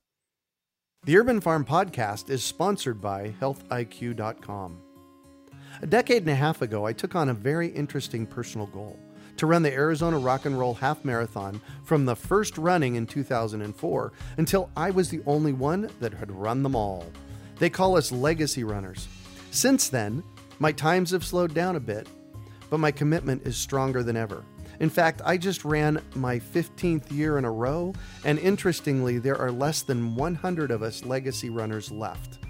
The 1.05 1.18
Urban 1.18 1.40
Farm 1.40 1.64
Podcast 1.64 2.30
is 2.30 2.44
sponsored 2.44 3.00
by 3.00 3.34
healthiq.com. 3.40 4.78
A 5.80 5.86
decade 5.88 6.22
and 6.22 6.30
a 6.30 6.34
half 6.36 6.62
ago, 6.62 6.86
I 6.86 6.92
took 6.92 7.16
on 7.16 7.28
a 7.28 7.34
very 7.34 7.66
interesting 7.70 8.24
personal 8.24 8.68
goal 8.68 9.00
to 9.36 9.46
run 9.46 9.64
the 9.64 9.72
Arizona 9.72 10.16
Rock 10.16 10.44
and 10.46 10.57
Roll 10.57 10.74
Half 10.74 11.05
Marathon 11.05 11.61
from 11.82 12.05
the 12.05 12.14
first 12.14 12.57
running 12.57 12.94
in 12.94 13.09
2004 13.09 14.12
until 14.36 14.70
I 14.76 14.92
was 14.92 15.09
the 15.09 15.22
only 15.26 15.53
one 15.53 15.90
that 15.98 16.14
had 16.14 16.30
run 16.30 16.62
them 16.62 16.76
all. 16.76 17.05
They 17.59 17.68
call 17.68 17.96
us 17.96 18.12
legacy 18.12 18.62
runners. 18.62 19.09
Since 19.50 19.88
then, 19.88 20.22
my 20.61 20.70
times 20.70 21.11
have 21.11 21.24
slowed 21.24 21.53
down 21.53 21.74
a 21.74 21.80
bit, 21.80 22.07
but 22.70 22.78
my 22.78 22.92
commitment 22.92 23.44
is 23.44 23.57
stronger 23.57 24.05
than 24.05 24.16
ever. 24.16 24.44
In 24.83 24.91
fact, 24.91 25.22
I 25.24 25.37
just 25.37 25.64
ran 25.64 26.03
my 26.16 26.41
15th 26.41 27.12
year 27.12 27.39
in 27.39 27.45
a 27.45 27.51
row, 27.53 27.95
and 28.24 28.37
interestingly, 28.41 29.20
there 29.20 29.39
are 29.39 29.53
less 29.53 29.83
than 29.83 30.16
100 30.16 30.72
of 30.72 30.83
us 30.83 31.05
legacy 31.05 31.51
runners 31.51 31.93
left. 31.93 32.41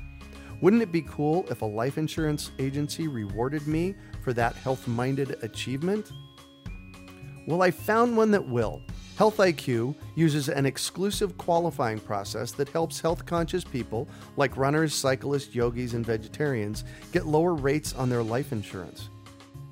Wouldn't 0.62 0.80
it 0.80 0.90
be 0.90 1.02
cool 1.02 1.44
if 1.50 1.60
a 1.60 1.66
life 1.66 1.98
insurance 1.98 2.50
agency 2.58 3.06
rewarded 3.06 3.66
me 3.66 3.94
for 4.24 4.32
that 4.32 4.56
health 4.56 4.88
minded 4.88 5.36
achievement? 5.42 6.10
Well, 7.46 7.60
I 7.60 7.70
found 7.70 8.16
one 8.16 8.30
that 8.30 8.48
will. 8.48 8.80
Health 9.18 9.36
IQ 9.36 9.94
uses 10.14 10.48
an 10.48 10.64
exclusive 10.64 11.36
qualifying 11.36 12.00
process 12.00 12.50
that 12.52 12.70
helps 12.70 12.98
health 12.98 13.26
conscious 13.26 13.62
people 13.62 14.08
like 14.38 14.56
runners, 14.56 14.94
cyclists, 14.94 15.54
yogis, 15.54 15.92
and 15.92 16.06
vegetarians 16.06 16.84
get 17.12 17.26
lower 17.26 17.52
rates 17.52 17.92
on 17.92 18.08
their 18.08 18.22
life 18.22 18.52
insurance. 18.52 19.10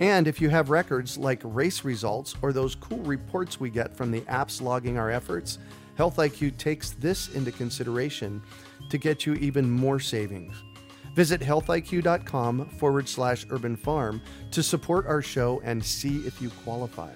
And 0.00 0.26
if 0.26 0.40
you 0.40 0.48
have 0.48 0.70
records 0.70 1.18
like 1.18 1.40
race 1.44 1.84
results 1.84 2.34
or 2.40 2.52
those 2.52 2.74
cool 2.74 3.00
reports 3.00 3.60
we 3.60 3.68
get 3.68 3.94
from 3.94 4.10
the 4.10 4.22
apps 4.22 4.62
logging 4.62 4.98
our 4.98 5.10
efforts, 5.10 5.58
Health 5.96 6.16
IQ 6.16 6.56
takes 6.56 6.92
this 6.92 7.28
into 7.34 7.52
consideration 7.52 8.40
to 8.88 8.96
get 8.96 9.26
you 9.26 9.34
even 9.34 9.70
more 9.70 10.00
savings. 10.00 10.54
Visit 11.14 11.42
healthiq.com 11.42 12.70
forward 12.70 13.06
slash 13.06 13.44
urban 13.50 13.76
farm 13.76 14.22
to 14.52 14.62
support 14.62 15.06
our 15.06 15.20
show 15.20 15.60
and 15.62 15.84
see 15.84 16.18
if 16.26 16.40
you 16.40 16.48
qualify. 16.64 17.12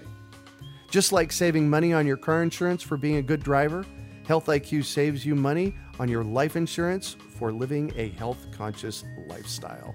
Just 0.91 1.12
like 1.12 1.32
saving 1.32 1.70
money 1.70 1.95
on 1.95 2.07
your 2.07 2.18
car 2.18 2.43
insurance 2.43 2.82
for 2.82 2.99
being 2.99 3.16
a 3.16 3.22
good 3.22 3.43
driver, 3.43 3.87
Health 4.26 4.47
IQ 4.47 4.85
saves 4.85 5.24
you 5.24 5.35
money 5.35 5.74
on 5.99 6.09
your 6.09 6.24
life 6.24 6.57
insurance 6.57 7.16
for 7.39 7.53
living 7.53 7.93
a 7.97 8.09
health 8.11 8.47
conscious 8.53 9.05
lifestyle. 9.26 9.95